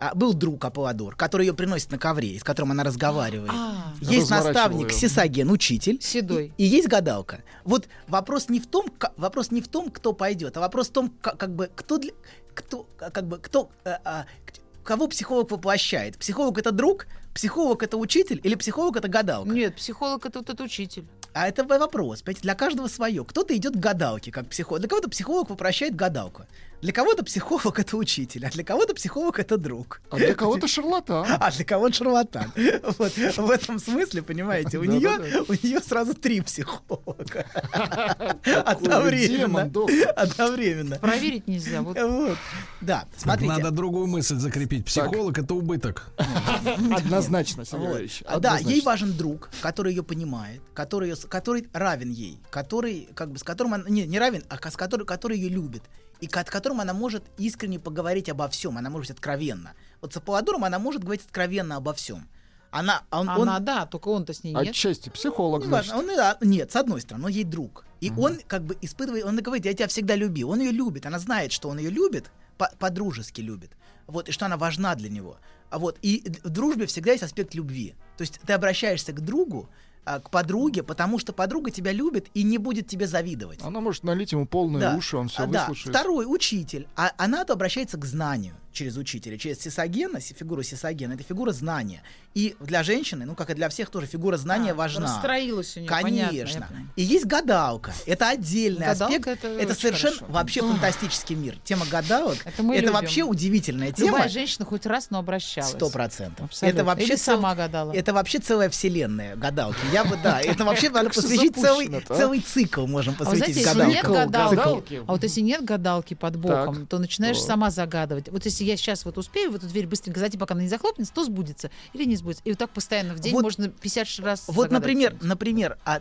А, 0.00 0.14
был 0.14 0.32
друг 0.34 0.64
Аполлодор, 0.64 1.16
который 1.16 1.46
ее 1.46 1.54
приносит 1.54 1.90
на 1.90 1.98
ковре, 1.98 2.38
с 2.38 2.44
которым 2.44 2.70
она 2.72 2.84
разговаривает. 2.84 3.50
А, 3.52 3.92
Есть 4.00 4.30
наставник 4.30 4.88
её. 4.90 4.98
Сосиген, 4.98 5.50
учитель. 5.50 5.98
Седой. 6.00 6.52
И 6.56 6.64
есть 6.64 6.86
гадалка. 6.88 7.42
Вот 7.64 7.88
вопрос 8.06 8.48
не 8.48 8.60
в 8.60 8.66
том, 8.66 8.88
ка- 8.98 9.12
вопрос 9.16 9.50
не 9.50 9.60
в 9.60 9.66
том, 9.68 9.90
кто 9.90 10.12
пойдет, 10.12 10.56
а 10.56 10.60
вопрос 10.60 10.88
в 10.88 10.92
том, 10.92 11.10
ка- 11.20 11.36
как, 11.36 11.54
бы 11.54 11.70
кто 11.74 11.98
для, 11.98 12.12
кто 12.54 12.86
как 12.96 13.26
бы 13.26 13.38
кто 13.38 13.70
э, 13.84 13.90
а, 14.04 14.26
к- 14.46 14.84
кого 14.86 15.08
психолог 15.08 15.50
воплощает. 15.50 16.16
Психолог 16.18 16.58
это 16.58 16.70
друг, 16.70 17.06
психолог 17.34 17.82
это 17.82 17.96
учитель 17.96 18.40
или 18.42 18.54
психолог 18.54 18.96
это 18.96 19.08
гадалка. 19.08 19.50
Нет, 19.50 19.76
психолог 19.76 20.26
это 20.26 20.40
вот 20.40 20.50
этот 20.50 20.60
учитель. 20.60 21.06
А 21.34 21.46
это 21.46 21.64
вопрос, 21.64 22.22
понимаете, 22.22 22.42
для 22.42 22.54
каждого 22.54 22.88
свое. 22.88 23.24
Кто-то 23.24 23.56
идет 23.56 23.74
к 23.74 23.78
гадалке, 23.78 24.32
как 24.32 24.48
психолог. 24.48 24.80
Для 24.80 24.88
кого-то 24.88 25.08
психолог 25.08 25.50
воплощает 25.50 25.94
гадалку. 25.94 26.46
Для 26.80 26.92
кого-то 26.92 27.24
психолог 27.24 27.78
это 27.80 27.96
учитель, 27.96 28.46
а 28.46 28.50
для 28.50 28.62
кого-то 28.62 28.94
психолог 28.94 29.38
это 29.40 29.56
друг. 29.56 30.00
А 30.10 30.16
для 30.16 30.34
кого-то 30.34 30.68
шарлатан. 30.68 31.26
А 31.40 31.50
для 31.50 31.64
кого-то 31.64 31.94
шарлатан. 31.94 32.52
Вот 32.98 33.12
в 33.16 33.50
этом 33.50 33.78
смысле, 33.80 34.22
понимаете, 34.22 34.78
у 34.78 34.84
нее 34.84 35.10
у 35.48 35.52
нее 35.54 35.80
сразу 35.80 36.14
три 36.14 36.40
психолога. 36.40 37.44
Одновременно. 38.64 39.70
Одновременно. 40.16 40.96
Проверить 40.98 41.48
нельзя. 41.48 41.82
Вот 41.82 41.98
Вот. 42.00 42.38
Да, 42.80 43.00
Так 43.00 43.20
смотрите. 43.20 43.52
Надо 43.52 43.70
другую 43.70 44.06
мысль 44.06 44.36
закрепить. 44.36 44.84
Психолог 44.84 45.38
это 45.38 45.54
убыток. 45.54 46.06
Однозначно. 46.92 47.64
Валерьевич, 47.72 48.22
А, 48.26 48.38
Да, 48.38 48.58
ей 48.58 48.82
важен 48.82 49.12
друг, 49.16 49.50
который 49.60 49.92
ее 49.94 50.02
понимает, 50.02 50.60
который, 50.74 51.14
с- 51.16 51.24
который 51.26 51.68
равен 51.72 52.10
ей, 52.10 52.38
который, 52.50 53.08
как 53.14 53.30
бы, 53.32 53.38
с 53.38 53.42
которым 53.42 53.74
она, 53.74 53.84
не, 53.88 54.06
не 54.06 54.18
равен, 54.18 54.44
а 54.48 54.70
с 54.70 54.76
который, 54.76 55.06
который 55.06 55.38
ее 55.38 55.48
любит, 55.48 55.82
и 56.20 56.26
с 56.26 56.30
которым 56.30 56.80
она 56.80 56.92
может 56.92 57.24
искренне 57.38 57.78
поговорить 57.78 58.28
обо 58.28 58.48
всем, 58.48 58.78
она 58.78 58.90
может 58.90 59.08
быть 59.08 59.16
откровенно. 59.18 59.74
Вот 60.00 60.12
с 60.12 60.16
Аполлодором 60.16 60.64
она 60.64 60.78
может 60.78 61.02
говорить 61.02 61.24
откровенно 61.24 61.76
обо 61.76 61.92
всем. 61.94 62.28
Она, 62.70 63.02
он, 63.10 63.28
он- 63.28 63.42
она, 63.48 63.58
да, 63.60 63.86
только 63.86 64.08
он-то 64.08 64.32
с 64.34 64.44
ней 64.44 64.52
нет. 64.54 64.68
Отчасти 64.68 65.08
психолог, 65.08 65.62
не 65.62 65.68
значит. 65.68 65.92
важно, 65.92 66.10
он, 66.10 66.16
да, 66.16 66.36
нет, 66.42 66.70
с 66.70 66.76
одной 66.76 67.00
стороны, 67.00 67.26
он 67.26 67.30
ей 67.30 67.44
друг. 67.44 67.84
И 68.00 68.10
он 68.16 68.38
как 68.46 68.62
бы 68.64 68.76
испытывает, 68.82 69.24
он 69.24 69.36
говорит, 69.38 69.64
я 69.64 69.72
тебя 69.72 69.88
всегда 69.88 70.14
любил. 70.16 70.50
Он 70.50 70.60
ее 70.60 70.70
любит, 70.70 71.06
она 71.06 71.18
знает, 71.18 71.50
что 71.52 71.68
он 71.70 71.78
ее 71.78 71.90
любит, 71.90 72.30
по- 72.58 72.70
по-дружески 72.78 73.40
любит. 73.40 73.70
Вот, 74.06 74.28
и 74.28 74.32
что 74.32 74.46
она 74.46 74.56
важна 74.56 74.94
для 74.94 75.08
него. 75.08 75.38
А 75.70 75.78
вот, 75.78 75.98
и 76.02 76.24
в 76.44 76.50
дружбе 76.50 76.86
всегда 76.86 77.12
есть 77.12 77.22
аспект 77.24 77.54
любви. 77.54 77.94
То 78.16 78.22
есть 78.22 78.38
ты 78.46 78.52
обращаешься 78.52 79.12
к 79.12 79.20
другу, 79.20 79.68
а, 80.08 80.20
к 80.20 80.30
подруге, 80.30 80.82
потому 80.82 81.18
что 81.18 81.32
подруга 81.32 81.70
тебя 81.70 81.92
любит 81.92 82.28
и 82.34 82.42
не 82.42 82.58
будет 82.58 82.86
тебе 82.86 83.06
завидовать. 83.06 83.60
Она 83.62 83.80
может 83.80 84.04
налить 84.04 84.32
ему 84.32 84.46
полные 84.46 84.80
Да. 84.80 84.96
уши, 84.96 85.16
он 85.16 85.28
все 85.28 85.42
А, 85.42 85.46
да. 85.46 85.60
выслушает. 85.60 85.94
Второй 85.96 86.24
учитель. 86.26 86.86
А 86.96 87.12
она-то 87.18 87.52
обращается 87.52 87.98
к 87.98 88.04
знанию 88.04 88.54
через 88.72 88.96
учителя, 88.96 89.36
через 89.38 89.58
сисагена, 89.60 90.20
си- 90.20 90.34
фигуру 90.34 90.62
сисагена. 90.62 91.14
Это 91.14 91.22
фигура 91.24 91.52
знания. 91.52 92.02
И 92.38 92.54
для 92.60 92.84
женщины, 92.84 93.24
ну 93.26 93.34
как 93.34 93.50
и 93.50 93.54
для 93.54 93.68
всех 93.68 93.90
тоже, 93.90 94.06
фигура 94.06 94.36
знания 94.36 94.70
А, 94.70 94.74
важна. 94.74 95.06
Расстроилась 95.12 95.76
у 95.76 95.80
нее, 95.80 95.90
понятно, 95.90 96.28
Конечно. 96.28 96.66
понимаю. 96.68 96.88
и 96.94 97.02
есть 97.02 97.26
гадалка. 97.26 97.92
Это 98.06 98.28
отдельный 98.28 98.86
Гадалка 98.86 99.32
аспект. 99.32 99.44
это 99.44 99.72
очень 99.72 99.74
совершенно 99.74 100.14
хорошо. 100.18 100.32
вообще 100.32 100.60
фантастический 100.60 101.34
мир. 101.34 101.58
Тема 101.64 101.84
гадалок. 101.90 102.36
Это 102.44 102.62
мы 102.62 102.76
любим. 102.76 102.92
вообще 102.92 103.24
удивительная 103.24 103.90
тема. 103.90 104.10
Любая 104.10 104.28
женщина 104.28 104.64
хоть 104.64 104.86
раз, 104.86 105.10
но 105.10 105.18
обращалась. 105.18 105.72
Сто 105.72 105.90
процентов. 105.90 106.50
Это 106.60 106.84
вообще 106.84 107.06
Или 107.06 107.16
цел- 107.16 107.34
сама 107.38 107.56
гадала. 107.56 107.92
Это 107.92 108.14
вообще 108.14 108.38
целая 108.38 108.70
вселенная 108.70 109.34
гадалки. 109.34 109.80
Я 109.92 110.04
бы 110.04 110.16
да. 110.22 110.40
Это 110.40 110.64
вообще 110.64 110.90
надо 110.90 111.10
посвятить 111.10 111.56
целый, 111.56 111.88
а? 112.08 112.14
целый 112.14 112.38
цикл 112.38 112.86
можем 112.86 113.16
А 113.18 113.24
посвятить 113.24 113.64
гадалки. 113.64 115.02
а 115.04 115.12
вот 115.12 115.24
если 115.24 115.40
нет 115.40 115.64
гадалки 115.64 116.14
под 116.14 116.36
боком, 116.36 116.86
то 116.86 116.98
начинаешь 117.00 117.40
сама 117.40 117.70
загадывать. 117.72 118.28
Вот 118.28 118.44
если 118.44 118.62
я 118.62 118.76
сейчас 118.76 119.04
вот 119.04 119.18
успею 119.18 119.50
в 119.50 119.56
эту 119.56 119.66
дверь 119.66 119.88
быстренько 119.88 120.20
зайти, 120.20 120.38
пока 120.38 120.54
она 120.54 120.62
не 120.62 120.68
захлопнется, 120.68 121.12
то 121.12 121.24
сбудется 121.24 121.72
или 121.92 122.04
не 122.04 122.14
сбудется. 122.14 122.27
И 122.44 122.50
вот 122.50 122.58
так 122.58 122.70
постоянно 122.70 123.14
в 123.14 123.20
день 123.20 123.32
Вот- 123.32 123.42
можно 123.42 123.68
50 123.68 124.24
раз 124.24 124.44
Вот, 124.46 124.70
например, 124.70 125.16
например, 125.20 125.78
а 125.84 126.00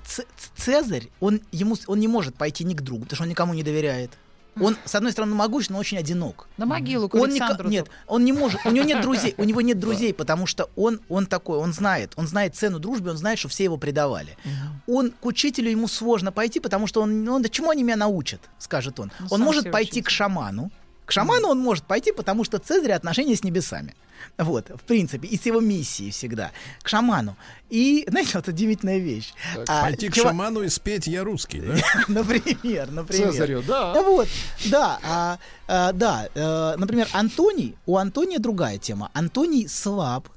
Цезарь, 0.55 1.09
он 1.19 1.41
ему, 1.51 1.75
он 1.87 1.99
не 1.99 2.07
может 2.07 2.35
пойти 2.35 2.63
ни 2.63 2.73
к 2.73 2.81
другу, 2.81 3.03
потому 3.03 3.15
что 3.15 3.23
он 3.23 3.29
никому 3.29 3.53
не 3.53 3.63
доверяет. 3.63 4.11
Он, 4.59 4.77
с 4.85 4.95
одной 4.95 5.11
стороны, 5.11 5.35
могущ, 5.35 5.69
но 5.69 5.77
очень 5.77 5.97
одинок. 5.97 6.47
На 6.57 6.65
могилу 6.65 7.09
к 7.09 7.15
Он 7.15 7.29
не, 7.29 7.39
нет, 7.69 7.87
он 8.07 8.25
не 8.25 8.33
может, 8.33 8.65
у 8.65 8.71
него 8.71 8.85
нет 8.85 9.01
друзей, 9.01 9.35
у 9.37 9.43
него 9.43 9.61
нет 9.61 9.79
друзей, 9.79 10.13
потому 10.13 10.45
что 10.47 10.69
он, 10.75 10.99
он 11.09 11.25
такой, 11.25 11.57
он 11.59 11.73
знает, 11.73 12.13
он 12.15 12.27
знает 12.27 12.55
цену 12.55 12.79
дружбы, 12.79 13.11
он 13.11 13.17
знает, 13.17 13.39
что 13.39 13.49
все 13.49 13.65
его 13.65 13.77
предавали. 13.77 14.37
Он 14.87 15.11
к 15.11 15.25
учителю 15.25 15.69
ему 15.69 15.87
сложно 15.87 16.31
пойти, 16.31 16.59
потому 16.59 16.87
что 16.87 17.01
он, 17.01 17.27
он 17.27 17.41
да 17.41 17.49
чему 17.49 17.69
они 17.69 17.83
меня 17.83 17.95
научат, 17.95 18.41
скажет 18.57 18.99
он. 18.99 19.11
Ну, 19.19 19.27
он 19.29 19.41
может 19.41 19.71
пойти 19.71 20.01
к 20.01 20.09
шаману. 20.09 20.71
К 21.07 21.11
шаману 21.13 21.47
он 21.47 21.59
может 21.59 21.85
пойти, 21.85 22.11
потому 22.11 22.43
что 22.43 22.59
Цезарь 22.59 22.91
отношения 22.91 23.35
с 23.37 23.43
небесами. 23.43 23.95
Вот, 24.37 24.69
в 24.69 24.81
принципе, 24.81 25.25
и 25.29 25.37
с 25.37 25.45
его 25.45 25.61
миссией 25.61 26.11
всегда. 26.11 26.51
К 26.83 26.89
шаману. 26.89 27.37
И, 27.69 28.03
знаете, 28.09 28.31
вот 28.33 28.49
удивительная 28.49 28.97
вещь. 28.97 29.33
А, 29.67 29.83
Пойти 29.83 30.09
к 30.09 30.17
чува- 30.17 30.23
шаману 30.23 30.63
и 30.63 30.69
спеть 30.69 31.07
«Я 31.07 31.23
русский», 31.23 31.61
да? 31.61 31.75
Например, 32.09 32.91
например. 32.91 33.31
Цезарю, 33.31 33.63
да. 33.65 33.93
А 33.93 34.01
Вот, 34.01 34.27
да, 34.65 34.99
а, 35.01 35.39
а, 35.67 35.93
да, 35.93 36.27
э, 36.35 36.75
например, 36.77 37.07
Антоний, 37.13 37.77
у 37.85 37.95
Антония 37.95 38.39
другая 38.39 38.77
тема. 38.77 39.09
Антоний 39.13 39.69
слаб, 39.69 40.27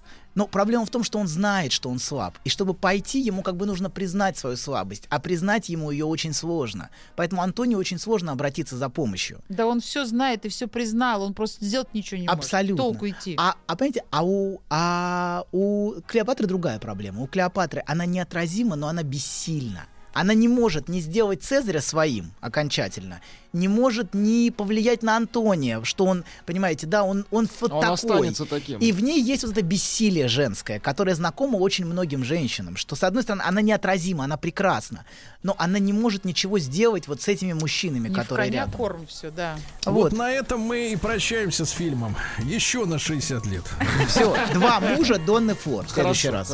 но 0.40 0.46
проблема 0.46 0.86
в 0.86 0.90
том, 0.90 1.04
что 1.04 1.18
он 1.18 1.28
знает, 1.28 1.70
что 1.70 1.90
он 1.90 1.98
слаб. 1.98 2.38
И 2.44 2.48
чтобы 2.48 2.72
пойти, 2.72 3.20
ему 3.20 3.42
как 3.42 3.58
бы 3.58 3.66
нужно 3.66 3.90
признать 3.90 4.38
свою 4.38 4.56
слабость. 4.56 5.04
А 5.10 5.20
признать 5.20 5.68
ему 5.68 5.90
ее 5.90 6.06
очень 6.06 6.32
сложно. 6.32 6.88
Поэтому 7.14 7.42
Антонию 7.42 7.78
очень 7.78 7.98
сложно 7.98 8.32
обратиться 8.32 8.78
за 8.78 8.88
помощью. 8.88 9.42
Да 9.50 9.66
он 9.66 9.82
все 9.82 10.06
знает 10.06 10.46
и 10.46 10.48
все 10.48 10.66
признал, 10.66 11.24
он 11.24 11.34
просто 11.34 11.62
сделать 11.62 11.92
ничего 11.92 12.22
не 12.22 12.26
Абсолютно. 12.26 12.84
может. 12.84 13.00
Толку 13.00 13.08
идти. 13.10 13.34
А, 13.38 13.54
а 13.66 13.76
понимаете, 13.76 14.04
а 14.10 14.24
у, 14.24 14.62
а 14.70 15.44
у 15.52 15.96
Клеопатры 16.06 16.46
другая 16.46 16.78
проблема. 16.78 17.20
У 17.20 17.26
Клеопатры 17.26 17.82
она 17.86 18.06
неотразима, 18.06 18.76
но 18.76 18.88
она 18.88 19.02
бессильна. 19.02 19.88
Она 20.12 20.34
не 20.34 20.48
может 20.48 20.88
не 20.88 21.00
сделать 21.00 21.42
Цезаря 21.42 21.80
своим 21.80 22.32
окончательно, 22.40 23.20
не 23.52 23.68
может 23.68 24.14
не 24.14 24.50
повлиять 24.50 25.02
на 25.02 25.16
Антония, 25.16 25.82
что 25.84 26.04
он, 26.06 26.24
понимаете, 26.46 26.86
да, 26.86 27.02
он, 27.04 27.26
он 27.30 27.48
вот 27.60 27.72
Он 27.72 27.80
такой. 27.80 27.94
останется 27.94 28.44
таким. 28.44 28.78
И 28.80 28.92
в 28.92 29.02
ней 29.02 29.20
есть 29.22 29.42
вот 29.44 29.52
это 29.52 29.62
бессилие 29.62 30.28
женское, 30.28 30.78
которое 30.80 31.14
знакомо 31.14 31.56
очень 31.56 31.84
многим 31.86 32.22
женщинам, 32.24 32.76
что, 32.76 32.96
с 32.96 33.02
одной 33.04 33.22
стороны, 33.22 33.42
она 33.42 33.60
неотразима, 33.60 34.24
она 34.24 34.36
прекрасна, 34.36 35.04
но 35.42 35.54
она 35.58 35.78
не 35.78 35.92
может 35.92 36.24
ничего 36.24 36.58
сделать 36.58 37.08
вот 37.08 37.22
с 37.22 37.28
этими 37.28 37.52
мужчинами, 37.52 38.08
не 38.08 38.14
в 38.14 38.18
которые 38.18 38.48
коня 38.50 38.62
рядом. 38.64 38.74
корм 38.74 39.06
все, 39.06 39.30
да. 39.30 39.56
Вот 39.84 40.10
Вот, 40.10 40.12
на 40.12 40.30
этом 40.30 40.60
мы 40.60 40.92
и 40.92 40.96
прощаемся 40.96 41.64
с 41.64 41.70
фильмом. 41.70 42.16
Еще 42.44 42.84
на 42.84 42.98
60 42.98 43.46
лет. 43.46 43.64
все, 44.08 44.36
два 44.54 44.80
мужа 44.80 45.18
Донны 45.18 45.54
Фор 45.54 45.86
в 45.86 45.90
следующий 45.90 46.28
раз. 46.30 46.52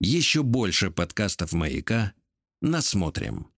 Еще 0.00 0.42
больше 0.42 0.90
подкастов 0.90 1.52
«Маяка» 1.52 2.12
насмотрим. 2.60 3.48